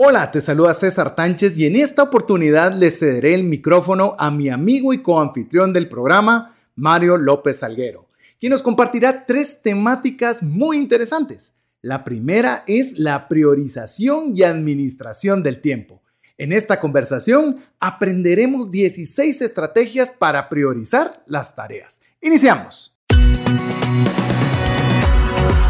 [0.00, 4.48] Hola, te saluda César Tánchez y en esta oportunidad le cederé el micrófono a mi
[4.48, 8.06] amigo y coanfitrión del programa, Mario López Salguero,
[8.38, 11.54] quien nos compartirá tres temáticas muy interesantes.
[11.82, 16.00] La primera es la priorización y administración del tiempo.
[16.36, 22.02] En esta conversación aprenderemos 16 estrategias para priorizar las tareas.
[22.22, 22.96] Iniciamos.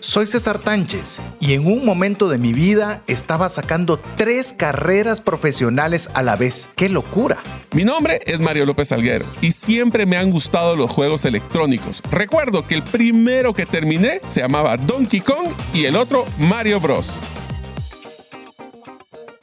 [0.00, 6.10] Soy César Tánchez y en un momento de mi vida estaba sacando tres carreras profesionales
[6.14, 6.68] a la vez.
[6.76, 7.42] ¡Qué locura!
[7.72, 12.02] Mi nombre es Mario López Alguero y siempre me han gustado los juegos electrónicos.
[12.10, 17.20] Recuerdo que el primero que terminé se llamaba Donkey Kong y el otro Mario Bros.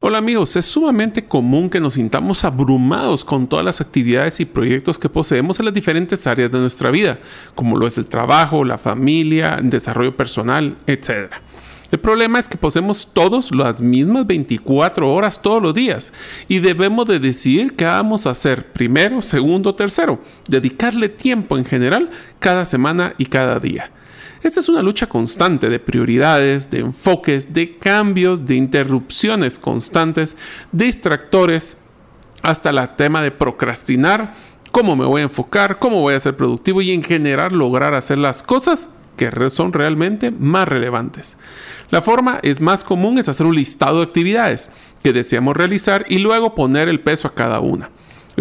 [0.04, 4.98] Hola amigos, es sumamente común que nos sintamos abrumados con todas las actividades y proyectos
[4.98, 7.20] que poseemos en las diferentes áreas de nuestra vida,
[7.54, 11.32] como lo es el trabajo, la familia, el desarrollo personal, etc.
[11.92, 16.14] El problema es que poseemos todos las mismas 24 horas todos los días
[16.48, 22.10] y debemos de decidir qué vamos a hacer primero, segundo, tercero, dedicarle tiempo en general
[22.40, 23.92] cada semana y cada día.
[24.44, 30.36] Esta es una lucha constante de prioridades, de enfoques, de cambios, de interrupciones constantes,
[30.72, 31.78] distractores,
[32.42, 34.34] hasta el tema de procrastinar,
[34.72, 38.18] cómo me voy a enfocar, cómo voy a ser productivo y en general lograr hacer
[38.18, 41.38] las cosas que son realmente más relevantes.
[41.92, 44.72] La forma es más común es hacer un listado de actividades
[45.04, 47.92] que deseamos realizar y luego poner el peso a cada una.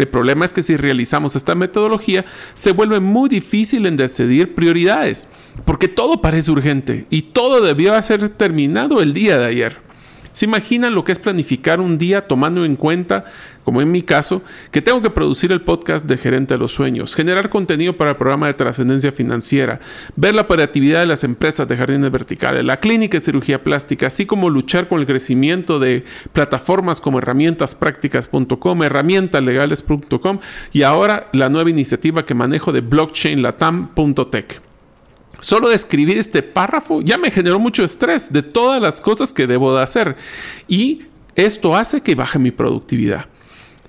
[0.01, 5.27] El problema es que si realizamos esta metodología se vuelve muy difícil en decidir prioridades,
[5.63, 9.90] porque todo parece urgente y todo debió ser terminado el día de ayer.
[10.33, 13.25] ¿Se imaginan lo que es planificar un día tomando en cuenta,
[13.63, 17.15] como en mi caso, que tengo que producir el podcast de Gerente de los Sueños,
[17.15, 19.79] generar contenido para el programa de trascendencia financiera,
[20.15, 24.25] ver la operatividad de las empresas de jardines verticales, la clínica de cirugía plástica, así
[24.25, 30.39] como luchar con el crecimiento de plataformas como herramientasprácticas.com, herramientaslegales.com
[30.71, 34.70] y ahora la nueva iniciativa que manejo de blockchainlatam.tech?
[35.39, 39.47] Solo de escribir este párrafo ya me generó mucho estrés de todas las cosas que
[39.47, 40.15] debo de hacer.
[40.67, 41.03] Y
[41.35, 43.25] esto hace que baje mi productividad.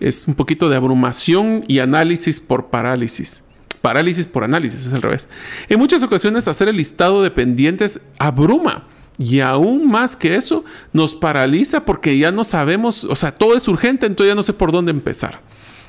[0.01, 3.45] Es un poquito de abrumación y análisis por parálisis.
[3.83, 5.29] Parálisis por análisis, es al revés.
[5.69, 8.87] En muchas ocasiones hacer el listado de pendientes abruma.
[9.19, 13.69] Y aún más que eso, nos paraliza porque ya no sabemos, o sea, todo es
[13.69, 15.41] urgente, entonces ya no sé por dónde empezar.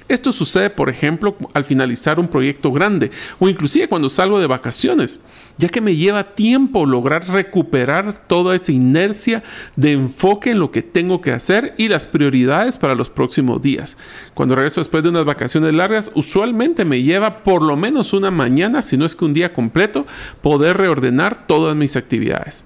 [0.07, 5.21] Esto sucede, por ejemplo, al finalizar un proyecto grande o inclusive cuando salgo de vacaciones,
[5.57, 9.43] ya que me lleva tiempo lograr recuperar toda esa inercia
[9.75, 13.97] de enfoque en lo que tengo que hacer y las prioridades para los próximos días.
[14.33, 18.81] Cuando regreso después de unas vacaciones largas, usualmente me lleva por lo menos una mañana,
[18.81, 20.05] si no es que un día completo,
[20.41, 22.65] poder reordenar todas mis actividades.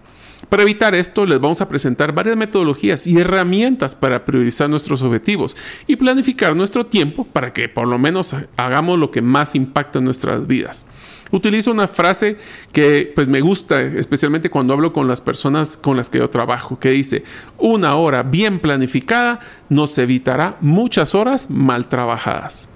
[0.50, 5.58] Para evitar esto, les vamos a presentar varias metodologías y herramientas para priorizar nuestros objetivos
[5.88, 10.06] y planificar nuestro tiempo para que por lo menos hagamos lo que más impacta en
[10.06, 10.85] nuestras vidas.
[11.31, 12.38] Utilizo una frase
[12.72, 16.79] que pues me gusta, especialmente cuando hablo con las personas con las que yo trabajo,
[16.79, 17.25] que dice,
[17.58, 22.69] una hora bien planificada nos evitará muchas horas mal trabajadas.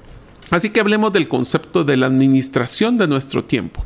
[0.50, 3.86] Así que hablemos del concepto de la administración de nuestro tiempo.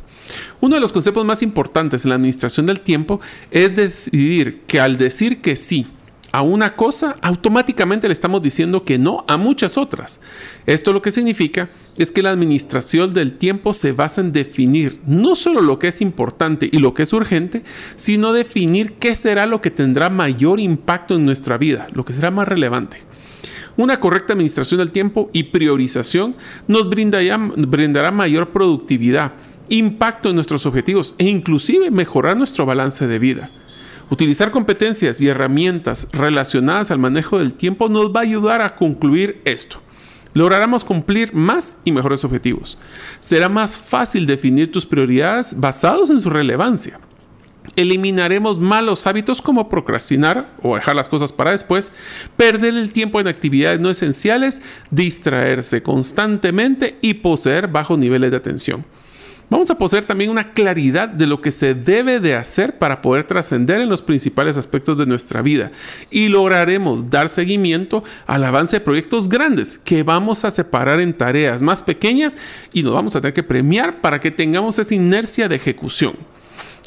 [0.60, 3.20] Uno de los conceptos más importantes en la administración del tiempo
[3.50, 5.86] es decidir que al decir que sí
[6.36, 10.20] a una cosa, automáticamente le estamos diciendo que no a muchas otras.
[10.66, 15.34] Esto lo que significa es que la administración del tiempo se basa en definir no
[15.34, 17.62] solo lo que es importante y lo que es urgente,
[17.96, 22.30] sino definir qué será lo que tendrá mayor impacto en nuestra vida, lo que será
[22.30, 22.98] más relevante.
[23.78, 26.36] Una correcta administración del tiempo y priorización
[26.66, 29.32] nos brindará mayor productividad
[29.68, 33.50] impacto en nuestros objetivos e inclusive mejorar nuestro balance de vida.
[34.08, 39.40] Utilizar competencias y herramientas relacionadas al manejo del tiempo nos va a ayudar a concluir
[39.44, 39.80] esto.
[40.32, 42.78] Lograremos cumplir más y mejores objetivos.
[43.20, 47.00] Será más fácil definir tus prioridades basados en su relevancia.
[47.74, 51.90] Eliminaremos malos hábitos como procrastinar o dejar las cosas para después,
[52.36, 58.84] perder el tiempo en actividades no esenciales, distraerse constantemente y poseer bajos niveles de atención.
[59.48, 63.22] Vamos a poseer también una claridad de lo que se debe de hacer para poder
[63.22, 65.70] trascender en los principales aspectos de nuestra vida
[66.10, 71.62] y lograremos dar seguimiento al avance de proyectos grandes que vamos a separar en tareas
[71.62, 72.36] más pequeñas
[72.72, 76.16] y nos vamos a tener que premiar para que tengamos esa inercia de ejecución.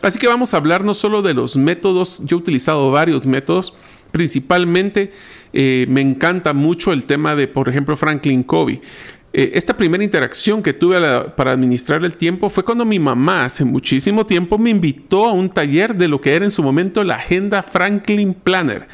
[0.01, 3.73] Así que vamos a hablar no solo de los métodos, yo he utilizado varios métodos,
[4.11, 5.13] principalmente
[5.53, 8.81] eh, me encanta mucho el tema de, por ejemplo, Franklin Covey.
[9.31, 10.99] Eh, esta primera interacción que tuve
[11.35, 15.49] para administrar el tiempo fue cuando mi mamá hace muchísimo tiempo me invitó a un
[15.49, 18.87] taller de lo que era en su momento la agenda Franklin Planner.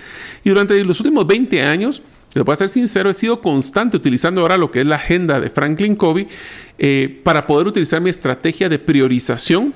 [0.44, 2.04] Y durante los últimos 20 años,
[2.34, 5.40] les voy a ser sincero, he sido constante utilizando ahora lo que es la agenda
[5.40, 6.28] de Franklin Covey
[6.78, 9.74] eh, para poder utilizar mi estrategia de priorización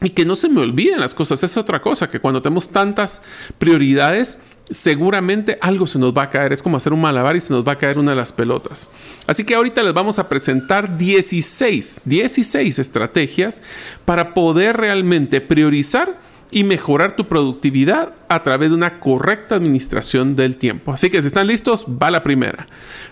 [0.00, 1.42] y que no se me olviden las cosas.
[1.42, 3.20] Es otra cosa, que cuando tenemos tantas
[3.58, 6.52] prioridades, seguramente algo se nos va a caer.
[6.52, 8.90] Es como hacer un malabar y se nos va a caer una de las pelotas.
[9.26, 13.62] Así que ahorita les vamos a presentar 16, 16 estrategias
[14.04, 16.18] para poder realmente priorizar
[16.50, 20.92] y mejorar tu productividad a través de una correcta administración del tiempo.
[20.92, 22.66] Así que si están listos, va la primera.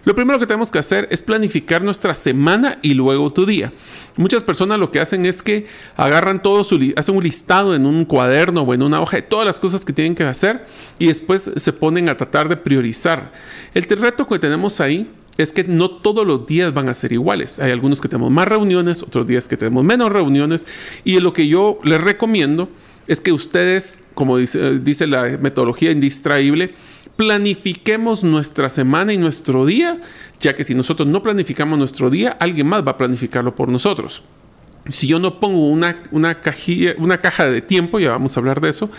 [0.05, 3.73] Lo primero que tenemos que hacer es planificar nuestra semana y luego tu día.
[4.17, 5.67] Muchas personas lo que hacen es que
[5.97, 9.47] agarran todo su hacen un listado en un cuaderno o en una hoja de todas
[9.47, 10.65] las cosas que tienen que hacer
[10.99, 13.33] y después se ponen a tratar de priorizar.
[13.75, 17.59] El reto que tenemos ahí es que no todos los días van a ser iguales.
[17.59, 20.67] Hay algunos que tenemos más reuniones, otros días que tenemos menos reuniones
[21.05, 22.71] y lo que yo les recomiendo
[23.07, 26.75] es que ustedes, como dice, la metodología indistraíble,
[27.17, 30.01] planifiquemos nuestra semana y nuestro día,
[30.41, 34.23] ya que si nosotros no planificamos nuestro día, alguien más va a planificarlo por nosotros.
[34.89, 36.39] Si yo no pongo una, una,
[36.99, 38.91] una caja de tiempo, ya vamos a hablar de eso,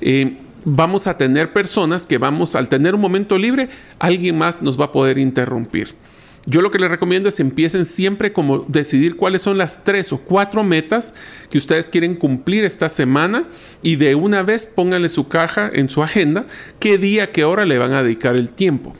[0.00, 3.68] eh, vamos a tener personas que vamos, al tener un momento libre,
[3.98, 5.88] alguien más nos va a poder interrumpir.
[6.46, 10.18] Yo lo que les recomiendo es empiecen siempre como decidir cuáles son las tres o
[10.18, 11.14] cuatro metas
[11.48, 13.44] que ustedes quieren cumplir esta semana
[13.82, 16.44] y de una vez pónganle su caja en su agenda
[16.80, 18.92] qué día, qué hora le van a dedicar el tiempo.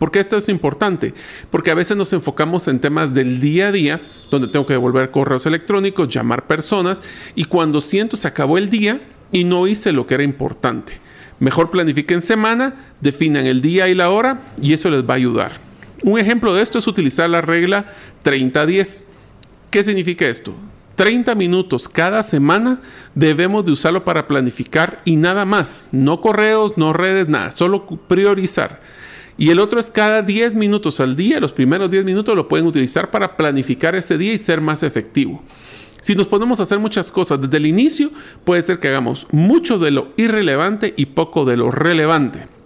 [0.00, 1.14] ¿Por qué esto es importante?
[1.50, 5.10] Porque a veces nos enfocamos en temas del día a día, donde tengo que devolver
[5.10, 7.02] correos electrónicos, llamar personas,
[7.34, 9.00] y cuando siento se acabó el día
[9.32, 10.94] y no hice lo que era importante.
[11.40, 15.67] Mejor planifiquen semana, definan el día y la hora y eso les va a ayudar.
[16.02, 17.86] Un ejemplo de esto es utilizar la regla
[18.24, 19.04] 30-10.
[19.70, 20.54] ¿Qué significa esto?
[20.96, 22.80] 30 minutos cada semana
[23.14, 25.88] debemos de usarlo para planificar y nada más.
[25.92, 27.52] No correos, no redes, nada.
[27.52, 28.80] Solo priorizar.
[29.36, 31.38] Y el otro es cada 10 minutos al día.
[31.38, 35.42] Los primeros 10 minutos lo pueden utilizar para planificar ese día y ser más efectivo.
[36.00, 38.10] Si nos ponemos a hacer muchas cosas desde el inicio,
[38.44, 42.57] puede ser que hagamos mucho de lo irrelevante y poco de lo relevante.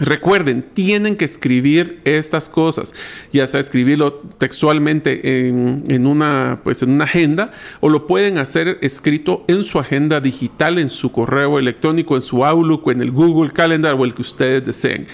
[0.00, 2.94] Recuerden, tienen que escribir estas cosas,
[3.32, 9.44] ya sea escribirlo textualmente en, una, pues en una agenda o lo pueden hacer escrito
[9.46, 13.94] en su agenda digital, en su correo electrónico, en su Outlook en el Google Calendar
[13.94, 15.06] o el que ustedes deseen.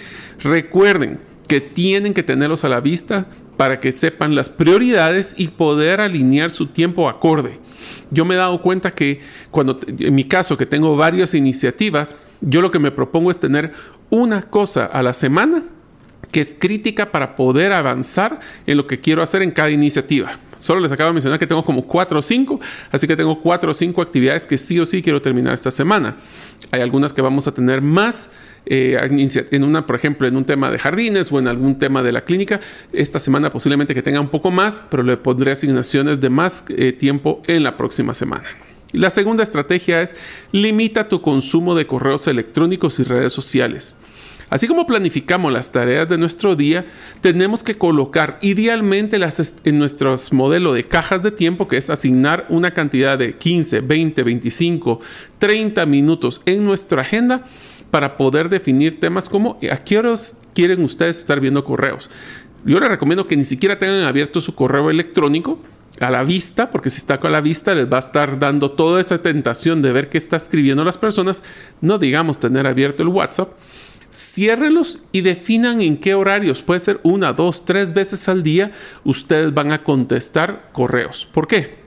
[0.43, 3.27] Recuerden que tienen que tenerlos a la vista
[3.57, 7.59] para que sepan las prioridades y poder alinear su tiempo acorde.
[8.11, 12.63] Yo me he dado cuenta que cuando, en mi caso, que tengo varias iniciativas, yo
[12.63, 13.73] lo que me propongo es tener
[14.11, 15.63] una cosa a la semana
[16.31, 20.39] que es crítica para poder avanzar en lo que quiero hacer en cada iniciativa.
[20.59, 22.61] Solo les acabo de mencionar que tengo como cuatro o cinco,
[22.93, 26.17] así que tengo cuatro o cinco actividades que sí o sí quiero terminar esta semana.
[26.71, 28.31] Hay algunas que vamos a tener más
[28.67, 28.99] eh,
[29.51, 32.25] en una, por ejemplo, en un tema de jardines o en algún tema de la
[32.25, 32.61] clínica.
[32.93, 36.93] Esta semana posiblemente que tenga un poco más, pero le pondré asignaciones de más eh,
[36.93, 38.45] tiempo en la próxima semana.
[38.93, 40.17] La segunda estrategia es
[40.51, 43.97] limita tu consumo de correos electrónicos y redes sociales.
[44.49, 46.85] Así como planificamos las tareas de nuestro día,
[47.21, 52.47] tenemos que colocar idealmente las en nuestro modelo de cajas de tiempo, que es asignar
[52.49, 55.01] una cantidad de 15, 20, 25,
[55.39, 57.45] 30 minutos en nuestra agenda
[57.93, 62.11] para poder definir temas como a qué horas quieren ustedes estar viendo correos.
[62.65, 65.61] Yo les recomiendo que ni siquiera tengan abierto su correo electrónico,
[65.99, 69.01] a la vista, porque si está con la vista les va a estar dando toda
[69.01, 71.43] esa tentación de ver qué está escribiendo las personas,
[71.81, 73.53] no digamos tener abierto el WhatsApp.
[74.13, 78.73] Ciérrelos y definan en qué horarios, puede ser una, dos, tres veces al día,
[79.05, 81.29] ustedes van a contestar correos.
[81.33, 81.81] ¿Por qué?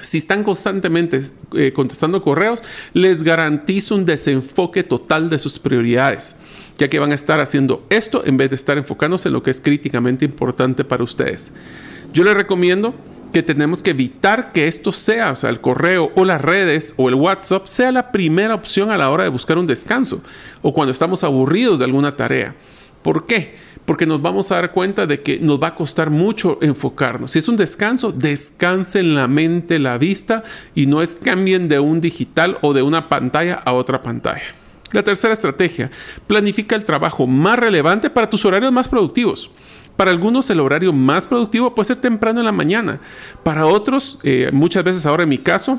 [0.00, 1.20] Si están constantemente
[1.54, 6.36] eh, contestando correos, les garantizo un desenfoque total de sus prioridades,
[6.78, 9.50] ya que van a estar haciendo esto en vez de estar enfocándose en lo que
[9.50, 11.52] es críticamente importante para ustedes.
[12.12, 12.94] Yo les recomiendo
[13.30, 17.08] que tenemos que evitar que esto sea, o sea, el correo o las redes o
[17.08, 20.22] el WhatsApp sea la primera opción a la hora de buscar un descanso
[20.62, 22.54] o cuando estamos aburridos de alguna tarea.
[23.02, 23.56] ¿Por qué?
[23.84, 27.32] Porque nos vamos a dar cuenta de que nos va a costar mucho enfocarnos.
[27.32, 30.44] Si es un descanso, descansen la mente, la vista
[30.74, 34.54] y no es cambien de un digital o de una pantalla a otra pantalla.
[34.92, 35.90] La tercera estrategia,
[36.26, 39.50] planifica el trabajo más relevante para tus horarios más productivos.
[40.00, 43.00] Para algunos el horario más productivo puede ser temprano en la mañana.
[43.42, 45.78] Para otros, eh, muchas veces ahora en mi caso,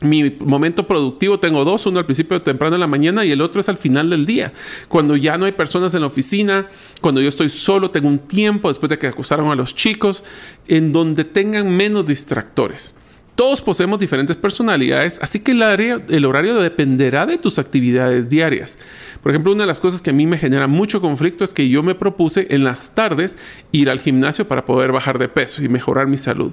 [0.00, 3.60] mi momento productivo tengo dos, uno al principio temprano de la mañana y el otro
[3.60, 4.54] es al final del día,
[4.88, 6.68] cuando ya no hay personas en la oficina,
[7.02, 10.24] cuando yo estoy solo, tengo un tiempo después de que acusaron a los chicos,
[10.66, 12.94] en donde tengan menos distractores.
[13.40, 18.78] Todos poseemos diferentes personalidades, así que el, horario dependerá de tus actividades diarias.
[19.22, 21.66] Por ejemplo, una de las cosas que a mí me genera mucho conflicto es que
[21.70, 23.38] yo me propuse en las tardes
[23.72, 26.52] ir al gimnasio para poder bajar de peso y mejorar mi salud.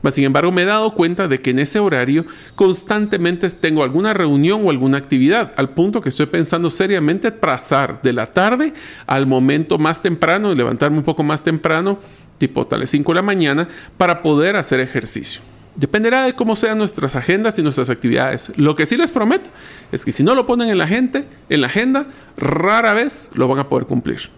[0.00, 4.14] Mas, sin embargo, me he dado cuenta de que en ese horario constantemente tengo alguna
[4.14, 8.74] reunión o alguna actividad, al punto que estoy pensando seriamente pasar de la tarde
[9.08, 11.98] al momento más temprano, y levantarme un poco más temprano,
[12.38, 15.47] tipo tal vez 5 de la mañana, para poder hacer ejercicio.
[15.78, 18.52] Dependerá de cómo sean nuestras agendas y nuestras actividades.
[18.56, 19.48] Lo que sí les prometo
[19.92, 23.46] es que si no lo ponen en la, gente, en la agenda, rara vez lo
[23.46, 24.28] van a poder cumplir.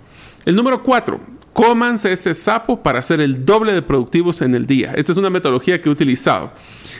[0.44, 1.18] El número cuatro,
[1.54, 4.92] cómanse ese sapo para hacer el doble de productivos en el día.
[4.94, 6.52] Esta es una metodología que he utilizado.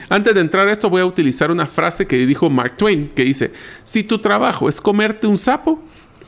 [0.09, 3.25] Antes de entrar a esto voy a utilizar una frase que dijo Mark Twain, que
[3.25, 3.53] dice,
[3.85, 5.85] si tu trabajo es comerte un sapo,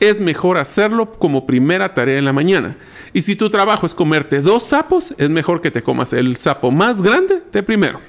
[0.09, 2.77] es mejor hacerlo como primera tarea en la mañana.
[3.13, 6.71] Y si tu trabajo es comerte dos sapos, es mejor que te comas el sapo
[6.71, 7.99] más grande de primero.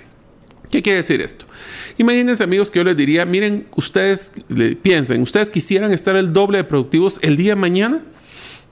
[0.71, 1.47] ¿Qué quiere decir esto?
[1.99, 4.33] Imagínense amigos que yo les diría, miren, ustedes
[4.83, 8.01] piensen, ¿ustedes quisieran estar el doble de productivos el día de mañana?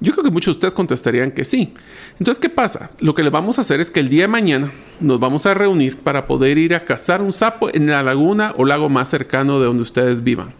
[0.00, 1.74] Yo creo que muchos de ustedes contestarían que sí.
[2.18, 2.90] Entonces, ¿qué pasa?
[2.98, 5.54] Lo que le vamos a hacer es que el día de mañana nos vamos a
[5.54, 9.60] reunir para poder ir a cazar un sapo en la laguna o lago más cercano
[9.60, 10.54] de donde ustedes vivan.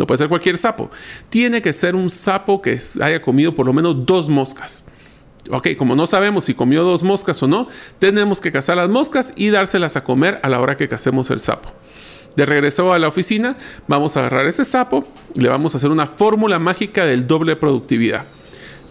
[0.00, 0.90] No puede ser cualquier sapo.
[1.28, 4.86] Tiene que ser un sapo que haya comido por lo menos dos moscas.
[5.50, 9.32] Ok, como no sabemos si comió dos moscas o no, tenemos que cazar las moscas
[9.36, 11.70] y dárselas a comer a la hora que casemos el sapo.
[12.34, 15.04] De regreso a la oficina, vamos a agarrar ese sapo
[15.34, 18.24] y le vamos a hacer una fórmula mágica del doble productividad.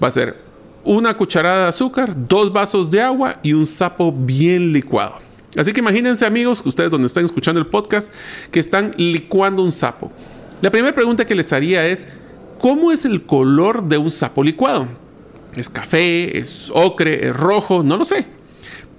[0.04, 0.38] Va a ser
[0.84, 5.16] una cucharada de azúcar, dos vasos de agua y un sapo bien licuado.
[5.58, 8.14] Así que imagínense amigos, ustedes donde están escuchando el podcast,
[8.52, 10.12] que están licuando un sapo.
[10.62, 12.08] La primera pregunta que les haría es,
[12.60, 14.88] ¿cómo es el color de un sapo licuado?
[15.56, 16.38] ¿Es café?
[16.38, 17.28] ¿Es ocre?
[17.28, 17.82] ¿Es rojo?
[17.82, 18.26] No lo sé.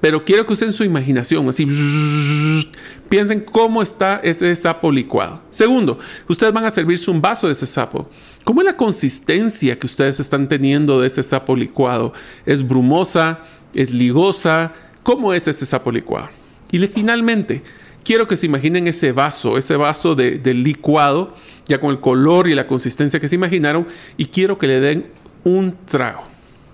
[0.01, 1.67] Pero quiero que usen su imaginación, así
[3.11, 5.43] piensen cómo está ese sapo licuado.
[5.51, 8.09] Segundo, ustedes van a servirse un vaso de ese sapo.
[8.45, 12.15] ¿Cómo es la consistencia que ustedes están teniendo de ese sapo licuado?
[12.47, 13.41] ¿Es brumosa?
[13.75, 14.73] ¿Es ligosa?
[15.03, 16.31] ¿Cómo es ese sapo licuado?
[16.73, 17.63] Y finalmente,
[18.11, 21.33] quiero que se imaginen ese vaso, ese vaso de, licuado,
[21.69, 23.87] ya con el color y la consistencia que se imaginaron,
[24.17, 25.07] y quiero que le den
[25.45, 26.25] un trago.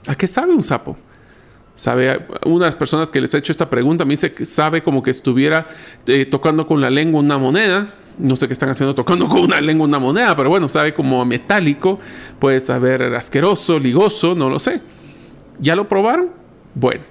[0.06, 0.96] ¿A qué sabe un sapo?
[1.74, 4.82] Sabe, una de las personas que les he hecho esta pregunta me dice que sabe
[4.82, 5.68] como que estuviera
[6.06, 7.86] eh, tocando con la lengua una moneda.
[8.16, 11.22] No sé qué están haciendo tocando con una lengua una moneda, pero bueno, sabe como
[11.26, 12.00] metálico,
[12.38, 14.80] puede saber asqueroso, ligoso, no lo sé.
[15.60, 16.30] ¿Ya lo probaron?
[16.74, 17.02] Bueno,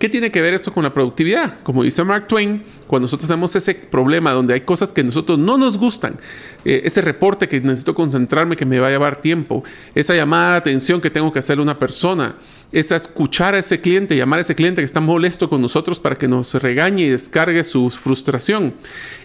[0.00, 1.60] ¿Qué tiene que ver esto con la productividad?
[1.62, 5.58] Como dice Mark Twain, cuando nosotros tenemos ese problema donde hay cosas que nosotros no
[5.58, 6.16] nos gustan,
[6.64, 9.62] eh, ese reporte que necesito concentrarme que me va a llevar tiempo,
[9.94, 12.36] esa llamada de atención que tengo que hacerle a una persona,
[12.72, 16.16] esa escuchar a ese cliente, llamar a ese cliente que está molesto con nosotros para
[16.16, 18.72] que nos regañe y descargue su frustración.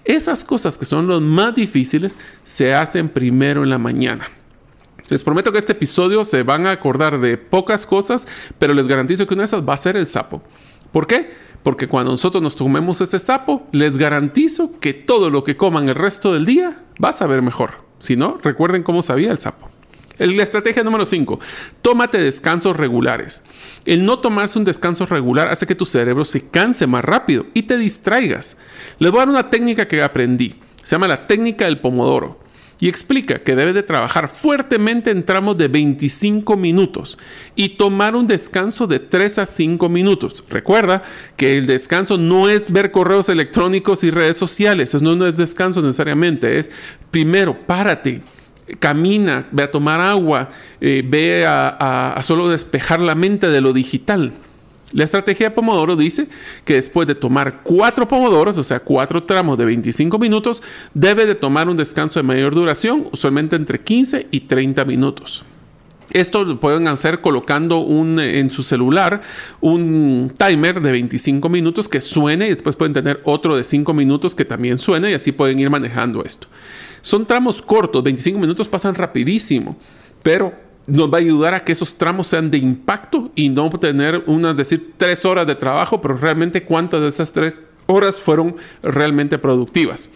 [0.04, 4.28] Esas cosas que son las más difíciles se hacen primero en la mañana.
[5.10, 9.28] Les prometo que este episodio se van a acordar de pocas cosas, pero les garantizo
[9.28, 10.42] que una de esas va a ser el sapo.
[10.92, 11.32] ¿Por qué?
[11.62, 15.96] Porque cuando nosotros nos tomemos ese sapo, les garantizo que todo lo que coman el
[15.96, 17.86] resto del día va a saber mejor.
[18.00, 19.70] Si no, recuerden cómo sabía el sapo.
[20.18, 21.40] La estrategia número 5.
[21.82, 23.44] Tómate descansos regulares.
[23.86, 27.64] El no tomarse un descanso regular hace que tu cerebro se canse más rápido y
[27.64, 28.56] te distraigas.
[28.98, 30.56] Les voy a dar una técnica que aprendí.
[30.84, 32.45] Se llama la técnica del pomodoro
[32.80, 37.18] y explica que debes de trabajar fuertemente en tramos de 25 minutos
[37.56, 40.44] y tomar un descanso de 3 a 5 minutos.
[40.50, 41.04] Recuerda
[41.38, 45.82] que el descanso no es ver correos electrónicos y redes sociales, eso no, es descanso
[45.82, 46.70] necesariamente, es
[47.12, 48.22] primero párate.
[48.80, 50.50] Camina, ve a tomar agua,
[50.82, 54.34] eh, ve a solo despejar la mente de lo digital.
[54.96, 56.30] La estrategia de Pomodoro dice
[56.64, 61.36] que después de tomar cuatro pomodoros, o sea, cuatro tramos de 25 minutos, debe de
[61.36, 65.44] tomar un descanso de mayor duración, usualmente entre 15 y 30 minutos.
[66.12, 69.22] Esto lo pueden hacer colocando un, en su celular
[69.60, 74.34] un timer de 25 minutos que suene y después pueden tener otro de 5 minutos
[74.34, 76.48] que también suene y así pueden ir manejando esto.
[77.02, 79.78] Son tramos cortos, 25 minutos pasan rapidísimo,
[80.24, 80.54] pero
[80.88, 84.56] nos va a ayudar a que esos tramos sean de impacto y no tener unas,
[84.56, 90.10] decir, tres horas de trabajo, pero realmente cuántas de esas tres horas fueron realmente productivas.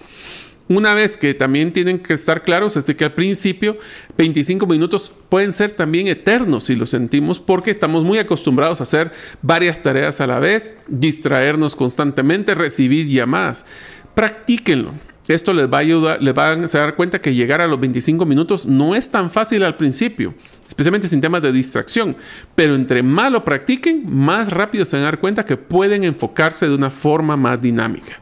[0.69, 3.79] Una vez que también tienen que estar claros es de que al principio
[4.19, 9.11] 25 minutos pueden ser también eternos si lo sentimos porque estamos muy acostumbrados a hacer
[9.41, 13.65] varias tareas a la vez, distraernos constantemente, recibir llamadas.
[14.13, 14.93] Practíquenlo.
[15.27, 18.27] esto les va a ayudar, les van a dar cuenta que llegar a los 25
[18.27, 20.35] minutos no es tan fácil al principio,
[20.79, 22.15] especialmente sin temas de distracción,
[22.55, 26.69] pero entre más lo practiquen, más rápido se van a dar cuenta que pueden enfocarse
[26.69, 28.21] de una forma más dinámica.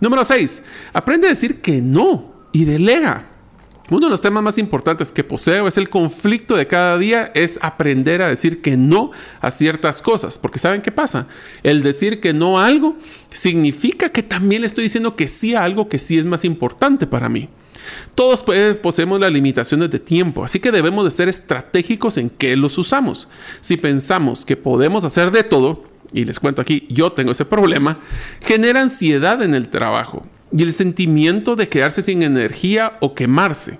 [0.00, 0.62] Número 6.
[0.94, 3.26] Aprende a decir que no y delega.
[3.90, 7.58] Uno de los temas más importantes que poseo es el conflicto de cada día, es
[7.60, 9.10] aprender a decir que no
[9.42, 11.26] a ciertas cosas, porque ¿saben qué pasa?
[11.62, 12.96] El decir que no a algo
[13.30, 17.06] significa que también le estoy diciendo que sí a algo que sí es más importante
[17.06, 17.50] para mí.
[18.14, 18.44] Todos
[18.82, 23.28] poseemos las limitaciones de tiempo, así que debemos de ser estratégicos en qué los usamos.
[23.60, 28.00] Si pensamos que podemos hacer de todo, y les cuento aquí, yo tengo ese problema,
[28.40, 33.78] genera ansiedad en el trabajo y el sentimiento de quedarse sin energía o quemarse.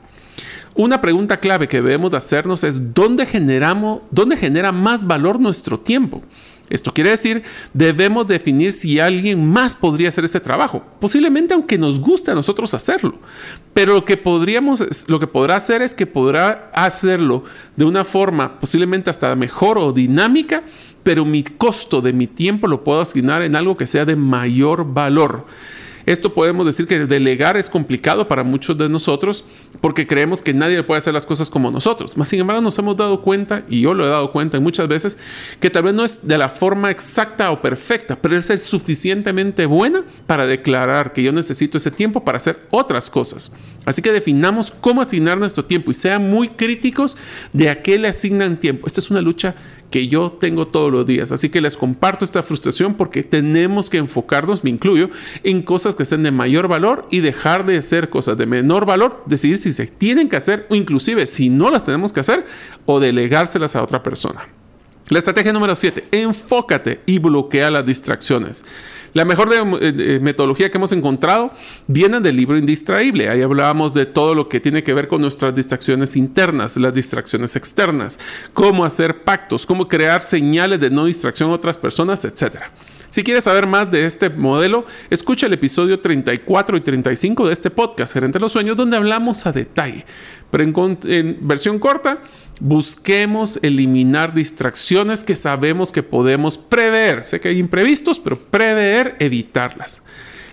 [0.81, 5.79] Una pregunta clave que debemos de hacernos es ¿dónde generamos, dónde genera más valor nuestro
[5.79, 6.23] tiempo?
[6.71, 7.43] Esto quiere decir,
[7.75, 12.73] debemos definir si alguien más podría hacer este trabajo, posiblemente aunque nos guste a nosotros
[12.73, 13.19] hacerlo.
[13.75, 17.45] Pero lo que podríamos, lo que podrá hacer es que podrá hacerlo
[17.77, 20.63] de una forma posiblemente hasta mejor o dinámica,
[21.03, 24.95] pero mi costo de mi tiempo lo puedo asignar en algo que sea de mayor
[24.95, 25.45] valor.
[26.07, 29.45] Esto podemos decir que delegar es complicado para muchos de nosotros
[29.81, 32.17] porque creemos que nadie puede hacer las cosas como nosotros.
[32.17, 35.19] Más sin embargo, nos hemos dado cuenta, y yo lo he dado cuenta muchas veces,
[35.61, 40.05] que tal vez no es de la forma exacta o perfecta, pero es suficientemente buena
[40.27, 43.53] para declarar que yo necesito ese tiempo para hacer otras cosas.
[43.85, 47.17] Así que definamos cómo asignar nuestro tiempo y sean muy críticos
[47.53, 48.87] de a qué le asignan tiempo.
[48.87, 49.55] Esta es una lucha
[49.91, 51.33] que yo tengo todos los días.
[51.33, 55.11] Así que les comparto esta frustración porque tenemos que enfocarnos, me incluyo,
[55.43, 59.23] en cosas que sean de mayor valor y dejar de hacer cosas de menor valor,
[59.27, 62.47] decidir si se tienen que hacer o inclusive si no las tenemos que hacer
[62.87, 64.60] o delegárselas a otra persona.
[65.11, 68.65] La estrategia número 7, enfócate y bloquea las distracciones.
[69.13, 69.51] La mejor
[70.21, 71.51] metodología que hemos encontrado
[71.89, 73.29] viene del libro Indistraíble.
[73.29, 77.57] Ahí hablábamos de todo lo que tiene que ver con nuestras distracciones internas, las distracciones
[77.57, 78.21] externas,
[78.55, 82.67] cómo hacer pactos, cómo crear señales de no distracción a otras personas, etc.
[83.11, 87.69] Si quieres saber más de este modelo, escucha el episodio 34 y 35 de este
[87.69, 90.07] podcast, Gerente de los Sueños, donde hablamos a detalle.
[90.49, 90.65] Pero
[91.05, 92.23] en versión corta,
[92.61, 97.25] busquemos eliminar distracciones que sabemos que podemos prever.
[97.25, 100.03] Sé que hay imprevistos, pero prever, evitarlas.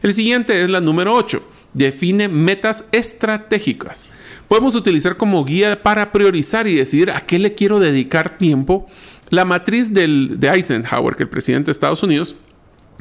[0.01, 1.43] El siguiente es la número 8.
[1.75, 4.07] Define metas estratégicas.
[4.47, 8.87] Podemos utilizar como guía para priorizar y decidir a qué le quiero dedicar tiempo
[9.29, 12.35] la matriz del, de Eisenhower, que el presidente de Estados Unidos,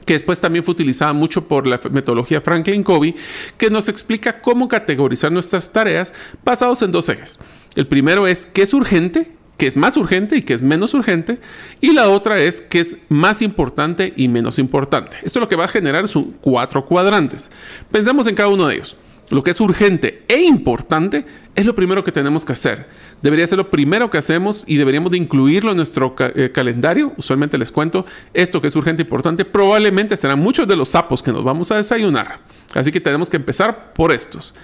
[0.04, 3.16] que después también fue utilizada mucho por la metodología Franklin Covey,
[3.56, 6.12] que nos explica cómo categorizar nuestras tareas
[6.44, 7.38] basados en dos ejes.
[7.74, 11.40] El primero es qué es urgente, qué es más urgente y qué es menos urgente,
[11.80, 15.16] y la otra es qué es más importante y menos importante.
[15.22, 17.50] Esto lo que va a generar son cuatro cuadrantes.
[17.90, 18.96] Pensemos en cada uno de ellos.
[19.28, 21.24] Lo que es urgente e importante
[21.56, 22.86] es lo primero que tenemos que hacer.
[23.22, 27.12] Debería ser lo primero que hacemos y deberíamos de incluirlo en nuestro eh, calendario.
[27.16, 29.44] Usualmente les cuento esto que es urgente e importante.
[29.44, 32.40] Probablemente serán muchos de los sapos que nos vamos a desayunar.
[32.74, 34.54] Así que tenemos que empezar por estos.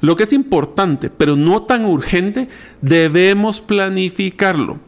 [0.00, 2.48] Lo que es importante, pero no tan urgente,
[2.82, 4.80] debemos planificarlo.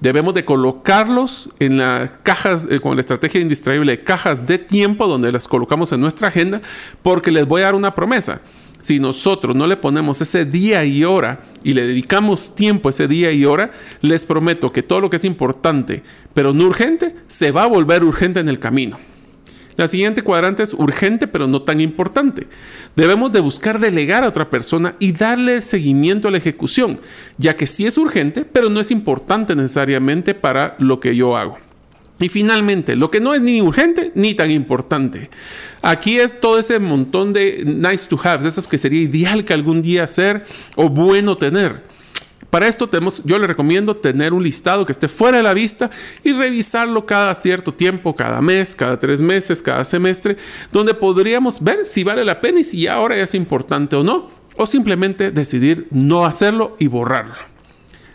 [0.00, 5.08] Debemos de colocarlos en las cajas, eh, con la estrategia indistraíble de cajas de tiempo,
[5.08, 6.62] donde las colocamos en nuestra agenda,
[7.02, 8.40] porque les voy a dar una promesa
[8.78, 13.32] si nosotros no le ponemos ese día y hora y le dedicamos tiempo ese día
[13.32, 16.02] y hora, les prometo que todo lo que es importante,
[16.34, 18.98] pero no urgente, se va a volver urgente en el camino.
[19.76, 22.48] La siguiente cuadrante es urgente pero no tan importante.
[22.96, 27.00] Debemos de buscar delegar a otra persona y darle seguimiento a la ejecución,
[27.36, 31.58] ya que sí es urgente, pero no es importante necesariamente para lo que yo hago.
[32.20, 35.30] Y finalmente, lo que no es ni urgente ni tan importante.
[35.82, 39.82] Aquí es todo ese montón de nice to have, esos que sería ideal que algún
[39.82, 40.44] día hacer
[40.76, 41.82] o bueno tener.
[42.50, 45.90] Para esto tenemos, yo le recomiendo tener un listado que esté fuera de la vista
[46.24, 50.38] y revisarlo cada cierto tiempo, cada mes, cada tres meses, cada semestre,
[50.72, 54.66] donde podríamos ver si vale la pena y si ahora es importante o no, o
[54.66, 57.34] simplemente decidir no hacerlo y borrarlo.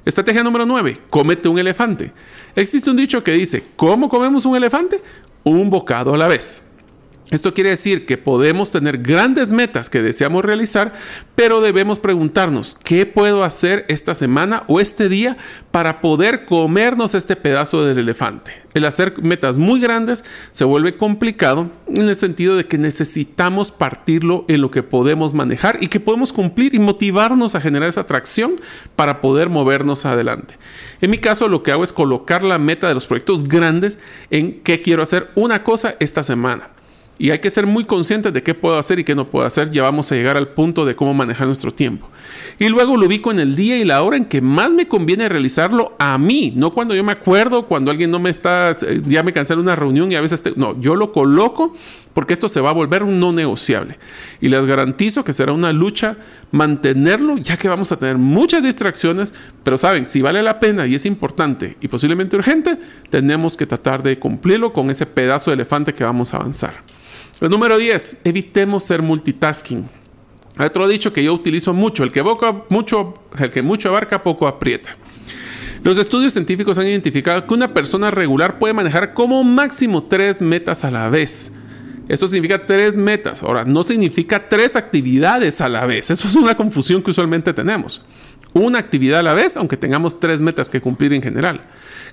[0.03, 0.97] Estrategia número 9.
[1.09, 2.11] Cómete un elefante.
[2.55, 4.99] Existe un dicho que dice, ¿cómo comemos un elefante?
[5.43, 6.65] Un bocado a la vez.
[7.31, 10.93] Esto quiere decir que podemos tener grandes metas que deseamos realizar,
[11.35, 15.37] pero debemos preguntarnos, ¿qué puedo hacer esta semana o este día
[15.71, 18.51] para poder comernos este pedazo del elefante?
[18.73, 24.43] El hacer metas muy grandes se vuelve complicado en el sentido de que necesitamos partirlo
[24.49, 28.55] en lo que podemos manejar y que podemos cumplir y motivarnos a generar esa atracción
[28.97, 30.57] para poder movernos adelante.
[30.99, 33.97] En mi caso lo que hago es colocar la meta de los proyectos grandes
[34.29, 36.72] en qué quiero hacer una cosa esta semana
[37.19, 39.69] Y hay que ser muy conscientes de qué puedo hacer y qué no puedo hacer.
[39.71, 42.09] Ya vamos a llegar al punto de cómo manejar nuestro tiempo.
[42.59, 45.29] Y luego lo ubico en el día y la hora en que más me conviene
[45.29, 46.51] realizarlo a mí.
[46.55, 49.75] No cuando yo me acuerdo, cuando alguien no me está, eh, ya me cansé una
[49.75, 51.73] reunión y a veces, no, yo lo coloco
[52.13, 53.97] porque esto se va a volver un no negociable.
[54.39, 56.17] Y les garantizo que será una lucha
[56.51, 59.33] mantenerlo, ya que vamos a tener muchas distracciones.
[59.63, 62.77] Pero saben, si vale la pena y es importante y posiblemente urgente,
[63.09, 66.83] tenemos que tratar de cumplirlo con ese pedazo de elefante que vamos a avanzar.
[67.41, 69.89] El número 10, evitemos ser multitasking.
[70.57, 72.23] Hay otro dicho que yo utilizo mucho, el que,
[72.69, 74.95] mucho, el que mucho abarca, poco aprieta.
[75.83, 80.85] Los estudios científicos han identificado que una persona regular puede manejar como máximo tres metas
[80.85, 81.51] a la vez.
[82.07, 83.43] Eso significa tres metas.
[83.43, 86.09] Ahora, no significa tres actividades a la vez.
[86.09, 88.01] Eso es una confusión que usualmente tenemos.
[88.53, 91.61] Una actividad a la vez, aunque tengamos tres metas que cumplir en general.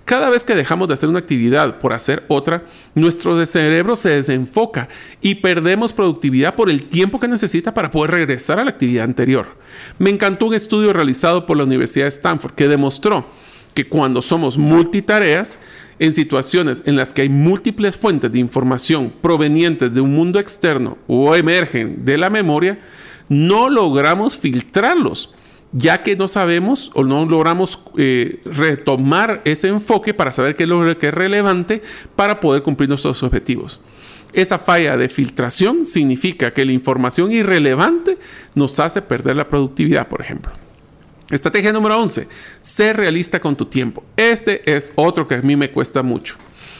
[0.04, 4.88] Cada vez que dejamos de hacer una actividad por hacer otra, nuestro cerebro se desenfoca
[5.20, 9.58] y perdemos productividad por el tiempo que necesita para poder regresar a la actividad anterior.
[9.98, 13.26] Me encantó un estudio realizado por la Universidad de Stanford que demostró
[13.74, 15.58] que cuando somos multitareas,
[16.00, 20.98] en situaciones en las que hay múltiples fuentes de información provenientes de un mundo externo
[21.06, 22.80] o emergen de la memoria,
[23.28, 25.32] no logramos filtrarlos
[25.72, 30.68] ya que no sabemos o no logramos eh, retomar ese enfoque para saber qué es
[30.68, 31.82] lo que es relevante
[32.16, 33.80] para poder cumplir nuestros objetivos.
[34.32, 38.18] Esa falla de filtración significa que la información irrelevante
[38.54, 40.52] nos hace perder la productividad, por ejemplo.
[41.30, 42.26] Estrategia número 11.
[42.60, 44.02] Ser realista con tu tiempo.
[44.16, 46.34] Este es otro que a mí me cuesta mucho.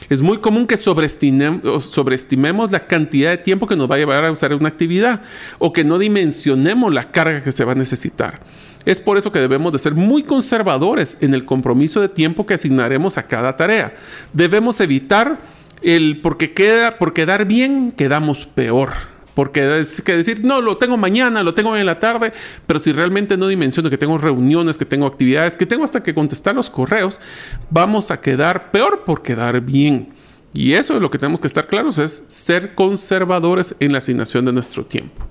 [0.09, 4.33] Es muy común que sobreestimemos la cantidad de tiempo que nos va a llevar a
[4.33, 5.23] usar una actividad
[5.61, 8.41] o que no dimensionemos la carga que se va a necesitar.
[8.85, 12.55] Es por eso que debemos de ser muy conservadores en el compromiso de tiempo que
[12.55, 13.95] asignaremos a cada tarea.
[14.33, 15.39] Debemos evitar
[15.81, 19.20] el porque queda por quedar bien quedamos peor.
[19.41, 22.35] Porque es que decir, no, lo tengo mañana, lo tengo en la tarde,
[22.67, 26.13] pero si realmente no dimensiono que tengo reuniones, que tengo actividades, que tengo hasta que
[26.13, 27.23] contestar los correos,
[27.71, 30.11] vamos a quedar peor por quedar bien.
[30.53, 34.45] Y eso es lo que tenemos que estar claros, es ser conservadores en la asignación
[34.45, 35.25] de nuestro tiempo.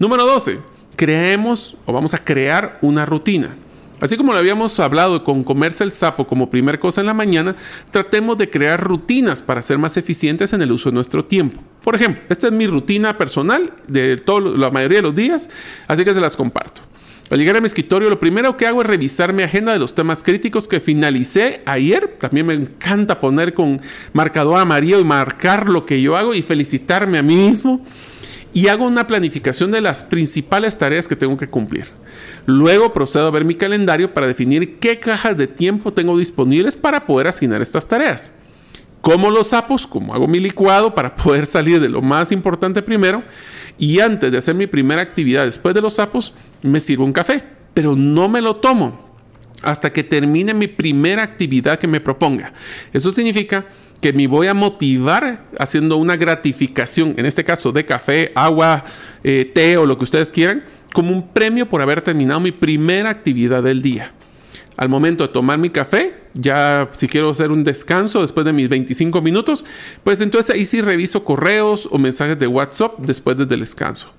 [0.00, 0.58] Número 12
[0.96, 3.54] creemos o vamos a crear una rutina.
[4.00, 7.54] Así como lo habíamos hablado con comerse el sapo como primer cosa en la mañana,
[7.92, 11.62] tratemos de crear rutinas para ser más eficientes en el uso de nuestro tiempo.
[11.84, 15.50] Por ejemplo, esta es mi rutina personal de todo, la mayoría de los días,
[15.86, 16.80] así que se las comparto.
[17.30, 19.94] Al llegar a mi escritorio, lo primero que hago es revisar mi agenda de los
[19.94, 22.16] temas críticos que finalicé ayer.
[22.18, 23.80] También me encanta poner con
[24.12, 27.84] marcador amarillo y marcar lo que yo hago y felicitarme a mí mismo
[28.54, 31.86] y hago una planificación de las principales tareas que tengo que cumplir.
[32.46, 37.04] Luego procedo a ver mi calendario para definir qué cajas de tiempo tengo disponibles para
[37.04, 38.32] poder asignar estas tareas.
[39.04, 43.22] Como los sapos, como hago mi licuado para poder salir de lo más importante primero
[43.78, 47.44] y antes de hacer mi primera actividad después de los sapos, me sirvo un café,
[47.74, 49.14] pero no me lo tomo
[49.60, 52.54] hasta que termine mi primera actividad que me proponga.
[52.94, 53.66] Eso significa
[54.00, 58.86] que me voy a motivar haciendo una gratificación, en este caso de café, agua,
[59.22, 60.64] eh, té o lo que ustedes quieran,
[60.94, 64.12] como un premio por haber terminado mi primera actividad del día.
[64.76, 68.68] Al momento de tomar mi café, ya si quiero hacer un descanso después de mis
[68.68, 69.64] 25 minutos,
[70.02, 74.12] pues entonces ahí sí reviso correos o mensajes de WhatsApp después del descanso.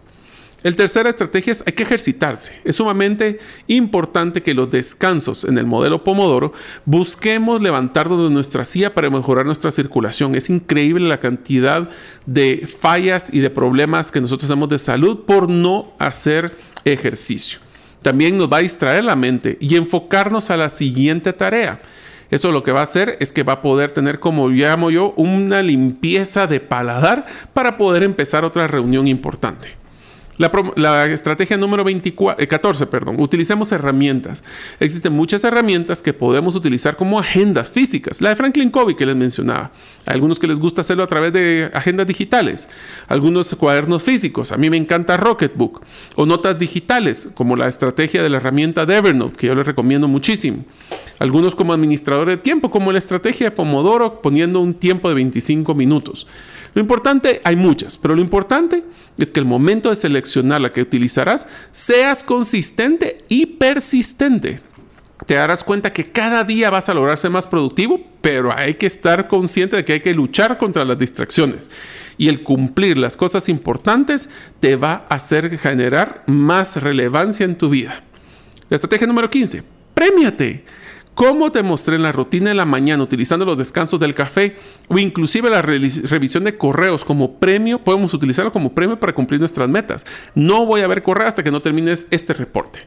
[0.65, 2.59] El tercera estrategia es hay que ejercitarse.
[2.63, 6.53] Es sumamente importante que los descansos en el modelo Pomodoro
[6.85, 10.33] busquemos levantarnos de nuestra silla para mejorar nuestra circulación.
[10.33, 11.87] Es increíble la cantidad
[12.25, 17.59] de fallas y de problemas que nosotros tenemos de salud por no hacer ejercicio.
[18.05, 21.79] También nos va a distraer la mente y enfocarnos a la siguiente tarea.
[22.29, 25.15] Eso lo que va a hacer es que va a poder tener, como llamo yo,
[25.17, 29.69] una limpieza de paladar para poder empezar otra reunión importante.
[30.37, 34.43] La, estrategia número 24, 14, eh, perdón, utilicemos herramientas.
[34.81, 38.19] Existen muchas herramientas que podemos utilizar como agendas físicas.
[38.19, 39.71] La de Franklin Covey que les mencionaba.
[40.05, 42.67] Hay algunos que les gusta hacerlo a través de agendas digitales.
[43.07, 44.51] Algunos cuadernos físicos.
[44.51, 45.81] A mí me encanta Rocketbook.
[46.15, 50.09] O notas digitales, como la estrategia de la herramienta de Evernote, que yo les recomiendo
[50.09, 50.65] muchísimo.
[51.19, 55.73] Algunos como administrador de tiempo, como la estrategia de Pomodoro, poniendo un tiempo de 25
[55.75, 56.27] minutos.
[56.73, 58.83] Lo importante, hay muchas, pero lo importante
[59.17, 59.95] es que el momento de
[60.59, 64.59] la que utilizarás seas consistente y persistente.
[65.25, 68.85] Te darás cuenta que cada día vas a lograr ser más productivo, pero hay que
[68.85, 71.71] estar consciente de que hay que luchar contra las distracciones.
[72.17, 77.69] Y el cumplir las cosas importantes te va a hacer generar más relevancia en tu
[77.69, 78.03] vida.
[78.69, 79.63] La estrategia número 15.
[79.93, 80.65] Premiate.
[81.15, 84.57] Como te mostré en la rutina de la mañana utilizando los descansos del café
[84.89, 89.69] o inclusive la revisión de correos como premio, podemos utilizarlo como premio para cumplir nuestras
[89.69, 90.05] metas.
[90.35, 92.81] No voy a ver correo hasta que no termines este reporte.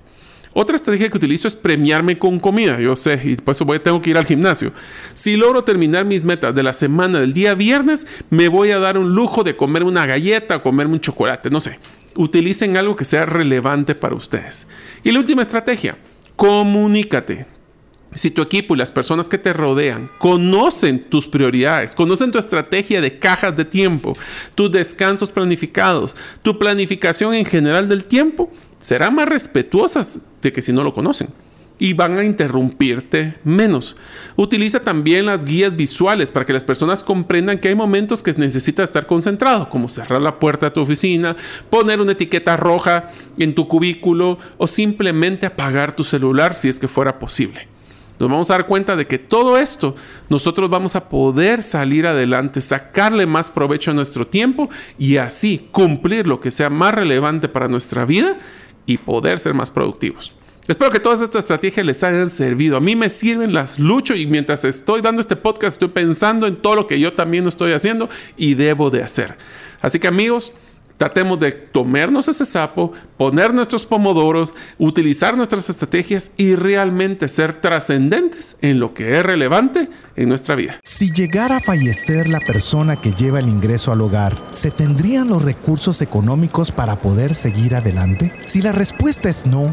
[0.53, 2.79] Otra estrategia que utilizo es premiarme con comida.
[2.79, 4.73] Yo sé, y por eso tengo que ir al gimnasio.
[5.15, 8.99] Si logro terminar mis metas de la semana del día viernes, me voy a dar
[8.99, 11.79] un lujo de comer una galleta o comerme un chocolate, no sé.
[12.15, 14.67] Utilicen algo que sea relevante para ustedes.
[15.03, 15.97] Y la última estrategia,
[16.37, 17.58] comunícate.
[18.15, 23.01] Si tu equipo y las personas que te rodean conocen tus prioridades, conocen tu estrategia
[23.01, 24.17] de cajas de tiempo,
[24.55, 30.73] tus descansos planificados, tu planificación en general del tiempo, serán más respetuosas de que si
[30.73, 31.29] no lo conocen
[31.79, 33.97] y van a interrumpirte menos.
[34.37, 38.85] Utiliza también las guías visuales para que las personas comprendan que hay momentos que necesitas
[38.85, 41.37] estar concentrado, como cerrar la puerta de tu oficina,
[41.71, 46.89] poner una etiqueta roja en tu cubículo o simplemente apagar tu celular si es que
[46.89, 47.69] fuera posible.
[48.19, 49.95] Nos vamos a dar cuenta de que todo esto
[50.29, 56.27] nosotros vamos a poder salir adelante, sacarle más provecho a nuestro tiempo y así cumplir
[56.27, 58.39] lo que sea más relevante para nuestra vida
[58.87, 60.35] y poder ser más productivos.
[60.67, 62.77] Espero que todas estas estrategias les hayan servido.
[62.77, 66.57] A mí me sirven, las lucho y mientras estoy dando este podcast estoy pensando en
[66.57, 69.39] todo lo que yo también estoy haciendo y debo de hacer.
[69.81, 70.53] Así que amigos,
[70.99, 78.57] Tratemos de tomarnos ese sapo, poner nuestros pomodoros, utilizar nuestras estrategias y realmente ser trascendentes
[78.63, 80.81] en lo que es relevante en nuestra vida.
[80.83, 85.43] Si llegara a fallecer la persona que lleva el ingreso al hogar, ¿se tendrían los
[85.43, 88.33] recursos económicos para poder seguir adelante?
[88.45, 89.73] Si la respuesta es no,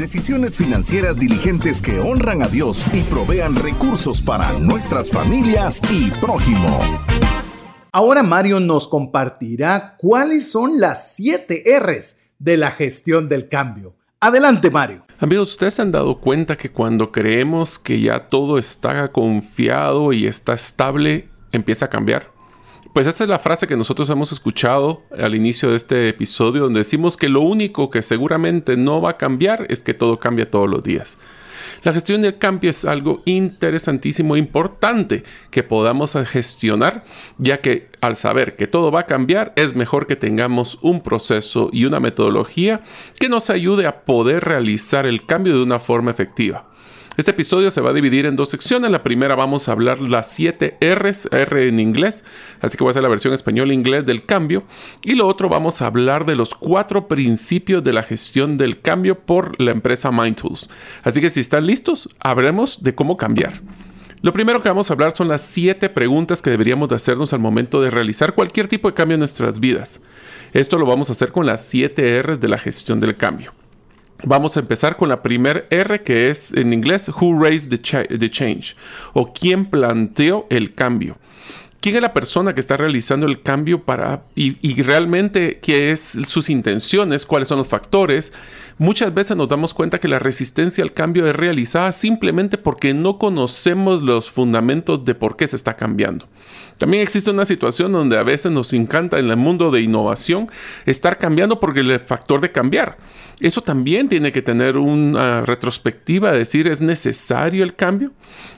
[0.00, 6.80] Decisiones financieras diligentes que honran a Dios y provean recursos para nuestras familias y prójimo.
[7.92, 13.94] Ahora Mario nos compartirá cuáles son las 7 R's de la gestión del cambio.
[14.20, 15.04] Adelante Mario.
[15.18, 20.26] Amigos, ustedes se han dado cuenta que cuando creemos que ya todo está confiado y
[20.26, 22.29] está estable, empieza a cambiar.
[22.92, 26.80] Pues esa es la frase que nosotros hemos escuchado al inicio de este episodio, donde
[26.80, 30.68] decimos que lo único que seguramente no va a cambiar es que todo cambia todos
[30.68, 31.16] los días.
[31.84, 35.22] La gestión del cambio es algo interesantísimo e importante
[35.52, 37.04] que podamos gestionar,
[37.38, 41.70] ya que al saber que todo va a cambiar, es mejor que tengamos un proceso
[41.72, 42.80] y una metodología
[43.20, 46.69] que nos ayude a poder realizar el cambio de una forma efectiva.
[47.20, 48.90] Este episodio se va a dividir en dos secciones.
[48.90, 52.24] La primera vamos a hablar las 7 R's, R en inglés,
[52.62, 54.64] así que voy a hacer la versión español-inglés del cambio.
[55.02, 59.20] Y lo otro vamos a hablar de los cuatro principios de la gestión del cambio
[59.20, 60.70] por la empresa MindTools.
[61.02, 63.60] Así que si están listos, hablemos de cómo cambiar.
[64.22, 67.40] Lo primero que vamos a hablar son las 7 preguntas que deberíamos de hacernos al
[67.40, 70.00] momento de realizar cualquier tipo de cambio en nuestras vidas.
[70.54, 73.52] Esto lo vamos a hacer con las 7 R's de la gestión del cambio.
[74.26, 78.76] Vamos a empezar con la primera R que es en inglés Who Raised the, Change
[79.12, 81.16] o quién planteó el cambio.
[81.80, 86.18] ¿Quién es la persona que está realizando el cambio para y, y realmente qué es
[86.26, 88.34] sus intenciones, cuáles son los factores?
[88.76, 93.18] Muchas veces nos damos cuenta que la resistencia al cambio es realizada simplemente porque no
[93.18, 96.26] conocemos los fundamentos de por qué se está cambiando.
[96.80, 100.48] También existe una situación donde a veces nos encanta en el mundo de innovación
[100.86, 102.96] estar cambiando porque el factor de cambiar.
[103.38, 108.12] Eso también tiene que tener una retrospectiva, decir, ¿es necesario el cambio?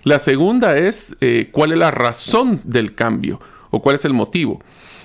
[0.05, 4.63] La segunda es eh, cuál es la razón del cambio o cuál es el motivo.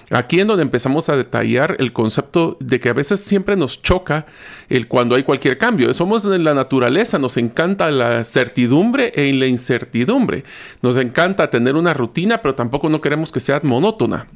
[0.10, 4.26] Aquí en donde empezamos a detallar el concepto de que a veces siempre nos choca
[4.70, 5.94] el cuando hay cualquier cambio.
[5.94, 10.46] Somos en la naturaleza, nos encanta la certidumbre e la incertidumbre.
[10.82, 14.28] Nos encanta tener una rutina, pero tampoco no queremos que sea monótona.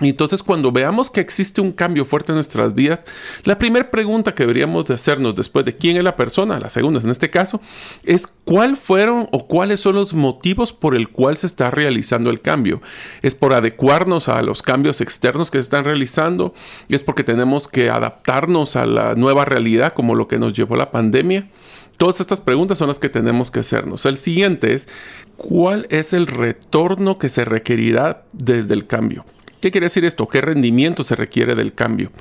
[0.00, 3.04] Entonces cuando veamos que existe un cambio fuerte en nuestras vidas,
[3.42, 7.00] la primera pregunta que deberíamos de hacernos después de quién es la persona, la segunda
[7.00, 7.60] en este caso,
[8.04, 12.40] es cuál fueron o cuáles son los motivos por el cual se está realizando el
[12.40, 12.80] cambio.
[13.22, 16.54] ¿Es por adecuarnos a los cambios externos que se están realizando?
[16.88, 20.92] ¿Es porque tenemos que adaptarnos a la nueva realidad como lo que nos llevó la
[20.92, 21.48] pandemia?
[21.96, 24.06] Todas estas preguntas son las que tenemos que hacernos.
[24.06, 24.88] El siguiente es,
[25.36, 29.24] cuál es el retorno que se requerirá desde el cambio.
[29.60, 30.28] ¿Qué quiere decir esto?
[30.28, 32.12] ¿Qué rendimiento se requiere del cambio?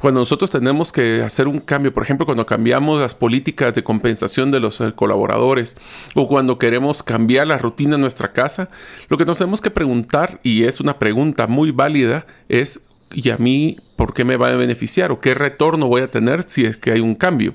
[0.00, 4.50] Cuando nosotros tenemos que hacer un cambio, por ejemplo, cuando cambiamos las políticas de compensación
[4.50, 5.78] de los eh, colaboradores
[6.14, 8.68] o cuando queremos cambiar la rutina en nuestra casa,
[9.08, 13.38] lo que nos tenemos que preguntar, y es una pregunta muy válida, es ¿y a
[13.38, 16.76] mí por qué me va a beneficiar o qué retorno voy a tener si es
[16.76, 17.54] que hay un cambio?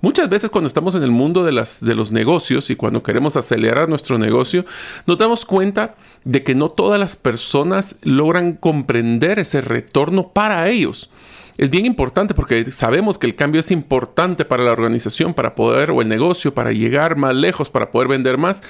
[0.00, 3.36] Muchas veces cuando estamos en el mundo de, las, de los negocios y cuando queremos
[3.36, 4.64] acelerar nuestro negocio,
[5.06, 11.10] nos damos cuenta de que no todas las personas logran comprender ese retorno para ellos.
[11.58, 15.90] Es bien importante porque sabemos que el cambio es importante para la organización, para poder,
[15.90, 18.62] o el negocio, para llegar más lejos, para poder vender más,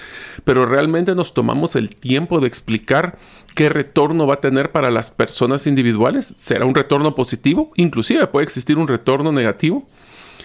[0.45, 3.19] pero realmente nos tomamos el tiempo de explicar
[3.55, 6.35] qué retorno va a tener para las personas individuales.
[6.37, 7.73] ¿Será un retorno positivo?
[7.77, 9.85] Inclusive puede existir un retorno negativo.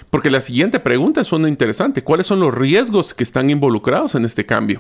[0.10, 2.04] Porque la siguiente pregunta es una interesante.
[2.04, 4.80] ¿Cuáles son los riesgos que están involucrados en este cambio?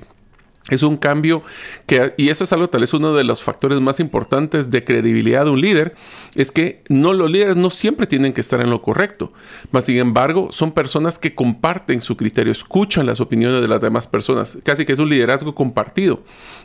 [0.70, 1.44] Es un cambio
[1.86, 5.46] que, y eso es algo tal vez uno de los factores más importantes de credibilidad
[5.46, 5.96] de un líder,
[6.36, 9.32] es que no los líderes no siempre tienen que estar en lo correcto,
[9.72, 14.08] mas sin embargo son personas que comparten su criterio, escuchan las opiniones de las demás
[14.08, 16.22] personas, casi que es un liderazgo compartido.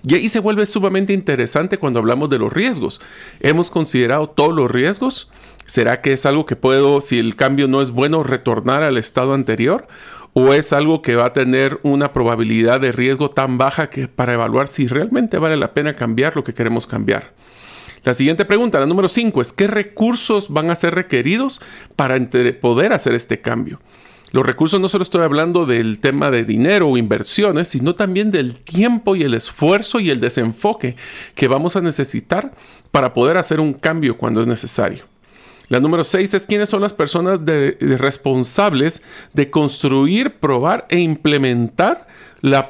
[0.07, 3.01] Y ahí se vuelve sumamente interesante cuando hablamos de los riesgos.
[3.41, 5.31] ¿Hemos considerado todos los riesgos?
[5.67, 9.33] ¿Será que es algo que puedo, si el cambio no es bueno, retornar al estado
[9.33, 9.87] anterior?
[10.35, 14.35] O es algo que va a tener una probabilidad de riesgo tan baja que para
[14.35, 17.33] evaluar si realmente vale la pena cambiar lo que queremos cambiar.
[18.05, 21.61] La siguiente pregunta, la número 5, es ¿qué recursos van a ser requeridos
[21.95, 22.19] para
[22.61, 23.79] poder hacer este cambio?
[24.33, 28.57] Los recursos no solo estoy hablando del tema de dinero o inversiones, sino también del
[28.57, 30.97] tiempo y el esfuerzo y el desenfoque
[31.35, 32.55] que vamos a necesitar
[32.91, 35.12] para poder hacer un cambio cuando es necesario.
[35.69, 37.41] La número 6 es quiénes son las personas
[37.81, 42.07] responsables de construir, probar e implementar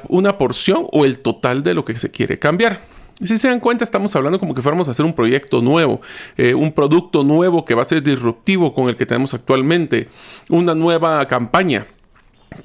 [0.09, 2.81] una porción o el total de lo que se quiere cambiar.
[3.23, 6.01] si se dan cuenta, estamos hablando como que fuéramos a hacer un proyecto nuevo,
[6.35, 10.09] eh, un producto nuevo que va a ser disruptivo con el que tenemos actualmente,
[10.49, 11.85] una nueva campaña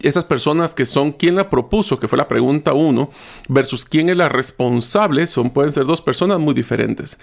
[0.02, 3.10] esas personas que son quien la propuso, que fue la pregunta uno,
[3.48, 7.18] versus quién es la responsable, son, pueden ser dos personas muy diferentes.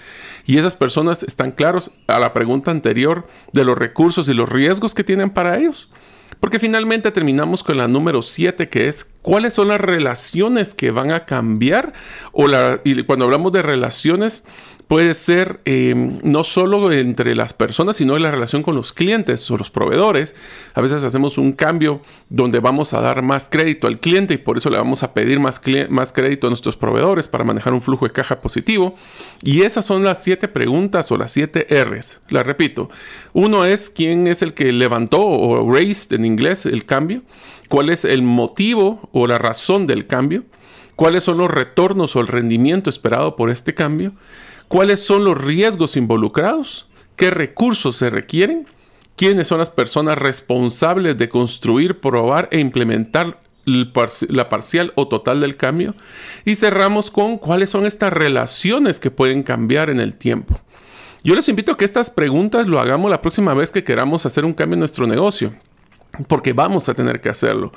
[0.46, 4.94] Y esas personas están claros a la pregunta anterior de los recursos y los riesgos
[4.94, 5.90] que tienen para ellos.
[6.40, 11.12] Porque finalmente terminamos con la número 7, que es cuáles son las relaciones que van
[11.12, 11.94] a cambiar.
[12.34, 14.46] O la, y cuando hablamos de relaciones,
[14.88, 19.50] puede ser em, no solo entre las personas, sino en la relación con los clientes
[19.50, 20.36] o los proveedores.
[20.74, 24.58] A veces hacemos un cambio donde vamos a dar más crédito al cliente y por
[24.58, 28.06] eso le vamos a pedir más, más crédito a nuestros proveedores para manejar un flujo
[28.06, 28.96] de caja positivo.
[29.44, 32.22] Y esas son las siete preguntas o las siete R's.
[32.30, 32.90] Las repito.
[33.34, 37.24] Uno es quién es el que levantó o raised en inglés el cambio.
[37.70, 40.44] ¿Cuál es el motivo o la razón del cambio?
[40.96, 44.14] ¿Cuáles son los retornos o el rendimiento esperado por este cambio?
[44.68, 48.68] Cuáles son los riesgos involucrados, qué recursos se requieren,
[49.16, 55.58] quiénes son las personas responsables de construir, probar e implementar la parcial o total del
[55.58, 55.96] cambio.
[56.44, 60.60] Y cerramos con cuáles son estas relaciones que pueden cambiar en el tiempo.
[61.24, 64.46] Yo les invito a que estas preguntas lo hagamos la próxima vez que queramos hacer
[64.46, 65.54] un cambio en nuestro negocio,
[66.28, 67.72] porque vamos a tener que hacerlo.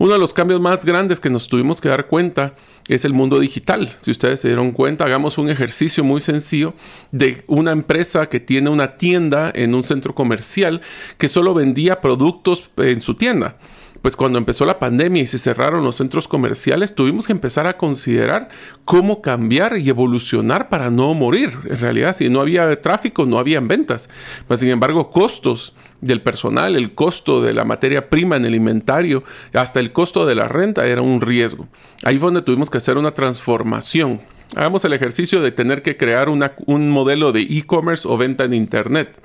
[0.00, 2.54] Uno de los cambios más grandes que nos tuvimos que dar cuenta
[2.88, 3.98] es el mundo digital.
[4.00, 6.72] Si ustedes se dieron cuenta, hagamos un ejercicio muy sencillo
[7.12, 10.80] de una empresa que tiene una tienda en un centro comercial
[11.18, 13.58] que solo vendía productos en su tienda
[14.02, 17.76] pues cuando empezó la pandemia y se cerraron los centros comerciales, tuvimos que empezar a
[17.76, 18.48] considerar
[18.84, 21.58] cómo cambiar y evolucionar para no morir.
[21.68, 24.08] En realidad, si no había tráfico, no habían ventas.
[24.48, 29.22] Mas, sin embargo, costos del personal, el costo de la materia prima en el inventario,
[29.52, 31.68] hasta el costo de la renta era un riesgo.
[32.02, 34.22] Ahí fue donde tuvimos que hacer una transformación.
[34.56, 39.20] Hagamos el ejercicio de tener que crear un modelo de e-commerce o venta en Internet.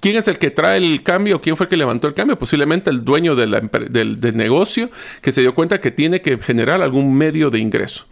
[0.00, 1.40] ¿Quién es el que trae el cambio?
[1.40, 2.38] ¿Quién fue el que levantó el cambio?
[2.38, 7.14] Posiblemente el dueño del, del negocio que se dio cuenta que tiene que generar algún
[7.14, 8.06] medio de ingreso.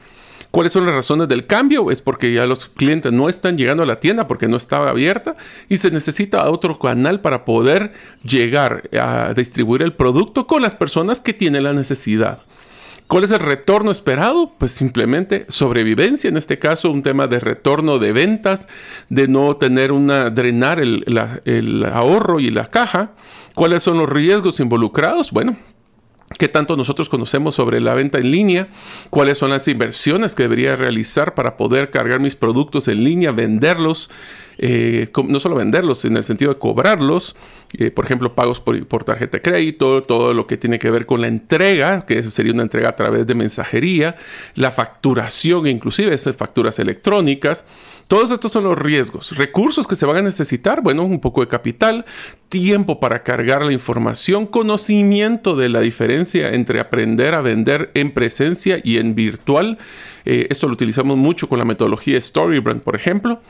[0.51, 1.91] ¿Cuáles son las razones del cambio?
[1.91, 5.37] Es porque ya los clientes no están llegando a la tienda porque no estaba abierta
[5.69, 11.21] y se necesita otro canal para poder llegar a distribuir el producto con las personas
[11.21, 12.41] que tienen la necesidad.
[13.09, 14.53] ¿Cuál es el retorno esperado?
[14.59, 18.69] Pues simplemente sobrevivencia, en este caso un tema de retorno de ventas,
[19.09, 21.05] de no tener una, drenar el,
[21.47, 23.13] el ahorro y la caja.
[23.55, 25.33] ¿Cuáles son los riesgos involucrados?
[25.33, 25.57] Bueno,
[26.37, 28.69] ¿Qué tanto nosotros conocemos sobre la venta en línea?
[29.09, 34.11] ¿Cuáles son las inversiones que debería realizar para poder cargar mis productos en línea, venderlos?
[34.59, 37.37] Eh, no solo venderlos, en el sentido de cobrarlos,
[37.79, 41.21] eh, por ejemplo, pagos por, tarjeta de crédito, todo lo que tiene que ver con
[41.21, 44.17] la entrega, que sería una entrega a través de mensajería,
[44.55, 47.67] la facturación, inclusive esas facturas electrónicas.
[48.09, 49.37] Todos estos son los riesgos.
[49.37, 52.05] Recursos que se van a necesitar, bueno, un poco de capital,
[52.49, 58.81] tiempo para cargar la información, conocimiento de la diferencia entre aprender a vender en presencia
[58.83, 59.79] y en virtual.
[60.25, 63.41] Eh, esto lo utilizamos mucho con la metodología Storybrand, por ejemplo.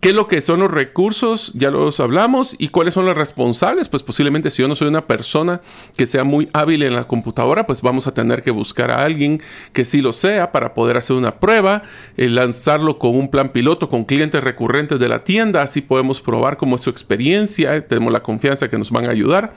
[0.00, 1.52] ¿Qué es lo que son los recursos?
[1.54, 2.54] Ya los hablamos.
[2.58, 3.88] ¿Y cuáles son los responsables?
[3.88, 5.62] Pues posiblemente si yo no soy una persona
[5.96, 9.42] que sea muy hábil en la computadora, pues vamos a tener que buscar a alguien
[9.72, 11.82] que sí lo sea para poder hacer una prueba,
[12.16, 15.62] eh, lanzarlo con un plan piloto con clientes recurrentes de la tienda.
[15.62, 19.54] Así podemos probar cómo es su experiencia, tenemos la confianza que nos van a ayudar.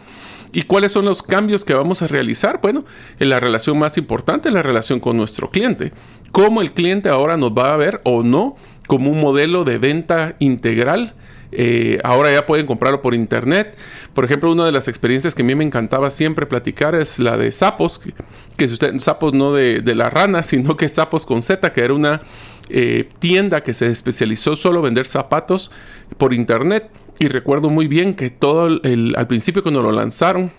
[0.51, 2.59] ¿Y cuáles son los cambios que vamos a realizar?
[2.61, 2.85] Bueno,
[3.19, 5.91] en la relación más importante, la relación con nuestro cliente.
[6.31, 8.55] ¿Cómo el cliente ahora nos va a ver o no
[8.89, 11.13] como un modelo de venta integral.
[11.51, 13.77] Eh, ahora ya pueden comprarlo por internet.
[14.15, 17.37] Por ejemplo, una de las experiencias que a mí me encantaba siempre platicar es la
[17.37, 18.13] de Sapos, que,
[18.57, 22.23] que usted, Sapos no de, la rana, sino que Sapos con Z, que era una
[22.69, 25.69] eh, tienda que se especializó solo en vender zapatos
[26.17, 26.89] por internet.
[27.19, 30.51] Y recuerdo muy bien que todo el, al principio cuando lo lanzaron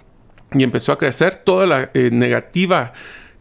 [0.52, 2.92] y empezó a crecer, toda la eh, negativa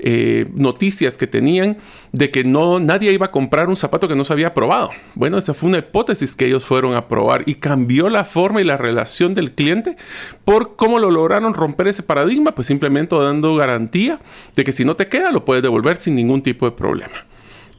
[0.02, 1.78] eh, noticias que tenían
[2.14, 4.92] de que no nadie iba a comprar un zapato que no se había probado.
[5.16, 8.64] Bueno, esa fue una hipótesis que ellos fueron a probar y cambió la forma y
[8.64, 9.98] la relación del cliente
[10.46, 14.22] por cómo lo lograron romper ese paradigma, pues simplemente dando garantía
[14.56, 17.26] de que si no te queda lo puedes devolver sin ningún tipo de problema.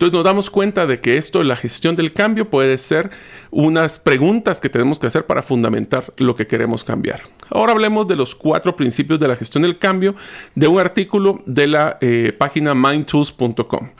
[0.00, 3.10] Entonces nos damos cuenta de que esto, la gestión del cambio, puede ser
[3.50, 7.20] unas preguntas que tenemos que hacer para fundamentar lo que queremos cambiar.
[7.50, 10.14] Ahora hablemos de los cuatro principios de la gestión del cambio
[10.54, 13.90] de un artículo de la eh, página mindtools.com.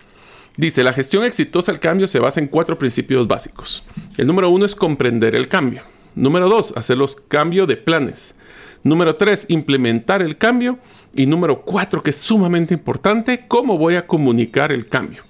[0.57, 3.85] Dice, la gestión exitosa del cambio se basa en cuatro principios básicos.
[4.17, 5.83] El número uno es comprender el cambio.
[6.15, 8.35] Número dos, hacer los cambios de planes.
[8.83, 10.79] Número tres, implementar el cambio.
[11.15, 15.25] Y número cuatro, que es sumamente importante, cómo voy a comunicar el cambio.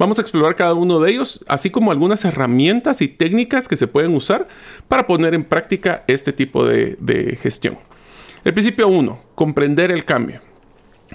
[0.00, 3.86] Vamos a explorar cada uno de ellos, así como algunas herramientas y técnicas que se
[3.86, 4.48] pueden usar
[4.88, 7.76] para poner en práctica este tipo de, gestión.
[8.42, 10.40] El principio 1, comprender el cambio.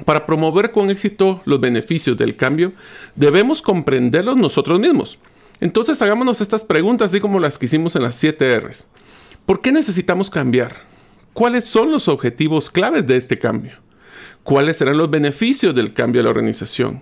[0.06, 2.74] Para promover con éxito los beneficios del cambio,
[3.16, 5.18] debemos comprenderlos nosotros mismos.
[5.60, 8.86] Entonces hagámonos estas preguntas, así como las que hicimos en las 7 Rs.
[9.48, 10.76] ¿Por qué necesitamos cambiar?
[11.34, 13.80] ¿Cuáles son los objetivos claves de este cambio?
[14.44, 17.02] ¿Cuáles serán los beneficios del cambio a la organización?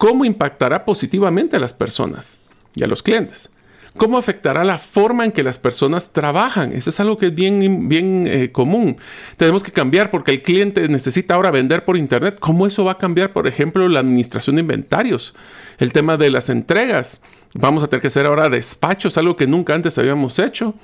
[0.00, 2.40] Cómo impactará positivamente a las personas
[2.74, 3.50] y a los clientes.
[3.98, 6.72] ¿Cómo afectará la forma en que las personas trabajan?
[6.72, 8.96] Eso es algo que es bien, bien eh, común.
[9.36, 12.38] Tenemos que cambiar porque el cliente necesita ahora vender por Internet.
[12.40, 15.34] ¿Cómo eso va a cambiar, por ejemplo, la administración de inventarios?
[15.76, 17.20] El tema de las entregas.
[17.52, 20.74] Vamos a tener que hacer ahora despachos, algo que nunca antes habíamos hecho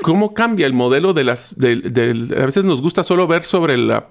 [0.00, 1.56] cómo cambia el modelo de las...
[1.58, 4.08] a veces nos gusta solo ver sobre la,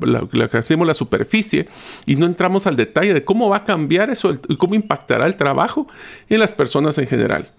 [0.51, 1.67] que hacemos la superficie
[2.05, 5.35] y no entramos al detalle de cómo va a cambiar eso y cómo impactará el
[5.35, 5.87] trabajo
[6.29, 7.49] en las personas en general.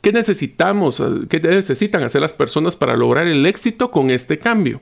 [0.00, 1.02] ¿Qué necesitamos?
[1.28, 4.80] ¿Qué necesitan hacer las personas para lograr el éxito con este cambio?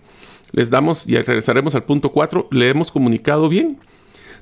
[0.53, 3.79] Les damos, y regresaremos al punto 4, ¿le hemos comunicado bien?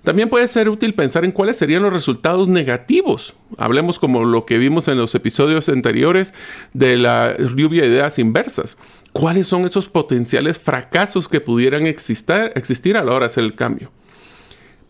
[0.07, 3.34] También puede ser útil pensar en cuáles serían los resultados negativos.
[3.59, 6.32] Hablemos como lo que vimos en los episodios anteriores
[6.72, 8.78] de la lluvia de ideas inversas.
[9.11, 13.90] ¿Cuáles son esos potenciales fracasos que pudieran existir, a la hora de hacer el cambio?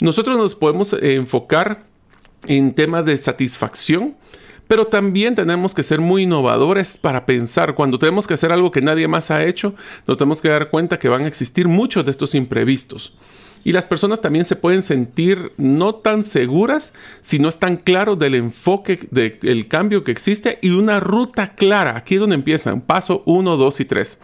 [0.01, 1.85] Nosotros nos podemos enfocar
[2.47, 4.17] en temas de satisfacción,
[4.69, 7.75] pero también tenemos que ser muy innovadores para pensar.
[7.75, 9.75] Cuando tenemos que hacer algo que nadie más ha hecho,
[10.07, 13.14] nos tenemos que dar cuenta que van a existir muchos de estos imprevistos.
[13.67, 18.37] Y las personas también se pueden sentir no tan seguras si no están claros del
[18.37, 21.97] enfoque del cambio que existe y una ruta clara.
[21.97, 24.21] Aquí es donde empiezan, paso 1, 2 y 3.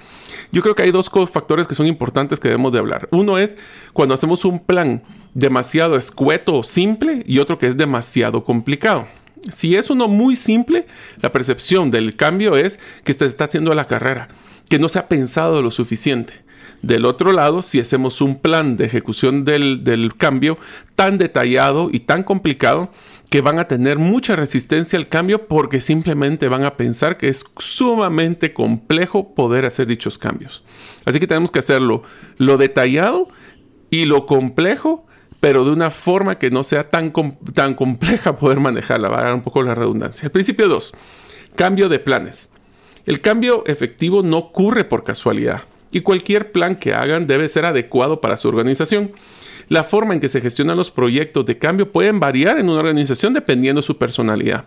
[0.52, 3.08] Yo creo que hay dos factores que son importantes que debemos de hablar.
[3.10, 3.58] Uno es
[3.92, 5.02] cuando hacemos un plan
[5.34, 9.08] demasiado escueto o simple y otro que es demasiado complicado.
[9.50, 10.86] Si es uno muy simple,
[11.20, 14.28] la percepción del cambio es que se está haciendo la carrera,
[14.68, 16.41] que no se ha pensado lo suficiente.
[16.82, 20.58] Del otro lado, si hacemos un plan de ejecución del, cambio
[20.96, 22.90] tan detallado y tan complicado
[23.30, 27.44] que van a tener mucha resistencia al cambio porque simplemente van a pensar que es
[27.56, 30.64] sumamente complejo poder hacer dichos cambios.
[31.04, 32.02] Así que tenemos que hacerlo
[32.36, 33.28] lo detallado
[33.88, 35.06] y lo complejo,
[35.38, 37.12] pero de una forma que no sea tan,
[37.54, 39.08] tan compleja poder manejarla.
[39.08, 40.26] Va a dar un poco la redundancia.
[40.26, 40.92] El principio 2.
[41.54, 42.50] Cambio de planes.
[43.06, 45.62] El cambio efectivo no ocurre por casualidad
[45.92, 49.12] y cualquier plan que hagan debe ser adecuado para su organización.
[49.68, 53.32] La forma en que se gestionan los proyectos de cambio pueden variar en una organización
[53.32, 54.64] dependiendo de su personalidad.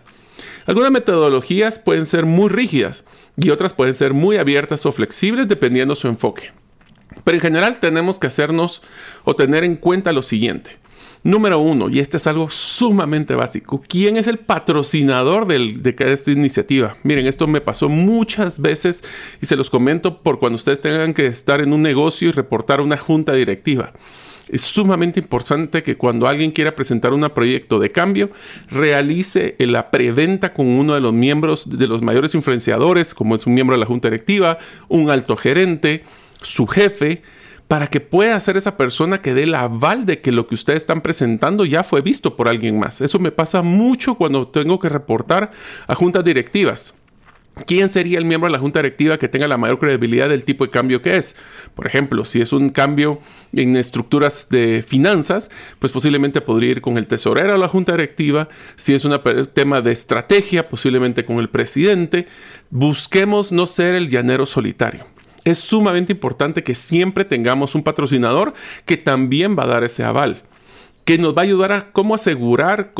[0.64, 3.04] Algunas metodologías pueden ser muy rígidas
[3.36, 6.50] y otras pueden ser muy abiertas o flexibles dependiendo su enfoque.
[7.24, 8.82] Pero en general tenemos que hacernos
[9.24, 10.78] o tener en cuenta lo siguiente.
[11.22, 16.96] Número uno, y este es algo sumamente básico, ¿quién es el patrocinador de esta iniciativa?
[17.02, 19.02] Miren, esto me pasó muchas veces
[19.42, 22.80] y se los comento por cuando ustedes tengan que estar en un negocio y reportar
[22.80, 23.92] una junta directiva.
[24.48, 28.30] Es sumamente importante que cuando alguien quiera presentar un proyecto de cambio,
[28.68, 33.54] realice la preventa con uno de los miembros, de los mayores influenciadores, como es un
[33.54, 34.58] miembro de la junta directiva,
[34.88, 36.04] un alto gerente,
[36.42, 37.22] su jefe,
[37.68, 40.78] para que pueda ser esa persona que dé el aval de que lo que ustedes
[40.78, 43.00] están presentando ya fue visto por alguien más.
[43.00, 45.50] Eso me pasa mucho cuando tengo que reportar
[45.86, 46.94] a juntas directivas.
[47.64, 50.64] ¿Quién sería el miembro de la junta directiva que tenga la mayor credibilidad del tipo
[50.64, 51.36] de cambio que es?
[51.74, 53.18] Por ejemplo, si es un cambio
[53.54, 58.50] en estructuras de finanzas, pues posiblemente podría ir con el tesorero a la junta directiva.
[58.76, 59.18] Si es un
[59.54, 62.26] tema de estrategia, posiblemente con el presidente.
[62.68, 65.15] Busquemos no ser el llanero solitario
[65.46, 68.52] es sumamente importante que siempre tengamos un patrocinador
[68.84, 70.42] que también va a dar ese aval
[71.06, 72.92] que nos va a ayudar a cómo asegurar,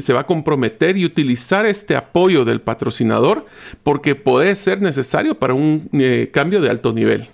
[0.00, 3.46] se va a comprometer y utilizar este apoyo del patrocinador
[3.82, 7.26] porque puede ser necesario para un eh, cambio de alto nivel.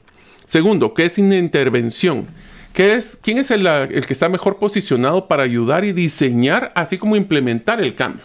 [0.47, 2.27] Segundo, ¿qué es una intervención?
[2.73, 6.97] ¿Qué es, ¿Quién es el, el que está mejor posicionado para ayudar y diseñar, así
[6.97, 8.25] como implementar el cambio?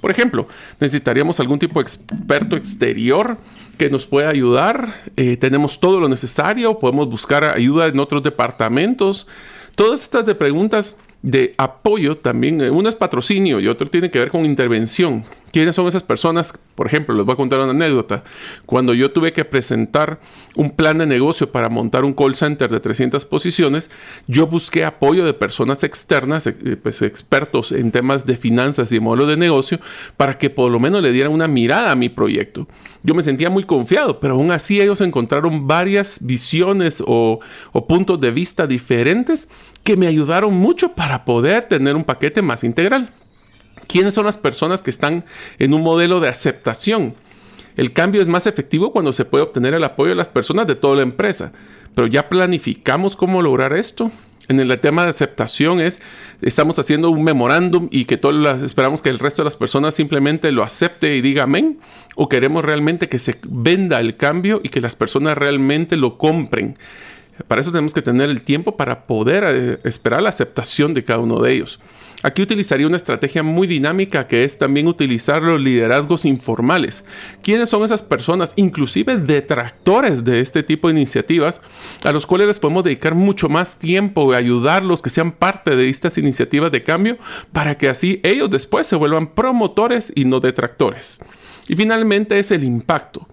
[0.00, 0.46] Por ejemplo,
[0.80, 3.36] necesitaríamos algún tipo de experto exterior
[3.76, 5.02] que nos pueda ayudar.
[5.16, 9.26] Eh, tenemos todo lo necesario, podemos buscar ayuda en otros departamentos.
[9.74, 14.18] Todas estas de preguntas de apoyo también, eh, uno es patrocinio y otro tiene que
[14.18, 15.24] ver con intervención.
[15.52, 16.58] ¿Quiénes son esas personas?
[16.74, 18.22] Por ejemplo, les voy a contar una anécdota.
[18.66, 20.20] Cuando yo tuve que presentar
[20.56, 23.90] un plan de negocio para montar un call center de 300 posiciones,
[24.26, 29.26] yo busqué apoyo de personas externas, eh, pues, expertos en temas de finanzas y modelo
[29.26, 29.80] de negocio,
[30.16, 32.68] para que por lo menos le dieran una mirada a mi proyecto.
[33.02, 37.40] Yo me sentía muy confiado, pero aún así ellos encontraron varias visiones o,
[37.72, 39.48] o puntos de vista diferentes
[39.82, 43.12] que me ayudaron mucho para poder tener un paquete más integral.
[43.88, 45.24] ¿Quiénes son las personas que están
[45.58, 47.14] en un modelo de aceptación?
[47.76, 50.74] El cambio es más efectivo cuando se puede obtener el apoyo de las personas de
[50.74, 51.52] toda la empresa.
[51.94, 54.12] Pero ya planificamos cómo lograr esto.
[54.48, 56.00] En el tema de aceptación es,
[56.42, 58.20] estamos haciendo un memorándum y que
[58.64, 61.80] esperamos que el resto de las personas simplemente lo acepte y diga amén.
[62.14, 66.76] O queremos realmente que se venda el cambio y que las personas realmente lo compren.
[67.46, 71.20] Para eso tenemos que tener el tiempo para poder eh, esperar la aceptación de cada
[71.20, 71.78] uno de ellos.
[72.24, 77.04] Aquí utilizaría una estrategia muy dinámica que es también utilizar los liderazgos informales.
[77.44, 81.60] ¿Quiénes son esas personas, inclusive detractores de este tipo de iniciativas,
[82.02, 85.88] a los cuales les podemos dedicar mucho más tiempo y ayudarlos que sean parte de
[85.88, 87.18] estas iniciativas de cambio
[87.52, 91.20] para que así ellos después se vuelvan promotores y no detractores?
[91.68, 93.28] Y finalmente es el impacto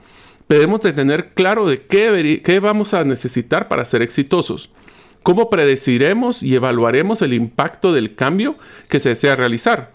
[0.48, 4.70] debemos de tener claro de qué, qué vamos a necesitar para ser exitosos.
[5.26, 9.92] ¿Cómo predeciremos y evaluaremos el impacto del cambio que se desea realizar?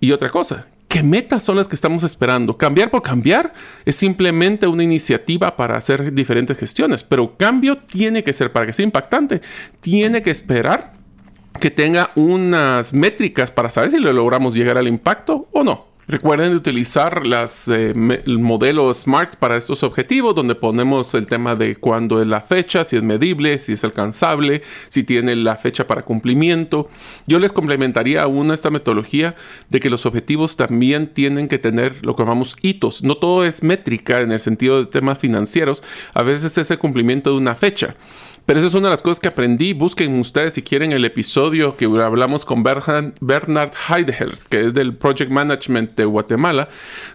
[0.00, 2.58] Y otra cosa, ¿qué metas son las que estamos esperando?
[2.58, 3.54] Cambiar por cambiar
[3.84, 8.72] es simplemente una iniciativa para hacer diferentes gestiones, pero cambio tiene que ser, para que
[8.72, 9.40] sea impactante,
[9.80, 10.94] tiene que esperar
[11.60, 15.86] que tenga unas métricas para saber si lo logramos llegar al impacto o no.
[16.08, 21.74] Recuerden utilizar las, eh, el modelo SMART para estos objetivos, donde ponemos el tema de
[21.74, 26.04] cuándo es la fecha, si es medible, si es alcanzable, si tiene la fecha para
[26.04, 26.88] cumplimiento.
[27.26, 29.34] Yo les complementaría aún esta metodología
[29.68, 33.02] de que los objetivos también tienen que tener lo que llamamos hitos.
[33.02, 35.82] No todo es métrica en el sentido de temas financieros,
[36.14, 37.96] a veces es el cumplimiento de una fecha.
[38.46, 39.72] Pero eso es una de las cosas que aprendí.
[39.72, 45.32] Busquen ustedes si quieren el episodio que hablamos con Bernard Heidegger, que es del Project
[45.32, 46.68] Management de Guatemala,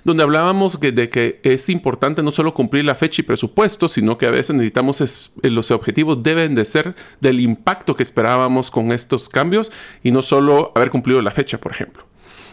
[0.04, 4.26] donde hablábamos de que es importante no solo cumplir la fecha y presupuesto, sino que
[4.26, 9.30] a veces necesitamos, eh, los objetivos deben de ser del impacto que esperábamos con estos
[9.30, 9.72] cambios
[10.04, 12.04] y no solo haber cumplido la fecha, por ejemplo.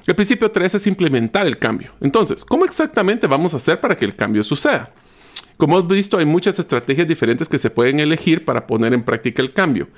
[0.07, 1.91] El principio 3 es implementar el cambio.
[2.01, 4.93] Entonces, ¿cómo exactamente vamos a hacer para que el cambio suceda?
[5.59, 9.43] Como hemos visto, hay muchas estrategias diferentes que se pueden elegir para poner en práctica
[9.43, 9.89] el cambio.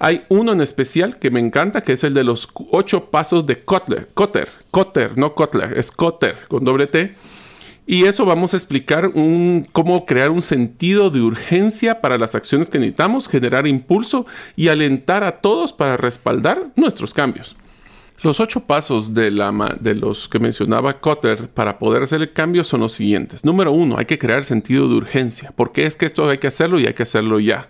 [0.00, 3.64] Hay uno en especial que me encanta, que es el de los ocho pasos de
[3.64, 4.08] Kotler.
[4.12, 7.14] Kotter, Kotter, no Kotler, es Kotter con doble T.
[7.86, 9.12] Y eso vamos a explicar
[9.70, 15.22] cómo crear un sentido de urgencia para las acciones que necesitamos, generar impulso y alentar
[15.22, 17.54] a todos para respaldar nuestros cambios.
[18.24, 19.30] Los ocho pasos de,
[19.80, 23.44] de los que mencionaba Cotter para poder hacer el cambio son los siguientes.
[23.44, 25.52] Número uno, hay que crear sentido de urgencia.
[25.54, 27.68] porque es que esto hay que hacerlo y hay que hacerlo ya?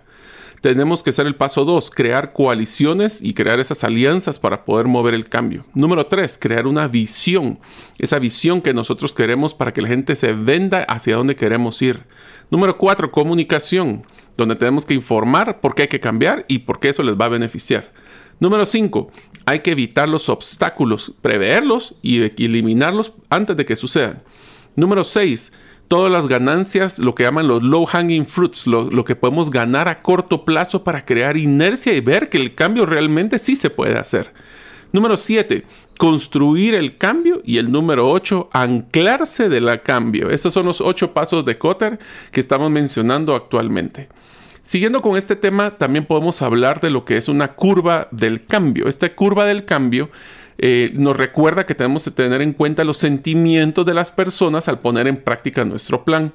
[0.61, 5.13] tenemos que hacer el paso dos, crear coaliciones y crear esas alianzas para poder mover
[5.13, 5.65] el cambio.
[5.75, 7.59] Número tres, crear una visión,
[7.99, 12.05] esa visión que nosotros queremos para que la gente se venda hacia donde queremos ir.
[12.49, 16.89] Número cuatro, comunicación, donde tenemos que informar por qué hay que cambiar y por qué
[16.89, 17.91] eso les va a beneficiar.
[18.39, 19.11] Número 5.
[19.45, 24.23] Hay que evitar los obstáculos, preverlos y eliminarlos antes de que sucedan.
[24.75, 25.53] Número 6.
[25.87, 30.01] Todas las ganancias, lo que llaman los low hanging fruits, lo, que podemos ganar a
[30.01, 34.33] corto plazo para crear inercia y ver que el cambio realmente sí se puede hacer.
[34.91, 35.63] Número 7,
[35.99, 37.41] construir el cambio.
[37.45, 40.31] Y el número 8, anclarse del cambio.
[40.31, 41.99] Esos son los ocho pasos de Cotter
[42.31, 44.09] que estamos mencionando actualmente.
[44.65, 48.87] Siguiendo con este tema, también podemos hablar de lo que es una curva del cambio.
[48.87, 50.09] Esta curva del cambio
[50.57, 54.79] eh, nos recuerda que tenemos que tener en cuenta los sentimientos de las personas al
[54.79, 56.33] poner en práctica nuestro plan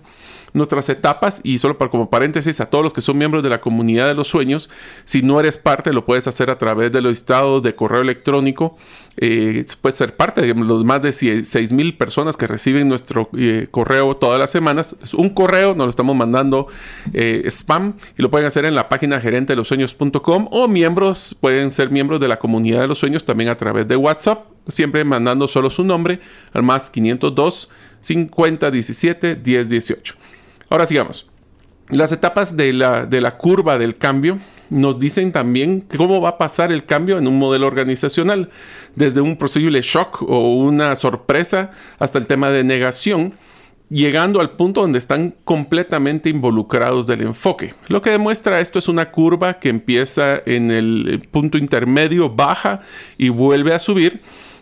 [0.53, 3.61] nuestras etapas y solo para como paréntesis a todos los que son miembros de la
[3.61, 4.70] comunidad de los sueños,
[5.05, 8.76] si no eres parte lo puedes hacer a través de los estados de correo electrónico,
[9.16, 13.68] eh, puedes ser parte de los más de 6 mil personas que reciben nuestro eh,
[13.70, 14.96] correo todas las semanas.
[15.03, 16.66] Es un correo, nos lo estamos mandando
[17.12, 21.36] eh, spam y lo pueden hacer en la página gerente de los sueños.com o miembros,
[21.40, 25.05] pueden ser miembros de la comunidad de los sueños también a través de WhatsApp, siempre
[25.05, 26.20] mandando solo su nombre
[26.53, 27.68] al más 502
[28.01, 30.14] 50 17 10 18.
[30.70, 31.26] Ahora sigamos.
[31.88, 34.38] Las etapas de la, de la curva del cambio
[34.70, 38.50] nos dicen también cómo va a pasar el cambio en un modelo organizacional,
[38.94, 43.34] desde un posible shock o una sorpresa hasta el tema de negación,
[43.88, 47.74] llegando al punto donde están completamente involucrados del enfoque.
[47.88, 52.82] Lo que demuestra esto es una curva que empieza en el punto intermedio, baja
[53.18, 54.20] y vuelve a subir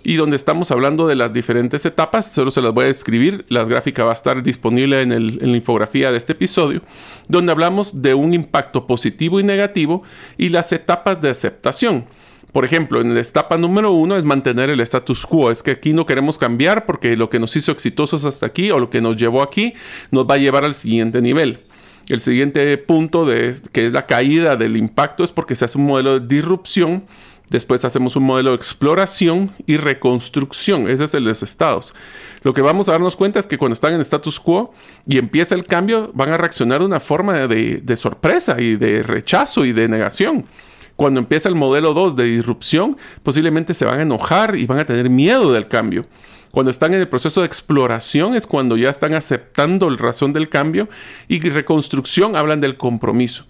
[0.09, 2.33] y donde estamos hablando de las diferentes etapas.
[2.33, 3.45] Solo se las voy a escribir.
[3.51, 6.81] La gráfica va a estar disponible en, en la infografía de este episodio,
[7.29, 10.03] donde hablamos de un impacto positivo y negativo
[10.39, 12.07] y las etapas de aceptación.
[12.53, 15.51] Por ejemplo, en la etapa número uno es mantener el status quo.
[15.51, 18.79] Es que aquí no queremos cambiar porque lo que nos hizo exitosos hasta aquí o
[18.79, 19.75] lo que nos llevó aquí
[20.11, 21.61] nos va a llevar al siguiente nivel.
[22.09, 25.85] El siguiente punto de, que es la caída del impacto es porque se hace un
[25.85, 27.05] modelo de disrupción
[27.51, 30.89] Después hacemos un modelo de exploración y reconstrucción.
[30.89, 31.95] Ese es el de los estados.
[32.43, 34.73] Lo que vamos a darnos cuenta es que cuando están en status quo
[35.07, 39.65] y empieza el cambio, van a reaccionar de una forma de, sorpresa y de rechazo
[39.65, 40.45] y de negación.
[40.95, 44.85] Cuando empieza el modelo 2 de disrupción, posiblemente se van a enojar y van a
[44.85, 46.07] tener miedo del cambio.
[46.51, 50.49] Cuando están en el proceso de exploración es cuando ya están aceptando la razón del
[50.49, 50.89] cambio
[51.29, 53.45] y reconstrucción hablan del compromiso.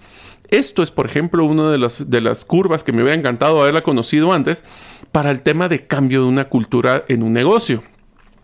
[0.49, 4.33] Esto es, por ejemplo, una de, de las curvas que me hubiera encantado haberla conocido
[4.33, 4.65] antes
[5.13, 7.83] para el tema de cambio de una cultura en un negocio.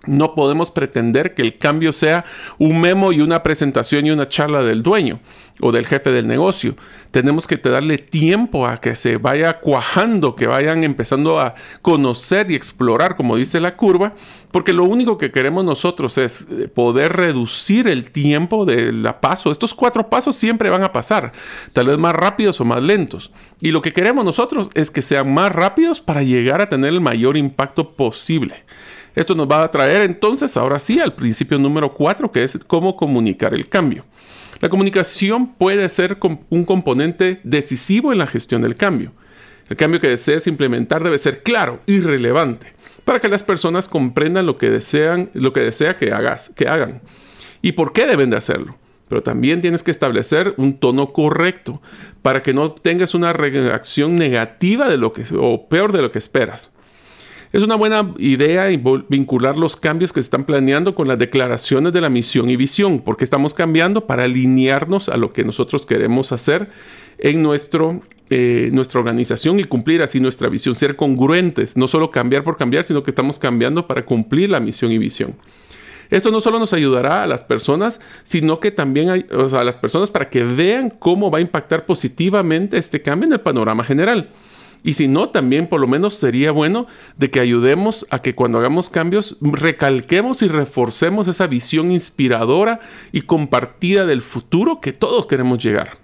[0.07, 2.25] No podemos pretender que el cambio sea
[2.59, 5.21] un memo y una presentación y una charla del dueño
[5.61, 6.77] o del jefe del negocio.
[7.11, 12.55] Tenemos que darle tiempo a que se vaya cuajando, que vayan empezando a conocer y
[12.55, 14.15] explorar, como dice la curva,
[14.51, 19.51] porque lo único que queremos nosotros es eh, poder reducir el tiempo de la paso.
[19.51, 21.33] Estos cuatro pasos siempre van a pasar,
[21.73, 23.31] tal vez más rápidos o más lentos.
[23.61, 27.01] Y lo que queremos nosotros es que sean más rápidos para llegar a tener el
[27.01, 28.65] mayor impacto posible.
[29.15, 32.97] Esto nos va a traer entonces, ahora sí, al principio número 4, que es cómo
[32.97, 34.05] comunicar el cambio.
[34.61, 36.19] La comunicación puede ser
[36.51, 39.13] un componente decisivo en la gestión del cambio.
[39.69, 42.73] El cambio que desees implementar debe ser claro y relevante
[43.05, 47.03] para que las personas comprendan lo que desean, lo que desea que hagas, que hagan
[47.63, 48.77] y por qué deben de hacerlo.
[49.09, 51.81] Pero también tienes que establecer un tono correcto
[52.23, 56.19] para que no tengas una reacción negativa de lo que o peor de lo que
[56.19, 56.73] esperas.
[57.55, 58.67] Es una buena idea
[59.09, 63.23] vincular los cambios que están planeando con las declaraciones de la misión y visión, porque
[63.23, 66.69] estamos cambiando para alinearnos a lo que nosotros queremos hacer
[67.17, 72.43] en nuestro, eh, nuestra organización y cumplir así nuestra visión, ser congruentes, no solo cambiar
[72.43, 75.37] por cambiar, sino que estamos cambiando para cumplir la misión y visión.
[76.11, 80.29] Esto no solo nos ayudará a las personas, sino que también a las personas para
[80.29, 84.31] que vean cómo va a impactar positivamente este cambio en el panorama general.
[84.85, 88.59] Y si no, también por lo menos sería bueno de que ayudemos a que cuando
[88.59, 92.81] hagamos cambios recalquemos y reforcemos esa visión inspiradora
[93.11, 95.97] y compartida del futuro que todos queremos llegar.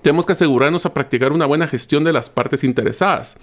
[0.00, 3.36] Tenemos que asegurarnos a practicar una buena gestión de las partes interesadas.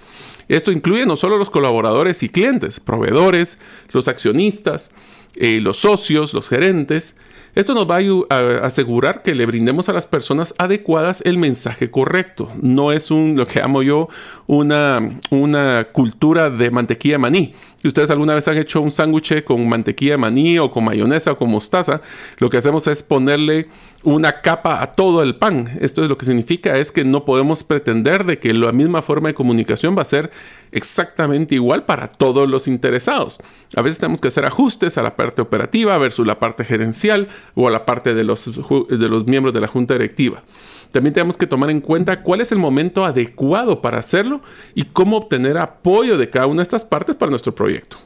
[0.48, 3.60] Esto incluye no solo los colaboradores y clientes, proveedores,
[3.92, 4.90] los accionistas,
[5.36, 7.16] eh, los socios, los gerentes,
[7.56, 8.00] Esto nos va
[8.30, 12.52] a, asegurar que le brindemos a las personas adecuadas el mensaje correcto.
[12.62, 14.10] No es un, lo que llamo yo,
[14.46, 17.54] una, una cultura de mantequilla maní.
[17.82, 21.38] Si ustedes alguna vez han hecho un sándwich con mantequilla maní o con mayonesa o
[21.38, 22.02] con mostaza,
[22.40, 23.70] lo que hacemos es ponerle
[24.04, 25.78] una capa a todo el pan.
[25.80, 29.30] Esto es lo que significa es que no podemos pretender de que la misma forma
[29.30, 30.30] de comunicación va a ser
[30.72, 33.40] exactamente igual para todos los interesados.
[33.76, 37.68] A veces tenemos que hacer ajustes a la parte operativa versus la parte gerencial o
[37.68, 40.44] a la parte de los, de los miembros de la junta directiva.
[40.92, 44.42] También tenemos que tomar en cuenta cuál es el momento adecuado para hacerlo
[44.74, 47.98] y cómo obtener apoyo de cada una de estas partes para nuestro proyecto.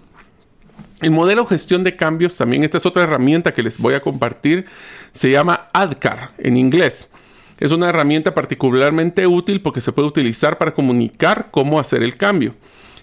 [1.02, 4.66] El modelo gestión de cambios, también esta es otra herramienta que les voy a compartir,
[5.14, 7.12] se llama ADCAR en inglés.
[7.60, 12.56] Es una herramienta particularmente útil porque se puede utilizar para comunicar cómo hacer el cambio.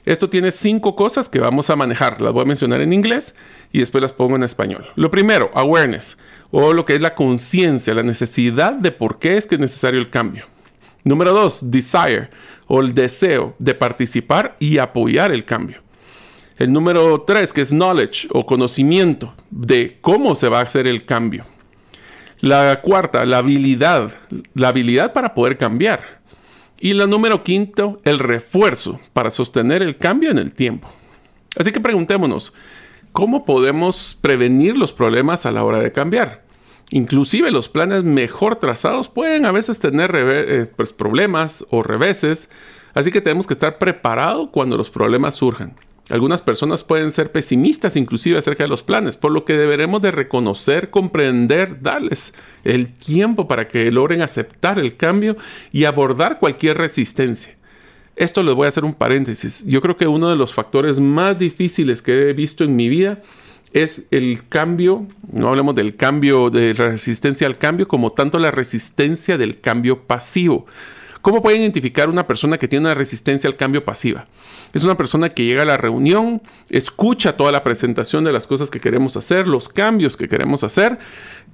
[0.06, 2.22] Esto tiene cinco cosas que vamos a manejar.
[2.22, 3.36] Las voy a mencionar en inglés
[3.72, 4.86] y después las pongo en español.
[4.94, 6.16] Lo primero, awareness,
[6.50, 10.00] o lo que es la conciencia, la necesidad de por qué es que es necesario
[10.00, 10.46] el cambio.
[11.04, 12.30] Número dos, desire,
[12.66, 15.82] o el deseo de participar y apoyar el cambio.
[16.56, 21.04] El número tres, que es knowledge o conocimiento de cómo se va a hacer el
[21.04, 21.44] cambio.
[22.46, 24.12] La cuarta, la habilidad,
[24.54, 26.20] la habilidad para poder cambiar.
[26.78, 30.88] Y la número quinto, el refuerzo para sostener el cambio en el tiempo.
[31.58, 32.52] Así que preguntémonos,
[33.10, 36.44] ¿cómo podemos prevenir los problemas a la hora de cambiar?
[36.92, 42.48] Inclusive los planes mejor trazados pueden a veces tener eh, pues, problemas o reveses,
[42.94, 45.74] así que tenemos que estar preparados cuando los problemas surjan.
[46.08, 50.12] Algunas personas pueden ser pesimistas inclusive acerca de los planes, por lo que deberemos de
[50.12, 52.32] reconocer, comprender, darles
[52.62, 55.36] el tiempo para que logren aceptar el cambio
[55.72, 57.56] y abordar cualquier resistencia.
[58.14, 59.64] Esto les voy a hacer un paréntesis.
[59.66, 63.20] Yo creo que uno de los factores más difíciles que he visto en mi vida
[63.72, 69.36] es el cambio, no hablemos del cambio de resistencia al cambio, como tanto la resistencia
[69.36, 70.66] del cambio pasivo.
[71.26, 74.26] ¿Cómo pueden identificar una persona que tiene una resistencia al cambio pasiva?
[74.72, 78.70] Es una persona que llega a la reunión, escucha toda la presentación de las cosas
[78.70, 81.00] que queremos hacer, los cambios que queremos hacer,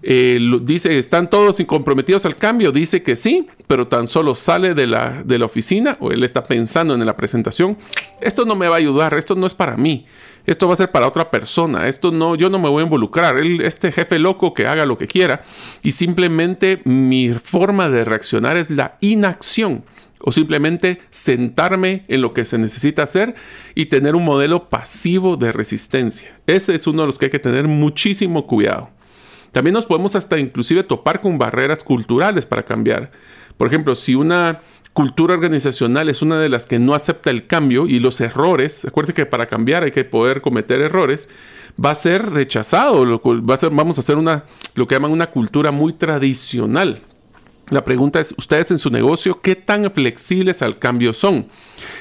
[0.02, 2.70] eh, dice, ¿están todos comprometidos al cambio?
[2.70, 6.44] Dice que sí, pero tan solo sale de la, de la oficina o él está
[6.44, 7.78] pensando en la presentación,
[8.20, 10.04] esto no me va a ayudar, esto no es para mí
[10.46, 13.36] esto va a ser para otra persona, esto no, yo no me voy a involucrar,
[13.38, 15.42] este jefe loco que haga lo que quiera
[15.82, 19.84] y simplemente mi forma de reaccionar es la inacción
[20.22, 23.34] o simplemente sentarme en lo que se necesita hacer
[23.74, 26.40] y tener un modelo pasivo de resistencia.
[26.46, 28.90] Ese es uno de los que hay que tener muchísimo cuidado.
[29.50, 33.10] También nos podemos hasta inclusive topar con barreras culturales para cambiar.
[33.62, 34.60] Por ejemplo, si una
[34.92, 39.14] cultura organizacional es una de las que no acepta el cambio y los errores, acuérdense
[39.14, 41.28] que para cambiar hay que poder cometer errores,
[41.78, 45.28] va a ser rechazado, va a ser, vamos a hacer una, lo que llaman una
[45.28, 47.02] cultura muy tradicional.
[47.70, 51.46] La pregunta es, ustedes en su negocio, ¿qué tan flexibles al cambio son?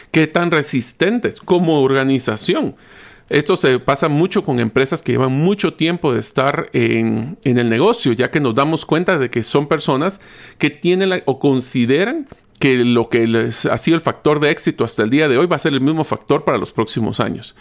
[0.09, 2.75] ¿Qué tan resistentes como organización?
[3.31, 7.69] Esto se pasa mucho con empresas que llevan mucho tiempo de estar en, en el
[7.69, 10.19] negocio, ya que nos damos cuenta de que son personas
[10.57, 12.27] que tienen o consideran
[12.59, 15.47] que lo que les ha sido el factor de éxito hasta el día de hoy
[15.47, 17.55] va a ser el mismo factor para los próximos años.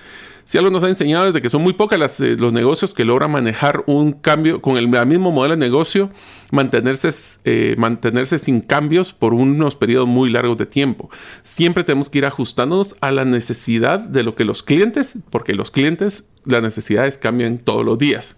[0.51, 3.05] Si algo nos ha enseñado es de que son muy pocas eh, los negocios que
[3.05, 6.11] logran manejar un cambio con el, mismo modelo de negocio,
[6.51, 7.11] mantenerse,
[7.45, 11.09] eh, mantenerse sin cambios por unos periodos muy largos de tiempo.
[11.45, 15.71] Siempre tenemos que ir ajustándonos a la necesidad de lo que los clientes, porque los
[15.71, 18.35] clientes, las necesidades cambian todos los días.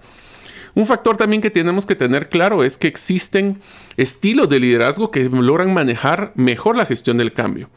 [0.75, 3.63] Un factor también que tenemos que tener claro es que existen
[3.97, 7.71] estilos de liderazgo que logran manejar mejor la gestión del cambio.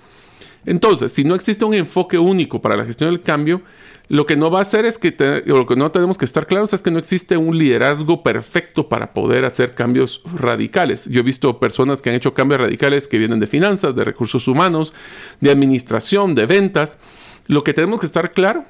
[0.65, 3.61] Entonces, si no existe un enfoque único para la gestión del cambio,
[4.07, 6.73] lo que no va a hacer es que, lo que no tenemos que estar claros
[6.73, 11.05] es que no existe un liderazgo perfecto para poder hacer cambios radicales.
[11.05, 14.47] Yo he visto personas que han hecho cambios radicales que vienen de finanzas, de recursos
[14.47, 14.93] humanos,
[15.41, 16.99] de administración, de ventas.
[17.47, 18.65] Lo que tenemos que estar claro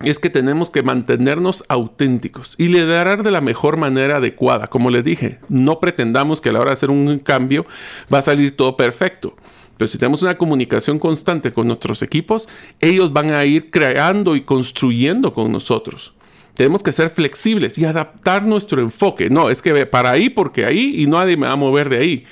[0.00, 4.66] es que tenemos que mantenernos auténticos y liderar de la mejor manera adecuada.
[4.66, 7.64] Como les dije, no pretendamos que a la hora de hacer un cambio
[8.12, 9.36] va a salir todo perfecto.
[9.76, 12.48] Pero si tenemos una comunicación constante con nuestros equipos,
[12.80, 16.14] ellos van a ir creando y construyendo con nosotros.
[16.54, 19.28] Tenemos que ser flexibles y adaptar nuestro enfoque.
[19.28, 22.24] No, es que para ahí porque ahí y nadie me va a mover de ahí.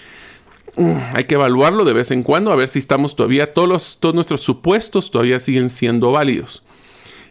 [0.77, 4.15] Mm, hay que evaluarlo de vez en cuando a ver si estamos todavía, todos, todos
[4.15, 6.63] nuestros supuestos todavía siguen siendo válidos.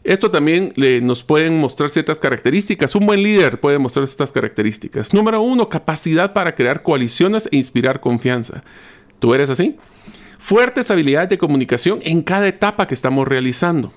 [0.03, 2.93] Esto también nos pueden mostrar ciertas características.
[2.93, 5.13] Un buen líder puede mostrar estas características.
[5.13, 8.63] Número uno, capacidad para crear coaliciones e inspirar confianza.
[9.23, 9.77] ¿Tú eres así?
[10.37, 13.93] Fuertes habilidades de comunicación en cada etapa que estamos realizando.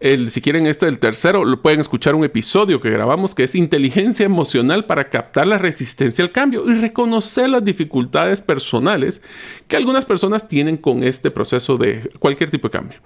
[0.00, 3.54] El, si quieren este el tercero, lo pueden escuchar un episodio que grabamos que es
[3.54, 9.20] inteligencia emocional para captar la resistencia al cambio y reconocer las dificultades personales
[9.68, 12.98] que algunas personas tienen con este proceso de cualquier tipo de cambio.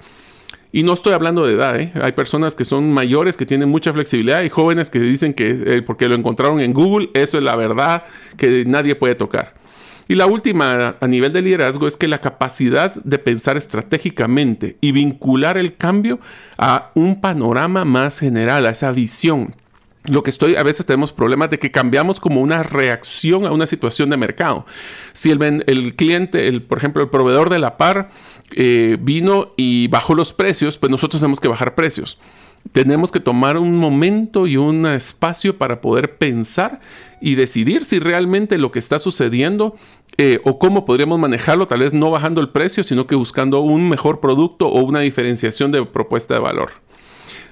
[0.70, 1.90] Y no estoy hablando de edad, ¿eh?
[2.00, 5.82] hay personas que son mayores, que tienen mucha flexibilidad y jóvenes que dicen que eh,
[5.82, 8.04] porque lo encontraron en Google, eso es la verdad
[8.36, 9.59] que nadie puede tocar.
[10.10, 14.90] Y la última a nivel de liderazgo es que la capacidad de pensar estratégicamente y
[14.90, 16.18] vincular el cambio
[16.58, 19.54] a un panorama más general, a esa visión.
[20.06, 23.68] Lo que estoy, a veces tenemos problemas de que cambiamos como una reacción a una
[23.68, 24.66] situación de mercado.
[25.12, 28.08] Si el, el cliente, el, por ejemplo, el proveedor de la par
[28.50, 32.18] eh, vino y bajó los precios, pues nosotros tenemos que bajar precios
[32.72, 36.80] tenemos que tomar un momento y un espacio para poder pensar
[37.20, 39.76] y decidir si realmente lo que está sucediendo
[40.22, 43.88] eh, o cómo podríamos manejarlo, tal vez no bajando el precio, sino que buscando un
[43.88, 46.72] mejor producto o una diferenciación de propuesta de valor.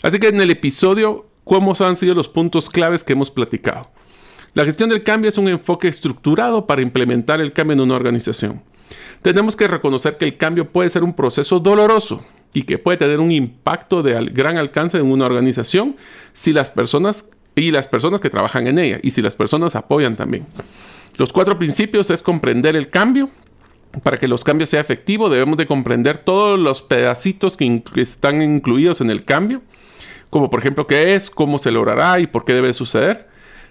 [0.02, 3.88] Así que en el episodio, ¿cómo han sido los puntos claves que hemos platicado?
[4.52, 8.62] La gestión del cambio es un enfoque estructurado para implementar el cambio en una organización.
[9.22, 13.18] Tenemos que reconocer que el cambio puede ser un proceso doloroso, y que puede tener
[13.18, 15.96] un impacto de gran alcance en una organización
[16.34, 20.16] si las personas y las personas que trabajan en ella y si las personas apoyan
[20.16, 20.46] también.
[21.18, 23.28] Los cuatro principios es comprender el cambio.
[24.02, 29.00] Para que los cambios sean efectivos debemos de comprender todos los pedacitos que, están incluidos
[29.00, 29.62] en el cambio,
[30.30, 33.26] como por ejemplo qué es, cómo se logrará y por qué debe suceder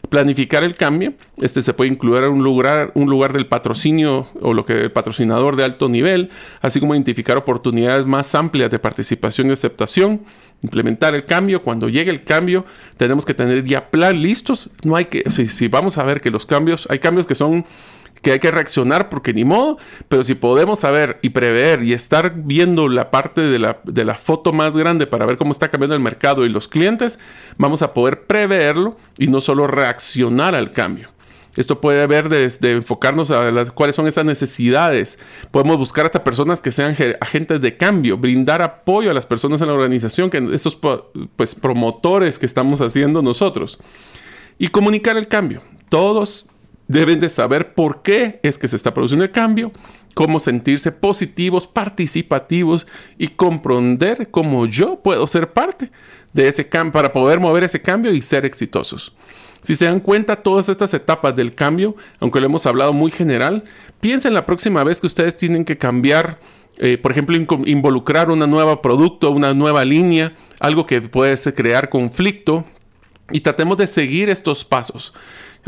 [0.10, 1.14] planificar el cambio.
[1.42, 5.56] Este se puede incluir un lugar, un lugar del patrocinio o lo que el patrocinador
[5.56, 6.30] de alto nivel,
[6.62, 10.22] así como identificar oportunidades más amplias de participación y aceptación.
[10.64, 11.62] Implementar el cambio.
[11.62, 12.66] Cuando llegue el cambio,
[12.98, 14.70] tenemos que tener ya plan listos.
[14.84, 17.66] No hay que, si vamos a ver que los cambios, hay cambios que son
[18.22, 19.78] que hay que reaccionar porque ni modo,
[20.10, 24.16] pero si podemos saber y prever y estar viendo la parte de la, de la,
[24.16, 27.20] foto más grande para ver cómo está cambiando el mercado y los clientes,
[27.58, 31.10] vamos a poder preverlo y no solo reaccionar al cambio.
[31.58, 35.18] Esto puede ver desde enfocarnos a cuáles son esas necesidades.
[35.50, 39.68] Podemos buscar hasta personas que sean agentes de cambio, brindar apoyo a las personas en
[39.68, 43.80] la organización, que esos pues, promotores que estamos haciendo nosotros.
[44.60, 45.64] Y comunicar el cambio.
[45.90, 46.48] Todos
[46.88, 49.72] deben de saber por qué es que se está produciendo el cambio,
[50.14, 55.92] cómo sentirse positivos, participativos y comprender cómo yo puedo ser parte
[56.34, 59.14] de ese cambio para poder mover ese cambio y ser exitosos.
[59.62, 63.64] Si se dan cuenta, todas estas etapas del cambio, aunque lo hemos hablado muy general,
[64.00, 66.40] piensen la próxima vez que ustedes tienen que cambiar,
[66.78, 67.36] eh, por ejemplo,
[67.66, 72.66] involucrar un nuevo producto, una nueva línea, algo que puede crear conflicto,
[73.32, 75.14] y tratemos de seguir estos pasos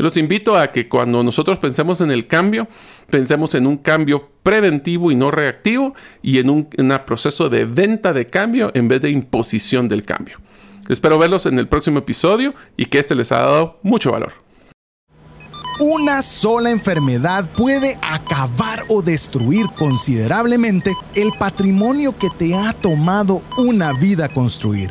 [0.02, 2.68] los invito a que cuando nosotros pensemos en el cambio,
[3.10, 6.68] pensemos en un cambio preventivo y no reactivo y en un
[7.06, 10.38] proceso de venta de cambio en vez de imposición del cambio.
[10.88, 14.32] Espero verlos en el próximo episodio y que este les ha dado mucho valor.
[15.78, 23.94] Una sola enfermedad puede acabar o destruir considerablemente el patrimonio que te ha tomado una
[23.94, 24.90] vida construir.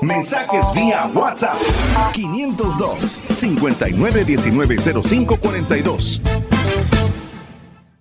[0.00, 1.58] Mensajes vía WhatsApp
[2.14, 6.22] 502 59190542.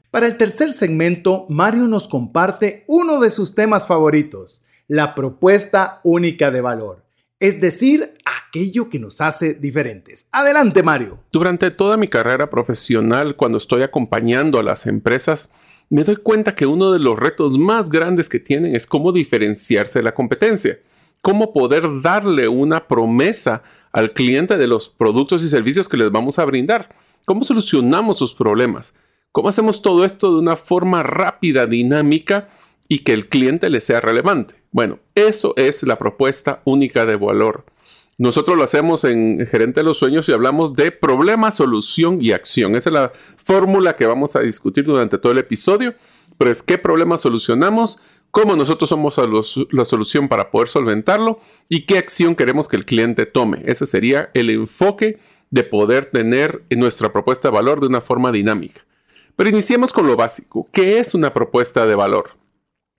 [0.09, 6.51] Para el tercer segmento, Mario nos comparte uno de sus temas favoritos, la propuesta única
[6.51, 7.03] de valor,
[7.39, 10.27] es decir, aquello que nos hace diferentes.
[10.31, 11.19] Adelante, Mario.
[11.31, 15.51] Durante toda mi carrera profesional, cuando estoy acompañando a las empresas,
[15.89, 19.99] me doy cuenta que uno de los retos más grandes que tienen es cómo diferenciarse
[19.99, 20.79] de la competencia
[21.22, 26.39] cómo poder darle una promesa al cliente de los productos y servicios que les vamos
[26.39, 26.89] a brindar.
[27.26, 28.95] ¿Cómo solucionamos sus problemas?
[29.32, 32.49] ¿Cómo hacemos todo esto de una forma rápida, dinámica
[32.88, 34.55] y que el cliente le sea relevante?
[34.72, 37.65] Bueno, eso es la propuesta única de valor.
[38.17, 42.76] Nosotros lo hacemos en Gerente de los Sueños y hablamos de problema, solución y acción.
[42.76, 45.95] Esa es la fórmula que vamos a discutir durante todo el episodio.
[46.38, 47.99] Pero es qué problema solucionamos,
[48.32, 49.19] cómo nosotros somos
[49.71, 53.61] la solución para poder solventarlo y qué acción queremos que el cliente tome.
[53.65, 55.19] Ese sería el enfoque
[55.49, 58.82] de poder tener nuestra propuesta de valor de una forma dinámica.
[59.36, 60.67] Pero iniciemos con lo básico.
[60.71, 62.38] ¿Qué es una propuesta de valor?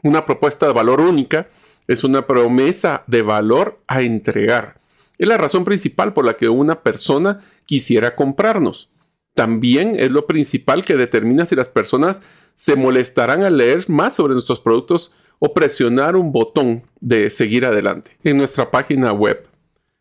[0.02, 1.48] Una propuesta de valor única
[1.88, 4.80] es una promesa de valor a entregar.
[5.18, 8.90] Es la razón principal por la que una persona quisiera comprarnos.
[9.34, 12.22] También es lo principal que determina si las personas
[12.54, 15.14] se molestarán al leer más sobre nuestros productos
[15.44, 19.44] o presionar un botón de seguir adelante en nuestra página web.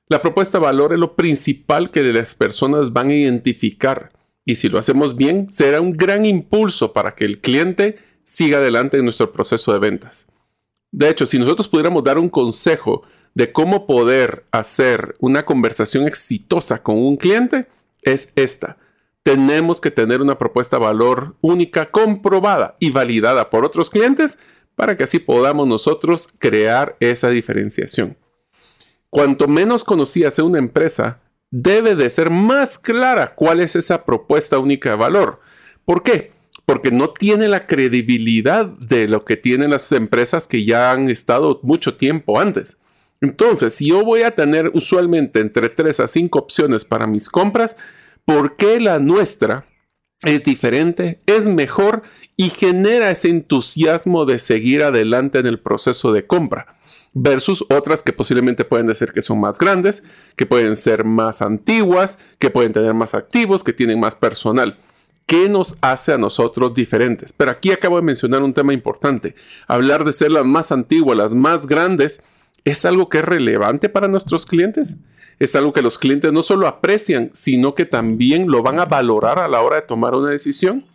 [0.07, 4.11] La propuesta valor es lo principal que las personas van a identificar
[4.45, 8.97] y si lo hacemos bien será un gran impulso para que el cliente siga adelante
[8.97, 10.27] en nuestro proceso de ventas.
[10.91, 13.01] De hecho, si nosotros pudiéramos dar un consejo
[13.33, 17.65] de cómo poder hacer una conversación exitosa con un cliente,
[18.03, 18.77] es esta.
[19.23, 24.37] Tenemos que tener una propuesta valor única, comprobada y validada por otros clientes
[24.75, 28.17] para que así podamos nosotros crear esa diferenciación.
[29.09, 31.19] Cuanto menos conocida sea una empresa,
[31.51, 35.39] debe de ser más clara cuál es esa propuesta única de valor.
[35.85, 36.31] ¿Por qué?
[36.65, 41.59] Porque no tiene la credibilidad de lo que tienen las empresas que ya han estado
[41.63, 42.79] mucho tiempo antes.
[43.19, 47.77] Entonces, si yo voy a tener usualmente entre 3 a 5 opciones para mis compras,
[48.25, 49.65] ¿por qué la nuestra
[50.23, 52.03] es diferente, es mejor
[52.37, 56.75] y genera ese entusiasmo de seguir adelante en el proceso de compra
[57.13, 60.03] versus otras que posiblemente pueden decir que son más grandes,
[60.35, 64.77] que pueden ser más antiguas, que pueden tener más activos, que tienen más personal.
[65.25, 67.33] ¿Qué nos hace a nosotros diferentes?
[67.33, 69.35] Pero aquí acabo de mencionar un tema importante.
[69.67, 72.23] Hablar de ser las más antiguas, las más grandes,
[72.65, 74.97] ¿es algo que es relevante para nuestros clientes?
[75.41, 79.39] Es algo que los clientes no solo aprecian, sino que también lo van a valorar
[79.39, 80.85] a la hora de tomar una decisión.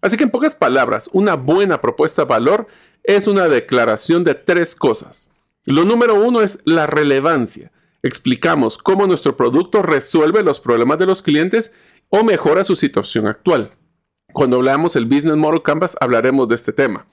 [0.00, 2.68] Así que en pocas palabras, una buena propuesta de valor
[3.04, 5.30] es una declaración de tres cosas.
[5.66, 7.70] Lo número uno es la relevancia.
[8.02, 11.74] Explicamos cómo nuestro producto resuelve los problemas de los clientes
[12.08, 13.72] o mejora su situación actual.
[14.32, 17.04] Cuando hablamos del Business Model Canvas hablaremos de este tema.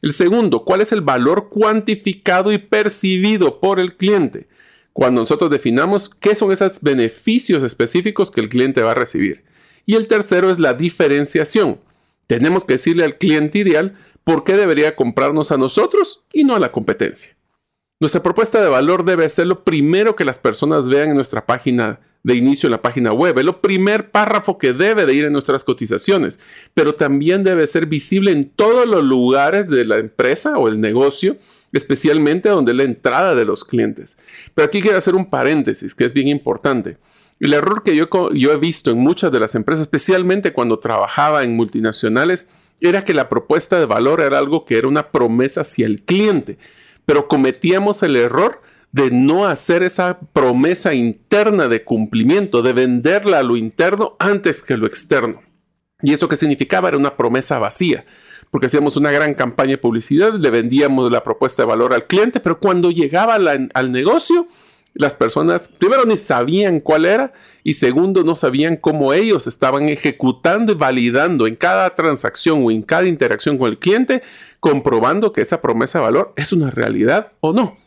[0.00, 4.48] El segundo, ¿cuál es el valor cuantificado y percibido por el cliente?
[4.92, 9.44] Cuando nosotros definamos qué son esos beneficios específicos que el cliente va a recibir.
[9.86, 11.80] Y el tercero es la diferenciación.
[12.26, 16.60] Tenemos que decirle al cliente ideal por qué debería comprarnos a nosotros y no a
[16.60, 17.36] la competencia.
[18.00, 22.00] Nuestra propuesta de valor debe ser lo primero que las personas vean en nuestra página
[22.24, 23.38] de inicio en la página web.
[23.38, 26.40] Es lo primer párrafo que debe de ir en nuestras cotizaciones,
[26.74, 31.36] pero también debe ser visible en todos los lugares de la empresa o el negocio
[31.72, 34.18] especialmente donde es la entrada de los clientes.
[34.54, 36.98] Pero aquí quiero hacer un paréntesis que es bien importante.
[37.40, 41.42] El error que yo, yo he visto en muchas de las empresas, especialmente cuando trabajaba
[41.42, 42.50] en multinacionales,
[42.80, 46.58] era que la propuesta de valor era algo que era una promesa hacia el cliente,
[47.06, 48.60] pero cometíamos el error
[48.92, 54.76] de no hacer esa promesa interna de cumplimiento, de venderla a lo interno antes que
[54.76, 55.40] lo externo.
[56.02, 56.88] ¿Y eso qué significaba?
[56.88, 58.04] Era una promesa vacía
[58.52, 62.38] porque hacíamos una gran campaña de publicidad, le vendíamos la propuesta de valor al cliente,
[62.38, 64.46] pero cuando llegaba al negocio,
[64.92, 67.32] las personas, primero, ni sabían cuál era
[67.64, 72.82] y segundo, no sabían cómo ellos estaban ejecutando y validando en cada transacción o en
[72.82, 74.22] cada interacción con el cliente,
[74.60, 77.78] comprobando que esa promesa de valor es una realidad o no.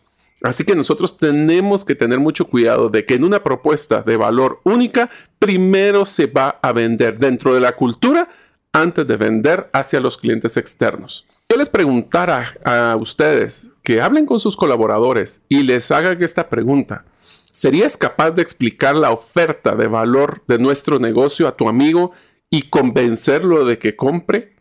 [0.41, 4.61] Así que nosotros tenemos que tener mucho cuidado de que en una propuesta de valor
[4.63, 8.29] única, primero se va a vender dentro de la cultura
[8.75, 11.25] antes de vender hacia los clientes externos.
[11.49, 17.05] Yo les preguntara a ustedes que hablen con sus colaboradores y les hagan esta pregunta.
[17.19, 22.11] ¿Serías capaz de explicar la oferta de valor de nuestro negocio a tu amigo
[22.49, 24.55] y convencerlo de que compre?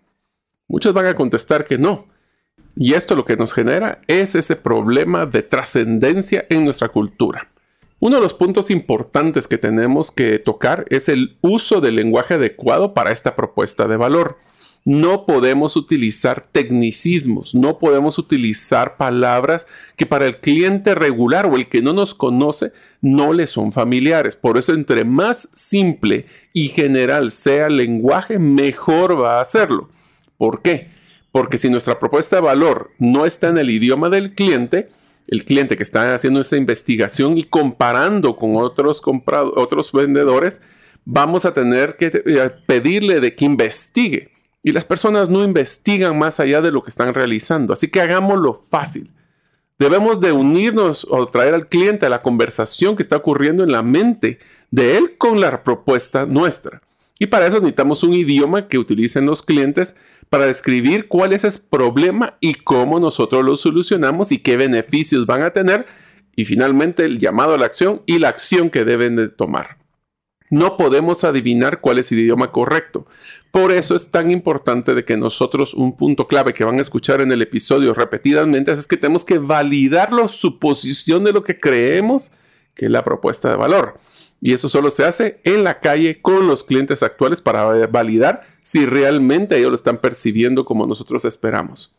[0.69, 2.07] Muchos van a contestar que no.
[2.77, 7.51] Y esto lo que nos genera es ese problema de trascendencia en nuestra cultura.
[8.05, 12.93] Uno de los puntos importantes que tenemos que tocar es el uso del lenguaje adecuado
[12.93, 14.37] para esta propuesta de valor.
[14.85, 21.67] No podemos utilizar tecnicismos, no podemos utilizar palabras que para el cliente regular o el
[21.67, 24.37] que no nos conoce no le son familiares.
[24.37, 29.89] Por eso entre más simple y general sea el lenguaje, mejor va a hacerlo.
[30.37, 30.91] ¿Por qué?
[31.33, 34.91] Porque si nuestra propuesta de valor no está en el idioma del cliente,
[35.27, 39.03] el cliente que está haciendo esa investigación y comparando con otros,
[39.57, 40.63] otros vendedores,
[41.05, 44.31] vamos a tener que eh, pedirle de que investigue.
[44.63, 47.73] Y las personas no investigan más allá de lo que están realizando.
[47.73, 49.11] Así que hagámoslo fácil.
[49.79, 53.83] Debemos de unirnos o traer al cliente a la conversación que está ocurriendo en la
[53.83, 54.39] mente
[54.71, 56.81] de él con la propuesta nuestra.
[57.19, 59.97] Y para eso necesitamos un idioma que utilicen los clientes
[60.35, 65.45] para describir cuál es ese problema y cómo nosotros lo solucionamos y qué beneficios van
[65.45, 65.87] a tener.
[66.35, 69.79] Y finalmente el llamado a la acción y la acción que deben de tomar.
[70.51, 73.07] No podemos adivinar cuál es el idioma correcto.
[73.53, 77.21] Por eso es tan importante de que nosotros, un punto clave que van a escuchar
[77.21, 82.33] en el episodio repetidamente, es que tenemos que validar la suposición de lo que creemos
[82.75, 84.01] que es la propuesta de valor.
[84.41, 88.87] Y eso solo se hace en la calle con los clientes actuales para validar si
[88.87, 91.95] realmente ellos lo están percibiendo como nosotros esperamos.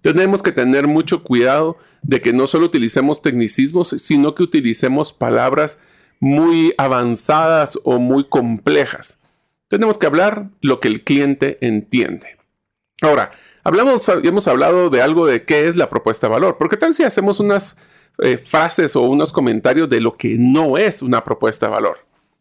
[0.00, 5.78] Tenemos que tener mucho cuidado de que no solo utilicemos tecnicismos, sino que utilicemos palabras
[6.18, 9.22] muy avanzadas o muy complejas.
[9.68, 12.38] Tenemos que hablar lo que el cliente entiende.
[13.02, 13.32] Ahora,
[14.24, 17.40] hemos hablado de algo de qué es la propuesta de valor, porque tal si hacemos
[17.40, 17.76] unas
[18.22, 21.98] eh, frases o unos comentarios de lo que no es una propuesta de valor.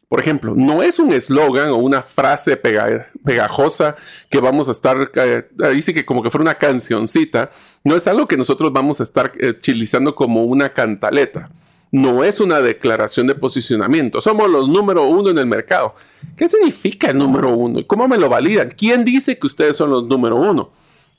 [0.08, 3.96] Por ejemplo, no es un eslogan o una frase pegajosa
[4.30, 5.44] que vamos a estar, eh,
[5.74, 7.50] dice que como que fuera una cancioncita,
[7.84, 11.50] no es algo que nosotros vamos a estar eh, utilizando como una cantaleta.
[11.92, 14.22] No es una declaración de posicionamiento.
[14.22, 15.96] Somos los número uno en el mercado.
[16.36, 17.80] ¿Qué significa el número uno?
[17.80, 18.70] ¿Y cómo me lo validan?
[18.70, 20.72] ¿Quién dice que ustedes son los número uno?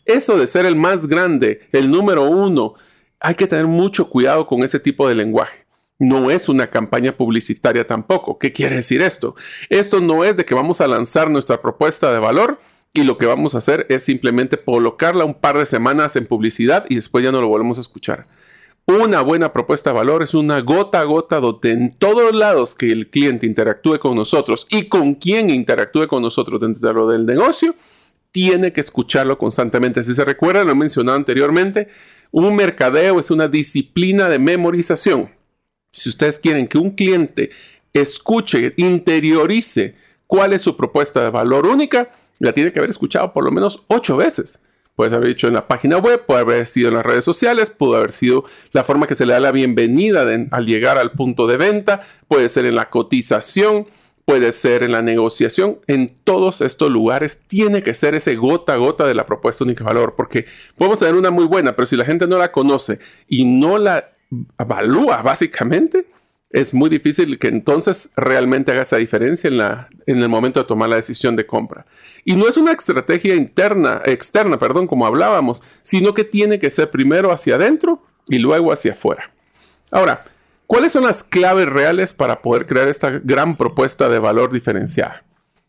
[0.05, 2.75] Eso de ser el más grande, el número uno,
[3.19, 5.66] hay que tener mucho cuidado con ese tipo de lenguaje.
[5.99, 8.39] No es una campaña publicitaria tampoco.
[8.39, 9.35] ¿Qué quiere decir esto?
[9.71, 12.59] Esto no es de que vamos a lanzar nuestra propuesta de valor
[12.93, 16.85] y lo que vamos a hacer es simplemente colocarla un par de semanas en publicidad
[16.89, 18.27] y después ya no lo volvemos a escuchar.
[18.87, 22.93] Una buena propuesta de valor es una gota a gota donde en todos lados que
[22.93, 27.75] el cliente interactúe con nosotros y con quien interactúe con nosotros dentro del negocio,
[28.31, 30.05] tiene que escucharlo constantemente.
[30.05, 31.89] Si se recuerda, lo he mencionado anteriormente,
[32.31, 35.31] un mercadeo es una disciplina de memorización.
[35.97, 37.51] Si ustedes quieren que un cliente
[37.93, 39.95] escuche, interiorice
[40.27, 43.83] cuál es su propuesta de valor única, la tiene que haber escuchado por lo menos
[43.89, 44.63] ocho veces.
[44.95, 47.97] Puede haber dicho en la página web, puede haber sido en las redes sociales, puede
[47.97, 51.57] haber sido la forma que se le da la bienvenida al llegar al punto de
[51.57, 53.87] venta, puede ser en la cotización,
[54.27, 58.77] puede ser en la negociación, en todos estos lugares tiene que ser ese gota a
[58.77, 60.45] gota de la propuesta única valor, porque
[60.77, 64.11] podemos tener una muy buena, pero si la gente no la conoce y no la
[64.59, 66.07] evalúa básicamente,
[66.51, 70.67] es muy difícil que entonces realmente haga esa diferencia en, la, en el momento de
[70.67, 71.87] tomar la decisión de compra.
[72.25, 76.91] Y no es una estrategia interna, externa, perdón, como hablábamos, sino que tiene que ser
[76.91, 79.31] primero hacia adentro y luego hacia afuera.
[79.91, 80.25] Ahora,
[80.67, 85.23] ¿Cuáles son las claves reales para poder crear esta gran propuesta de valor diferenciada?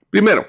[0.10, 0.48] Primero,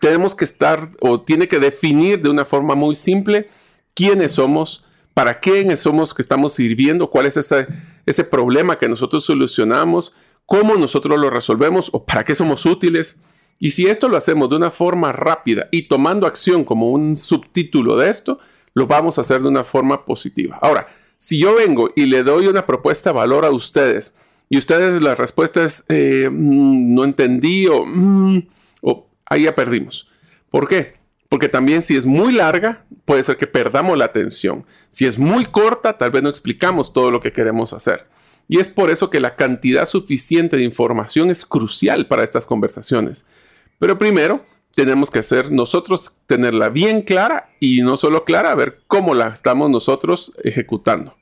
[0.00, 3.48] tenemos que estar o tiene que definir de una forma muy simple
[3.94, 4.84] quiénes somos,
[5.16, 7.66] para quiénes somos que estamos sirviendo, cuál es ese,
[8.04, 10.12] ese problema que nosotros solucionamos,
[10.44, 13.18] cómo nosotros lo resolvemos o para qué somos útiles.
[13.58, 17.96] Y si esto lo hacemos de una forma rápida y tomando acción como un subtítulo
[17.96, 18.40] de esto,
[18.74, 20.58] lo vamos a hacer de una forma positiva.
[20.60, 24.18] Ahora, si yo vengo y le doy una propuesta de valor a ustedes
[24.50, 28.38] y ustedes la respuesta es eh, mm, no entendí mm,
[28.82, 30.08] o, ahí ya perdimos.
[30.50, 30.95] ¿Por qué?
[31.28, 34.64] Porque también si es muy larga, puede ser que perdamos la atención.
[34.88, 38.06] Si es muy corta, tal vez no explicamos todo lo que queremos hacer.
[38.48, 43.26] Y es por eso que la cantidad suficiente de información es crucial para estas conversaciones.
[43.78, 48.82] Pero primero, tenemos que hacer nosotros tenerla bien clara y no solo clara, a ver
[48.86, 51.16] cómo la estamos nosotros ejecutando.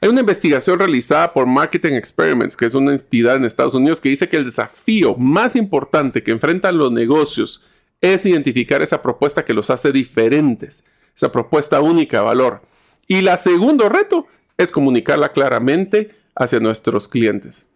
[0.00, 4.10] Hay una investigación realizada por Marketing Experiments, que es una entidad en Estados Unidos, que
[4.10, 7.64] dice que el desafío más importante que enfrentan los negocios
[8.00, 10.84] es identificar esa propuesta que los hace diferentes,
[11.14, 12.62] esa propuesta única de valor.
[13.06, 14.26] Y la segundo reto
[14.58, 17.70] es comunicarla claramente hacia nuestros clientes.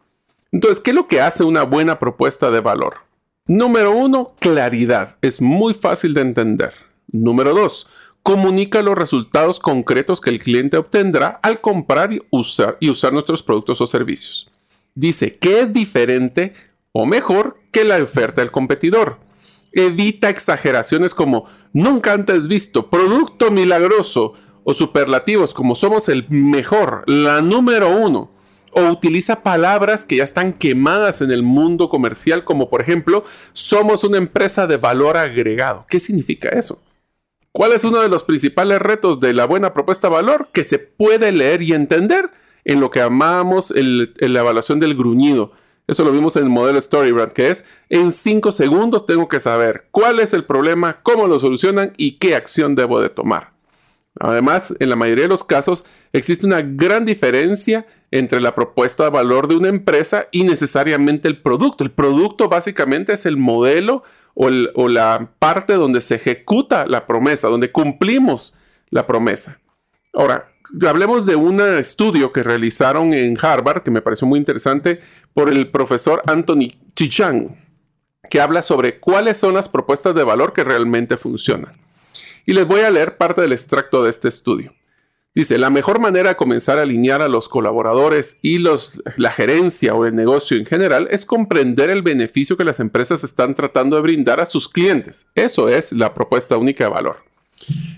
[0.52, 2.98] Entonces, ¿qué es lo que hace una buena propuesta de valor?
[3.46, 5.16] Número uno, claridad.
[5.22, 6.74] Es muy fácil de entender.
[7.12, 7.86] Número dos,
[8.22, 13.42] comunica los resultados concretos que el cliente obtendrá al comprar y usar, y usar nuestros
[13.42, 14.50] productos o servicios.
[14.94, 16.54] Dice que es diferente
[16.92, 19.18] o mejor que la oferta del competidor.
[19.72, 27.40] Evita exageraciones como nunca antes visto, producto milagroso o superlativos como somos el mejor, la
[27.40, 28.30] número uno
[28.72, 34.04] o utiliza palabras que ya están quemadas en el mundo comercial, como por ejemplo, somos
[34.04, 35.86] una empresa de valor agregado.
[35.88, 36.80] ¿Qué significa eso?
[37.52, 40.50] ¿Cuál es uno de los principales retos de la buena propuesta valor?
[40.52, 42.30] Que se puede leer y entender
[42.64, 45.52] en lo que llamamos la evaluación del gruñido.
[45.90, 49.88] Eso lo vimos en el modelo Storybrand, que es en cinco segundos tengo que saber
[49.90, 53.50] cuál es el problema, cómo lo solucionan y qué acción debo de tomar.
[54.20, 59.10] Además, en la mayoría de los casos existe una gran diferencia entre la propuesta de
[59.10, 61.82] valor de una empresa y necesariamente el producto.
[61.82, 64.04] El producto básicamente es el modelo
[64.34, 64.48] o,
[64.88, 68.56] la parte donde se ejecuta la promesa, donde cumplimos
[68.90, 69.58] la promesa.
[70.14, 70.49] Ahora,
[70.86, 75.00] hablemos de un estudio que realizaron en Harvard, que me pareció muy interesante,
[75.34, 77.56] por el profesor Anthony Chichang,
[78.28, 81.80] que habla sobre cuáles son las propuestas de valor que realmente funcionan.
[82.46, 84.74] Y les voy a leer parte del extracto de este estudio.
[85.32, 89.94] Dice, la mejor manera de comenzar a alinear a los colaboradores y los, la gerencia
[89.94, 94.02] o el negocio en general es comprender el beneficio que las empresas están tratando de
[94.02, 95.30] brindar a sus clientes.
[95.36, 97.29] Eso es la propuesta única de valor.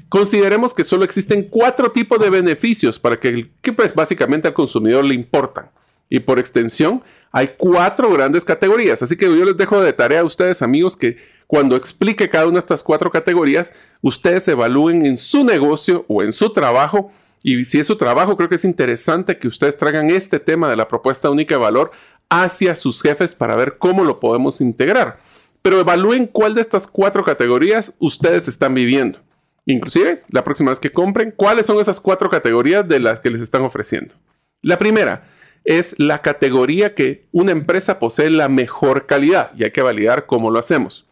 [0.09, 5.05] Consideremos que solo existen cuatro tipos de beneficios para que, que pues, básicamente al consumidor
[5.05, 5.71] le importan.
[6.11, 9.03] Y por extensión, hay cuatro grandes categorías.
[9.03, 11.17] Así que yo les dejo de tarea a ustedes, amigos, que
[11.47, 13.73] cuando explique cada una de estas cuatro categorías,
[14.03, 17.11] ustedes evalúen en su negocio o en su trabajo
[17.43, 20.77] y si es su trabajo, creo que es interesante que ustedes traigan este tema de
[20.77, 21.91] la propuesta única de valor
[22.29, 25.19] hacia sus jefes para ver cómo lo podemos integrar.
[25.61, 29.19] Pero evalúen cuál de estas cuatro categorías ustedes están viviendo.
[29.67, 33.41] Inclusive, la próxima vez que compren, cuáles son esas cuatro categorías de las que les
[33.41, 34.15] están ofreciendo.
[34.61, 35.25] La primera
[35.65, 40.51] es la categoría que una empresa posee la mejor calidad y hay que validar cómo
[40.51, 41.07] lo hacemos.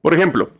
[0.00, 0.50] Por ejemplo,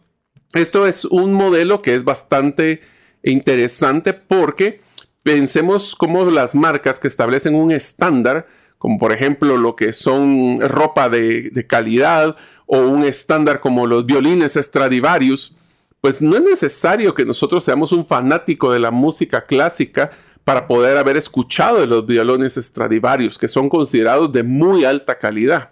[0.52, 2.82] esto es un modelo que es bastante
[3.22, 4.80] interesante porque
[5.22, 8.46] pensemos cómo las marcas que establecen un estándar,
[8.78, 12.36] como por ejemplo lo que son ropa de, calidad
[12.66, 15.54] o un estándar como los violines Stradivarius,
[16.00, 20.10] pues no es necesario que nosotros seamos un fanático de la música clásica
[20.44, 25.70] para poder haber escuchado de los violines Stradivarius, que son considerados de muy alta calidad.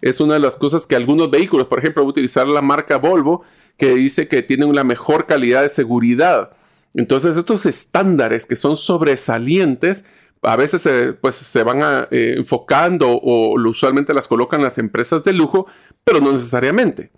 [0.00, 3.42] Es una de las cosas que algunos vehículos, por ejemplo, utilizar la marca Volvo,
[3.76, 6.50] que dice que tienen una mejor calidad de seguridad
[6.94, 10.06] entonces estos estándares que son sobresalientes,
[10.42, 15.32] a veces se, pues, se van eh, enfocando o usualmente las colocan las empresas de
[15.32, 15.66] lujo,
[16.04, 17.10] pero no necesariamente.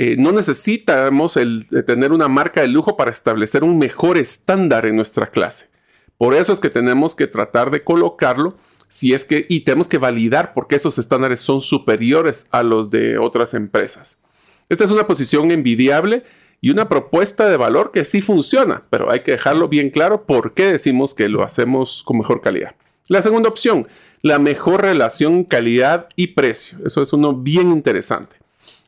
[0.00, 4.94] Eh, no necesitamos el, tener una marca de lujo para establecer un mejor estándar en
[4.94, 5.70] nuestra clase.
[6.16, 8.56] Por eso es que tenemos que tratar de colocarlo
[8.86, 12.90] si es que y tenemos que validar por qué esos estándares son superiores a los
[12.90, 14.22] de otras empresas.
[14.68, 16.22] Esta es una posición envidiable
[16.60, 20.54] y una propuesta de valor que sí funciona, pero hay que dejarlo bien claro por
[20.54, 22.76] qué decimos que lo hacemos con mejor calidad.
[23.08, 23.88] La segunda opción,
[24.22, 26.78] la mejor relación calidad y precio.
[26.86, 28.37] Eso es uno bien interesante.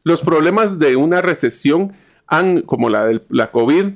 [0.03, 1.93] Los problemas de una recesión
[2.27, 3.87] han, como la de la COVID,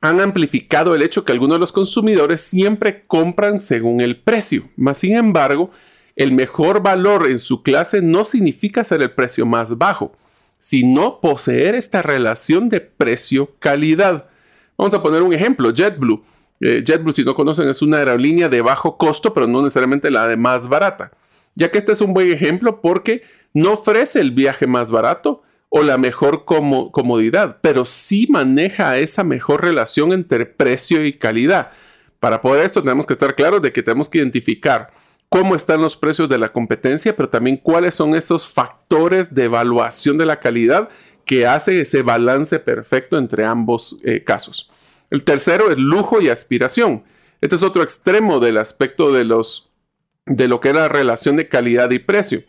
[0.00, 4.68] han amplificado el hecho que algunos de los consumidores siempre compran según el precio.
[4.76, 5.70] Más sin embargo,
[6.14, 10.12] el mejor valor en su clase no significa ser el precio más bajo
[10.58, 14.26] sino poseer esta relación de precio-calidad.
[14.76, 16.24] Vamos a poner un ejemplo, JetBlue.
[16.60, 20.26] Eh, JetBlue, si no conocen, es una aerolínea de bajo costo, pero no necesariamente la
[20.26, 21.12] de más barata.
[21.54, 23.22] Ya que este es un buen ejemplo porque
[23.56, 29.62] no ofrece el viaje más barato o la mejor comodidad, pero sí maneja esa mejor
[29.62, 31.70] relación entre precio y calidad.
[32.20, 34.90] Para poder esto tenemos que estar claros de que tenemos que identificar
[35.30, 40.18] cómo están los precios de la competencia, pero también cuáles son esos factores de evaluación
[40.18, 40.90] de la calidad
[41.24, 44.70] que hace ese balance perfecto entre ambos eh, casos.
[45.08, 47.04] El tercero es lujo y aspiración.
[47.40, 49.70] Este es otro extremo del aspecto de, los,
[50.26, 52.42] de lo que es la relación de calidad y precio,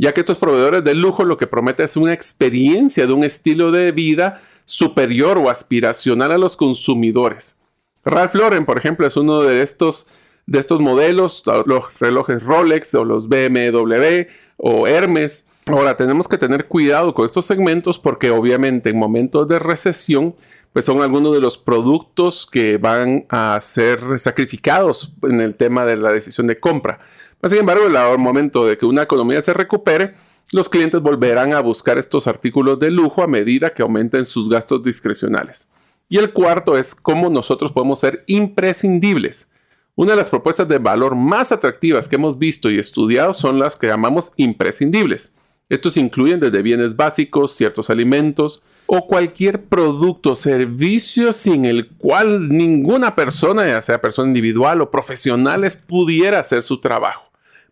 [0.00, 3.70] ya que estos proveedores de lujo lo que prometen es una experiencia de un estilo
[3.70, 7.60] de vida superior o aspiracional a los consumidores.
[8.02, 10.06] Ralph Lauren, por ejemplo, es uno de estos
[10.46, 15.46] de estos modelos, los relojes Rolex o los BMW o Hermes.
[15.66, 20.34] Ahora tenemos que tener cuidado con estos segmentos porque obviamente en momentos de recesión
[20.72, 25.96] pues son algunos de los productos que van a ser sacrificados en el tema de
[25.96, 27.00] la decisión de compra.
[27.44, 30.14] Sin embargo, el momento de que una economía se recupere,
[30.52, 34.82] los clientes volverán a buscar estos artículos de lujo a medida que aumenten sus gastos
[34.82, 35.70] discrecionales.
[36.08, 39.48] Y el cuarto es cómo nosotros podemos ser imprescindibles.
[39.94, 43.76] Una de las propuestas de valor más atractivas que hemos visto y estudiado son las
[43.76, 45.34] que llamamos imprescindibles.
[45.68, 52.48] Estos incluyen desde bienes básicos, ciertos alimentos o cualquier producto o servicio sin el cual
[52.48, 57.29] ninguna persona, ya sea persona individual o profesionales, pudiera hacer su trabajo.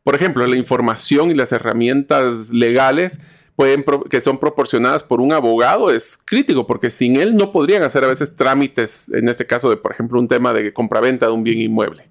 [0.09, 3.21] Por ejemplo, la información y las herramientas legales
[3.57, 8.05] pueden que son proporcionadas por un abogado es crítico porque sin él no podrían hacer
[8.05, 11.45] a veces trámites, en este caso de, por ejemplo, un tema de compra-venta de un
[11.45, 12.09] bien inmueble.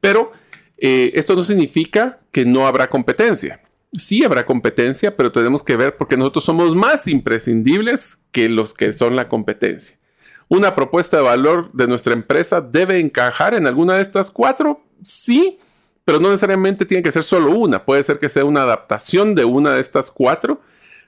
[0.00, 0.30] Pero
[0.78, 3.60] eh, esto no significa que no habrá competencia.
[3.92, 8.92] Sí habrá competencia, pero tenemos que ver porque nosotros somos más imprescindibles que los que
[8.92, 9.98] son la competencia.
[10.46, 15.58] Una propuesta de valor de nuestra empresa debe encajar en alguna de estas cuatro, sí,
[16.06, 17.84] pero no necesariamente tiene que ser solo una.
[17.84, 20.60] Puede ser que sea una adaptación de una de estas cuatro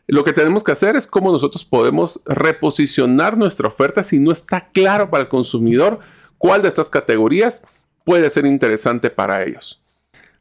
[0.09, 4.71] Lo que tenemos que hacer es cómo nosotros podemos reposicionar nuestra oferta si no está
[4.71, 6.01] claro para el consumidor
[6.37, 7.63] cuál de estas categorías
[8.05, 9.81] puede ser interesante para ellos.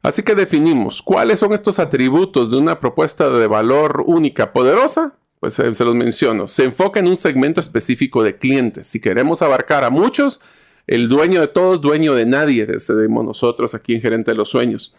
[0.02, 5.14] Así que definimos cuáles son estos atributos de una propuesta de valor única poderosa.
[5.38, 6.48] Pues eh, se los menciono.
[6.48, 8.88] Se enfoca en un segmento específico de clientes.
[8.88, 10.40] Si queremos abarcar a muchos,
[10.88, 14.94] el dueño de todos, dueño de nadie, decidimos nosotros aquí en Gerente de los Sueños.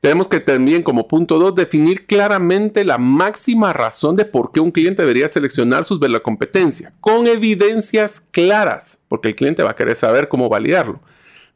[0.00, 4.70] Tenemos que también, como punto 2, definir claramente la máxima razón de por qué un
[4.70, 9.76] cliente debería seleccionar sus de la competencia, con evidencias claras, porque el cliente va a
[9.76, 11.00] querer saber cómo validarlo.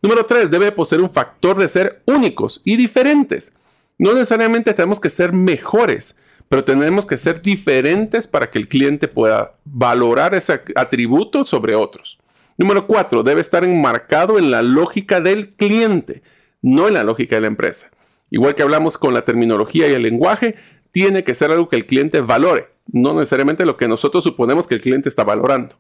[0.03, 3.55] Número 3, debe poseer un factor de ser únicos y diferentes.
[3.97, 6.19] No necesariamente tenemos que ser mejores,
[6.51, 12.19] pero tenemos que ser diferentes para que el cliente pueda valorar ese atributo sobre otros.
[12.59, 16.23] Número 4, debe estar enmarcado en la lógica del cliente,
[16.61, 17.89] no en la lógica de la empresa.
[18.31, 20.57] Igual que hablamos con la terminología y el lenguaje,
[20.91, 24.75] tiene que ser algo que el cliente valore, no necesariamente lo que nosotros suponemos que
[24.75, 25.77] el cliente está valorando.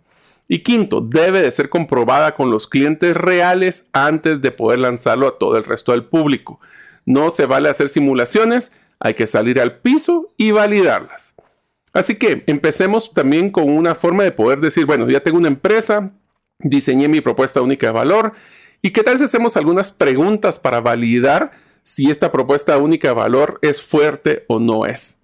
[0.46, 5.36] Y quinto, debe de ser comprobada con los clientes reales antes de poder lanzarlo a
[5.36, 6.60] todo el resto del público.
[7.04, 11.34] No se vale hacer simulaciones, hay que salir al piso y validarlas.
[11.92, 16.12] Así que empecemos también con una forma de poder decir, bueno, ya tengo una empresa,
[16.58, 18.32] diseñé mi propuesta única de valor,
[18.82, 21.52] ¿y qué tal si hacemos algunas preguntas para validar
[21.88, 25.22] si esta propuesta única de valor es fuerte o no es.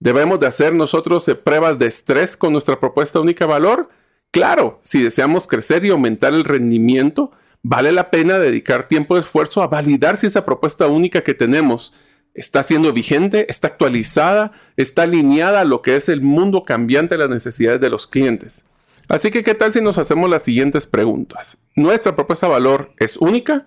[0.00, 3.88] ¿Debemos de hacer nosotros eh, pruebas de estrés con nuestra propuesta única de valor?
[4.30, 7.30] Claro, si deseamos crecer y aumentar el rendimiento,
[7.62, 11.94] vale la pena dedicar tiempo y esfuerzo a validar si esa propuesta única que tenemos
[12.34, 17.20] está siendo vigente, está actualizada, está alineada a lo que es el mundo cambiante de
[17.20, 18.68] las necesidades de los clientes.
[19.08, 21.58] Así que, ¿qué tal si nos hacemos las siguientes preguntas?
[21.76, 23.66] ¿Nuestra propuesta de valor es única?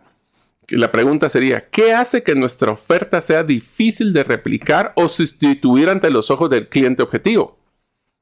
[0.69, 6.09] la pregunta sería, ¿qué hace que nuestra oferta sea difícil de replicar o sustituir ante
[6.09, 7.57] los ojos del cliente objetivo?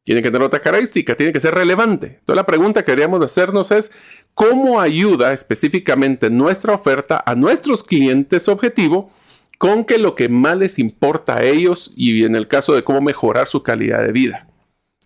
[0.04, 2.18] Tiene que tener otra característica, tiene que ser relevante.
[2.20, 3.92] Entonces la pregunta que queríamos hacernos es,
[4.36, 9.12] ¿cómo ayuda específicamente nuestra oferta a nuestros clientes objetivo
[9.58, 13.02] con que lo que más les importa a ellos y en el caso de cómo
[13.02, 14.48] mejorar su calidad de vida?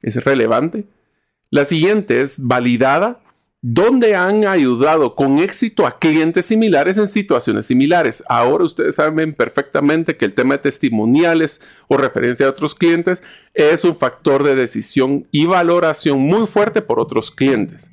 [0.01, 0.85] ¿Es relevante?
[1.51, 3.21] La siguiente es validada
[3.61, 8.23] donde han ayudado con éxito a clientes similares en situaciones similares.
[8.29, 13.21] Ahora ustedes saben perfectamente que el tema de testimoniales o referencia a otros clientes
[13.53, 17.91] es un factor de decisión y valoración muy fuerte por otros clientes.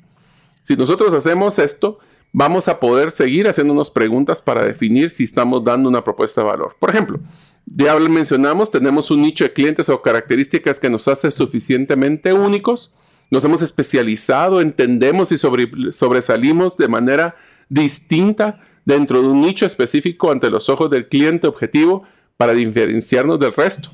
[0.61, 1.99] Si nosotros hacemos esto,
[2.31, 6.75] vamos a poder seguir haciéndonos preguntas para definir si estamos dando una propuesta de valor.
[6.79, 7.19] Por ejemplo,
[7.65, 12.93] ya mencionamos, tenemos un nicho de clientes o características que nos hace suficientemente únicos
[13.29, 17.35] nos hemos especializado, entendemos y sobresalimos de manera
[17.69, 22.03] distinta dentro de un nicho específico ante los ojos del cliente objetivo
[22.37, 23.89] para diferenciarnos del resto.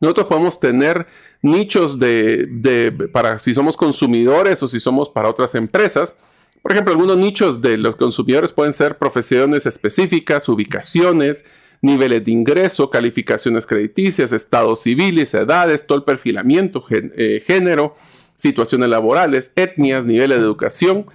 [0.00, 1.06] Nosotros podemos tener
[1.42, 6.18] nichos de, para si somos consumidores o si somos para otras empresas.
[6.62, 11.44] Por ejemplo, algunos nichos de los consumidores pueden ser profesiones específicas, ubicaciones,
[11.80, 17.94] niveles de ingreso, calificaciones crediticias, estados civiles, edades, todo el perfilamiento, eh, género,
[18.36, 21.06] situaciones laborales, etnias, niveles de educación.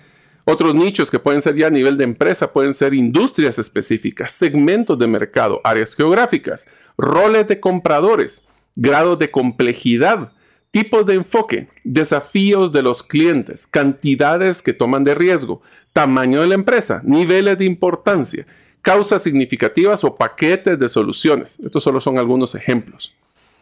[0.45, 4.97] Otros nichos que pueden ser ya a nivel de empresa pueden ser industrias específicas, segmentos
[4.97, 6.67] de mercado, áreas geográficas,
[6.97, 8.43] roles de compradores,
[8.75, 10.31] grados de complejidad,
[10.71, 15.61] tipos de enfoque, desafíos de los clientes, cantidades que toman de riesgo,
[15.93, 18.45] tamaño de la empresa, niveles de importancia,
[18.81, 21.59] causas significativas o paquetes de soluciones.
[21.59, 23.13] Estos solo son algunos ejemplos.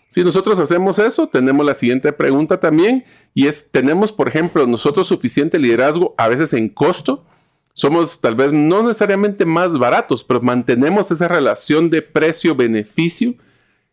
[0.09, 5.07] Si nosotros hacemos eso, tenemos la siguiente pregunta también y es, ¿tenemos, por ejemplo, nosotros
[5.07, 7.25] suficiente liderazgo a veces en costo?
[7.73, 13.35] Somos tal vez no necesariamente más baratos, pero mantenemos esa relación de precio-beneficio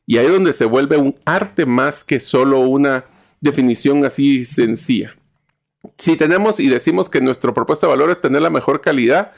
[0.06, 3.04] y ahí es donde se vuelve un arte más que solo una
[3.40, 5.14] definición así sencilla.
[5.98, 9.32] Si tenemos y decimos que nuestra propuesta de valor es tener la mejor calidad,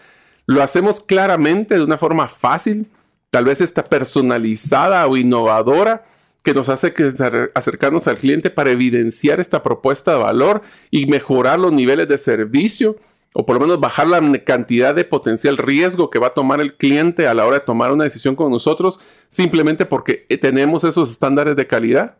[0.46, 2.88] lo hacemos claramente de una forma fácil,
[3.30, 6.04] tal vez está personalizada o innovadora,
[6.46, 6.94] que nos hace
[7.56, 10.62] acercarnos al cliente para evidenciar esta propuesta de valor
[10.92, 12.94] y mejorar los niveles de servicio
[13.34, 16.76] o por lo menos bajar la cantidad de potencial riesgo que va a tomar el
[16.76, 21.10] cliente a la hora de tomar una decisión con nosotros simplemente porque eh, tenemos esos
[21.10, 22.16] estándares de calidad.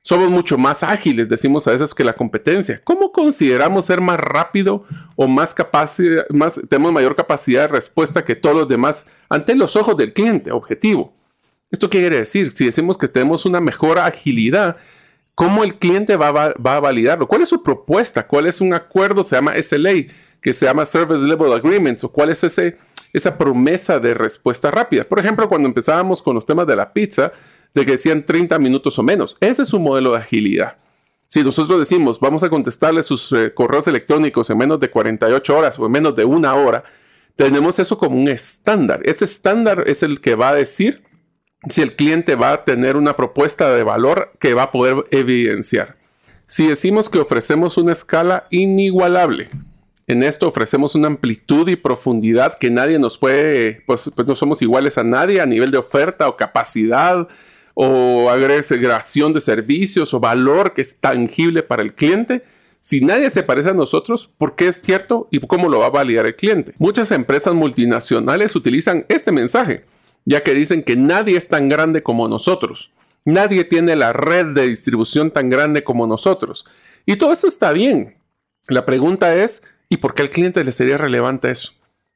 [0.00, 2.80] Somos mucho más ágiles, decimos a veces, que la competencia.
[2.82, 4.84] ¿Cómo consideramos ser más rápido
[5.14, 9.76] o más capacidad, más, tenemos mayor capacidad de respuesta que todos los demás ante los
[9.76, 11.12] ojos del cliente objetivo?
[11.72, 12.52] ¿Esto qué quiere decir?
[12.52, 14.76] Si decimos que tenemos una mejor agilidad,
[15.34, 17.26] ¿cómo el cliente va, a validarlo?
[17.26, 18.26] ¿Cuál es su propuesta?
[18.26, 19.24] ¿Cuál es un acuerdo?
[19.24, 20.04] Se llama SLA,
[20.42, 22.76] que se llama Service Level Agreements, o cuál es ese,
[23.14, 25.04] esa promesa de respuesta rápida.
[25.04, 27.32] Por ejemplo, cuando empezábamos con los temas de la pizza,
[27.72, 29.38] de que decían 30 minutos o menos.
[29.40, 30.76] Ese es un modelo de agilidad.
[31.28, 35.78] Si nosotros decimos, vamos a contestarle sus eh, correos electrónicos en menos de 48 horas
[35.78, 36.84] o en menos de una hora,
[37.34, 39.00] tenemos eso como un estándar.
[39.04, 41.02] Ese estándar es el que va a decir
[41.68, 45.96] si el cliente va a tener una propuesta de valor que va a poder evidenciar.
[46.46, 49.48] Si decimos que ofrecemos una escala inigualable,
[50.06, 54.60] en esto ofrecemos una amplitud y profundidad que nadie nos puede, pues, pues no somos
[54.60, 57.28] iguales a nadie a nivel de oferta o capacidad
[57.74, 62.42] o agregación de servicios o valor que es tangible para el cliente.
[62.80, 65.90] Si nadie se parece a nosotros, ¿por qué es cierto y cómo lo va a
[65.90, 66.74] validar el cliente?
[66.78, 69.84] Muchas empresas multinacionales utilizan este mensaje,
[70.24, 72.90] ya que dicen que nadie es tan grande como nosotros.
[73.24, 76.64] Nadie tiene la red de distribución tan grande como nosotros.
[77.06, 78.16] Y todo eso está bien.
[78.68, 81.72] La pregunta es, ¿y por qué al cliente le sería relevante eso?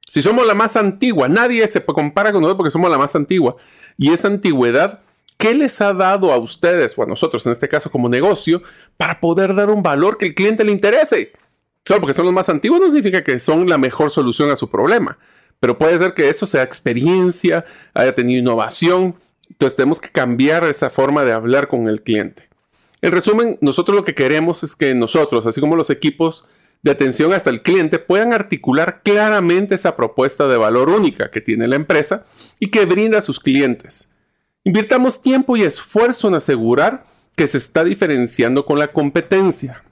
[0.09, 3.57] Si somos la más antigua, nadie se compara con nosotros porque somos la más antigua.
[3.99, 5.01] Y esa antigüedad,
[5.37, 8.62] ¿qué les ha dado a ustedes o a nosotros, en este caso como negocio,
[8.97, 11.33] para poder dar un valor que el cliente le interese?
[11.85, 14.69] Solo porque son los más antiguos no significa que son la mejor solución a su
[14.69, 15.19] problema.
[15.61, 17.65] Pero puede ser que eso sea experiencia,
[17.95, 19.15] haya tenido innovación,
[19.49, 22.49] entonces tenemos que cambiar esa forma de hablar con el cliente.
[23.03, 26.47] En resumen, nosotros lo que queremos es que nosotros, así como los equipos
[26.83, 31.69] de atención hasta el cliente, puedan articular claramente esa propuesta de valor única que tiene
[31.69, 32.27] la empresa
[32.59, 34.12] y que brinda a sus clientes.
[34.65, 37.05] Invirtamos tiempo y esfuerzo en asegurar
[37.37, 39.85] que se está diferenciando con la competencia.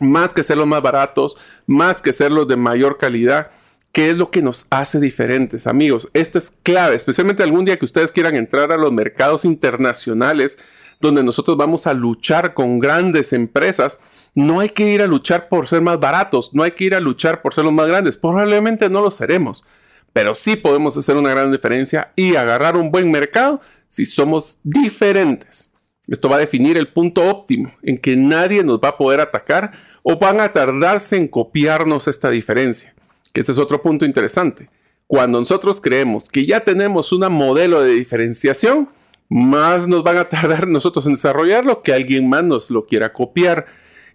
[0.00, 3.50] Más que ser los más baratos, más que ser los de mayor calidad,
[3.92, 6.08] ¿Qué es lo que nos hace diferentes, amigos?
[6.12, 10.58] Esto es clave, especialmente algún día que ustedes quieran entrar a los mercados internacionales
[11.00, 13.98] donde nosotros vamos a luchar con grandes empresas.
[14.34, 17.00] No hay que ir a luchar por ser más baratos, no hay que ir a
[17.00, 18.16] luchar por ser los más grandes.
[18.16, 19.64] Probablemente no lo seremos,
[20.12, 25.72] pero sí podemos hacer una gran diferencia y agarrar un buen mercado si somos diferentes.
[26.06, 29.72] Esto va a definir el punto óptimo en que nadie nos va a poder atacar
[30.04, 32.94] o van a tardarse en copiarnos esta diferencia
[33.32, 34.68] que ese es otro punto interesante.
[35.06, 38.88] Cuando nosotros creemos que ya tenemos un modelo de diferenciación,
[39.28, 43.66] más nos van a tardar nosotros en desarrollarlo que alguien más nos lo quiera copiar.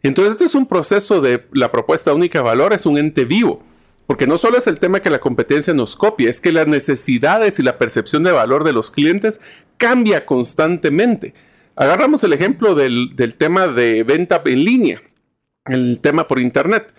[0.04, 3.64] Entonces, este es un proceso de la propuesta única de valor, es un ente vivo,
[4.06, 7.58] porque no solo es el tema que la competencia nos copie, es que las necesidades
[7.58, 9.42] y la percepción de valor de los clientes
[9.78, 11.34] cambia constantemente.
[11.76, 15.02] Agarramos el ejemplo del, del tema de venta en línea,
[15.66, 16.94] el tema por Internet.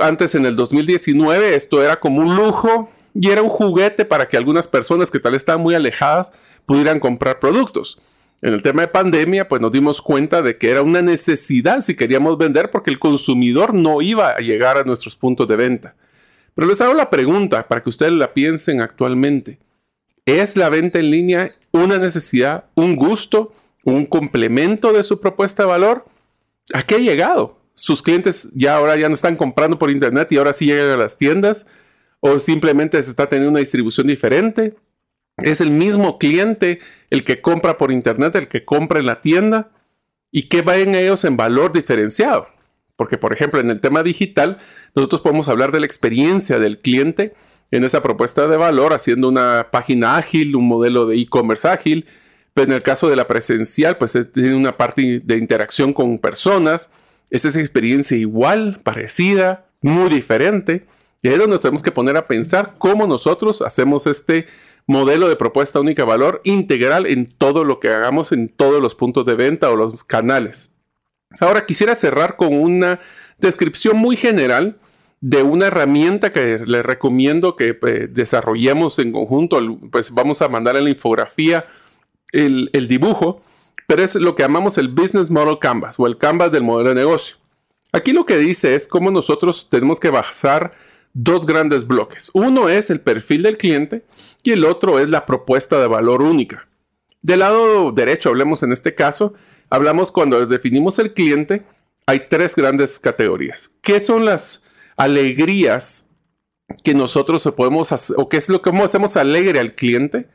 [0.00, 4.36] Antes en el 2019 esto era como un lujo y era un juguete para que
[4.36, 6.32] algunas personas que tal estaban muy alejadas
[6.66, 7.98] pudieran comprar productos.
[8.42, 11.94] En el tema de pandemia, pues nos dimos cuenta de que era una necesidad si
[11.94, 15.94] queríamos vender porque el consumidor no iba a llegar a nuestros puntos de venta.
[16.54, 19.58] Pero les hago la pregunta para que ustedes la piensen actualmente.
[20.24, 23.52] ¿Es la venta en línea una necesidad, un gusto,
[23.84, 26.06] un complemento de su propuesta de valor?
[26.72, 27.59] ¿A qué ha llegado?
[27.74, 30.96] Sus clientes ya ahora ya no están comprando por internet y ahora sí llegan a
[30.96, 31.66] las tiendas
[32.20, 34.74] o simplemente se está teniendo una distribución diferente.
[35.38, 39.70] Es el mismo cliente el que compra por internet, el que compra en la tienda
[40.30, 42.48] y que vayan ellos en valor diferenciado.
[42.96, 44.58] Porque, por ejemplo, en el tema digital,
[44.94, 47.34] nosotros podemos hablar de la experiencia del cliente
[47.70, 52.06] en esa propuesta de valor, haciendo una página ágil, un modelo de e-commerce ágil.
[52.52, 56.90] Pero en el caso de la presencial, pues tiene una parte de interacción con personas,
[57.30, 60.86] es esa experiencia igual, parecida, muy diferente.
[61.22, 64.46] Y ahí es donde nos tenemos que poner a pensar cómo nosotros hacemos este
[64.86, 69.24] modelo de propuesta única valor integral en todo lo que hagamos en todos los puntos
[69.26, 70.74] de venta o los canales.
[71.38, 73.00] Ahora quisiera cerrar con una
[73.38, 74.78] descripción muy general
[75.20, 79.60] de una herramienta que les recomiendo que eh, desarrollemos en conjunto.
[79.92, 81.66] Pues vamos a mandar en la infografía
[82.32, 83.42] el, el dibujo
[83.90, 86.94] pero es lo que llamamos el Business Model Canvas o el Canvas del modelo de
[86.94, 87.38] negocio.
[87.90, 90.74] Aquí lo que dice es cómo nosotros tenemos que basar
[91.12, 92.30] dos grandes bloques.
[92.32, 94.04] Uno es el perfil del cliente
[94.44, 96.68] y el otro es la propuesta de valor única.
[97.20, 99.34] Del lado derecho, hablemos en este caso,
[99.70, 101.66] hablamos cuando definimos el cliente,
[102.06, 103.74] hay tres grandes categorías.
[103.82, 104.62] ¿Qué son las
[104.96, 106.08] alegrías
[106.84, 110.28] que nosotros podemos hacer o qué es lo que hacemos alegre al cliente?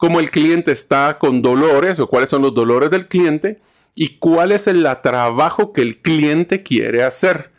[0.00, 3.60] Cómo el cliente está con dolores o cuáles son los dolores del cliente
[3.94, 7.50] y cuál es el trabajo que el cliente quiere hacer.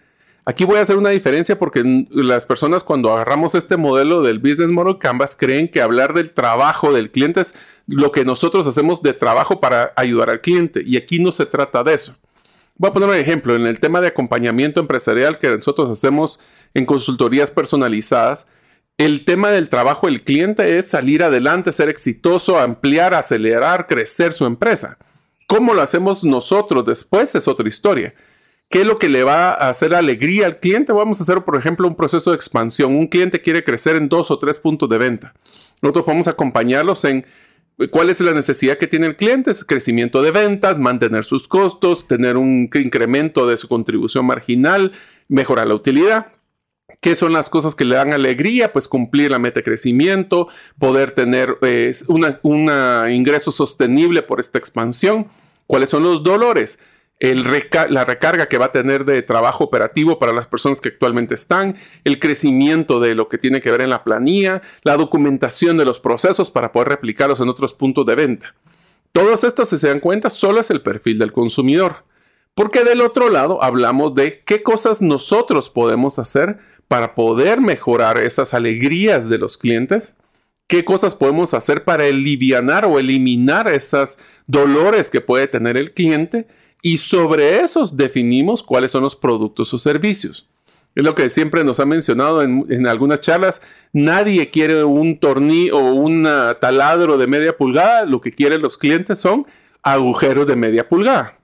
[0.44, 4.70] Aquí voy a hacer una diferencia porque las personas cuando agarramos este modelo del Business
[4.70, 7.54] Model Canvas creen que hablar del trabajo del cliente es
[7.86, 11.84] lo que nosotros hacemos de trabajo para ayudar al cliente y aquí no se trata
[11.84, 12.16] de eso.
[12.76, 16.40] Voy a poner un ejemplo en el tema de acompañamiento empresarial que nosotros hacemos
[16.74, 18.48] en consultorías personalizadas
[18.98, 24.46] el tema del trabajo del cliente es salir adelante, ser exitoso, ampliar, acelerar, crecer su
[24.46, 24.98] empresa.
[25.48, 27.34] ¿Cómo lo hacemos nosotros después?
[27.36, 28.14] Es otra historia.
[28.70, 30.94] ¿Qué es lo que le va a hacer alegría al cliente?
[30.94, 32.96] Vamos a hacer, por ejemplo, un proceso de expansión.
[32.96, 35.34] Un cliente quiere crecer en dos o tres puntos de venta.
[35.82, 37.26] Nosotros podemos acompañarlos en
[37.90, 39.52] cuál es la necesidad que tiene el cliente.
[39.52, 44.94] Es crecimiento de ventas, mantener sus costos, tener un incremento de su contribución marginal,
[45.28, 46.28] mejorar la utilidad.
[47.02, 48.72] ¿Qué son las cosas que le dan alegría?
[48.72, 50.48] Pues cumplir la meta de crecimiento,
[50.78, 52.72] poder tener eh, un
[53.10, 55.28] ingreso sostenible por esta expansión.
[55.66, 56.78] ¿Cuáles son los dolores?
[57.22, 61.76] la recarga que va a tener de trabajo operativo para las personas que actualmente están,
[62.04, 66.00] el crecimiento de lo que tiene que ver en la planilla, la documentación de los
[66.00, 68.56] procesos para poder replicarlos en otros puntos de venta.
[69.12, 72.06] Todas estas, si se dan cuenta, solo es el perfil del consumidor.
[72.56, 76.60] Porque del otro lado hablamos de qué cosas nosotros podemos hacer
[76.92, 80.18] para poder mejorar esas alegrías de los clientes,
[80.68, 86.48] qué cosas podemos hacer para aliviar o eliminar esos dolores que puede tener el cliente
[86.82, 90.50] y sobre esos definimos cuáles son los productos o servicios.
[90.94, 93.62] Es lo que siempre nos ha mencionado en, algunas charlas.
[93.94, 96.28] Nadie quiere un tornillo o un
[96.60, 98.04] taladro de media pulgada.
[98.04, 99.48] Lo que quieren los clientes son
[99.82, 101.38] agujeros de media pulgada.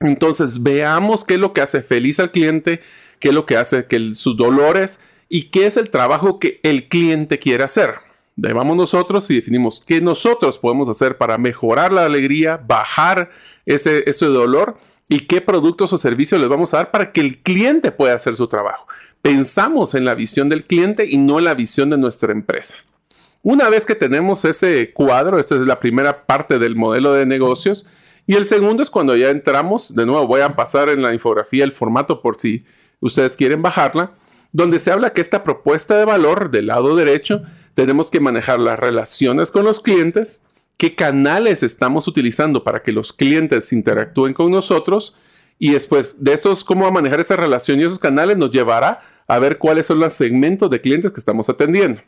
[0.00, 2.82] Entonces veamos qué es lo que hace feliz al cliente,
[3.20, 6.88] qué es lo que hace que sus dolores y qué es el trabajo que el
[6.88, 7.94] cliente quiere hacer.
[8.34, 13.30] De vamos nosotros y definimos qué nosotros podemos hacer para mejorar la alegría, bajar
[13.66, 14.78] ese, ese dolor
[15.08, 18.34] y qué productos o servicios les vamos a dar para que el cliente pueda hacer
[18.34, 18.86] su trabajo.
[19.22, 22.76] Pensamos en la visión del cliente y no en la visión de nuestra empresa.
[23.42, 27.86] Una vez que tenemos ese cuadro, esta es la primera parte del modelo de negocios,
[28.26, 31.64] y el segundo es cuando ya entramos, de nuevo voy a pasar en la infografía
[31.64, 32.64] el formato por si
[33.00, 34.12] ustedes quieren bajarla,
[34.52, 37.42] donde se habla que esta propuesta de valor del lado derecho
[37.74, 40.44] tenemos que manejar las relaciones con los clientes,
[40.76, 45.14] qué canales estamos utilizando para que los clientes interactúen con nosotros
[45.58, 49.58] y después de esos, cómo manejar esa relación y esos canales nos llevará a ver
[49.58, 52.00] cuáles son los segmentos de clientes que estamos atendiendo.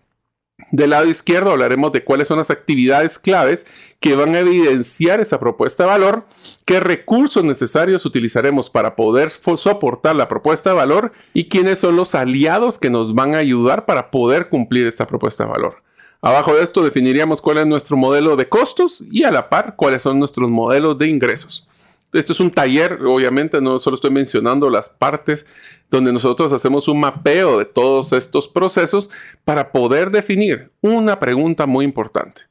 [0.73, 3.66] Del lado izquierdo hablaremos de cuáles son las actividades claves
[4.01, 6.24] que van a evidenciar esa propuesta de valor,
[6.65, 12.15] qué recursos necesarios utilizaremos para poder soportar la propuesta de valor y quiénes son los
[12.15, 15.82] aliados que nos van a ayudar para poder cumplir esta propuesta de valor.
[16.23, 20.01] Abajo de esto definiríamos cuál es nuestro modelo de costos y a la par cuáles
[20.01, 21.66] son nuestros modelos de ingresos.
[22.12, 25.47] Esto es un taller, obviamente, no solo estoy mencionando las partes
[25.90, 29.09] donde nosotros hacemos un mapeo de todos estos procesos
[29.44, 32.43] para poder definir una pregunta muy importante.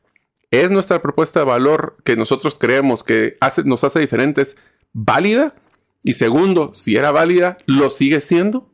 [0.50, 4.58] ¿Es nuestra propuesta de valor que nosotros creemos que nos hace diferentes
[4.94, 5.56] válida?
[6.04, 8.70] Y segundo, si era válida, ¿lo sigue siendo?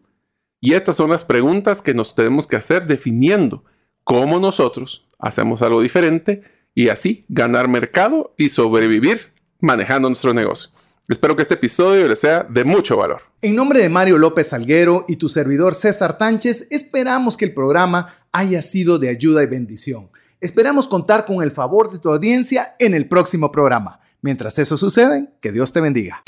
[0.62, 3.64] Y estas son las preguntas que nos tenemos que hacer definiendo
[4.04, 6.44] cómo nosotros hacemos algo diferente
[6.74, 10.77] y así ganar mercado y sobrevivir manejando nuestro negocio.
[11.10, 13.22] Espero que este episodio les sea de mucho valor.
[13.42, 18.14] En nombre de Mario López Salguero y tu servidor César Tánchez, esperamos que el programa
[18.34, 20.10] haya sido de ayuda y bendición.
[20.42, 24.02] Esperamos contar con el favor de tu audiencia en el próximo programa.
[24.22, 26.24] Mientras eso sucede, que Dios te bendiga.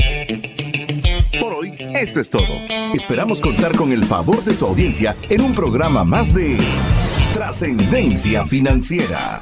[1.41, 2.47] Por hoy, esto es todo.
[2.93, 6.57] Esperamos contar con el favor de tu audiencia en un programa más de
[7.33, 9.41] Trascendencia Financiera.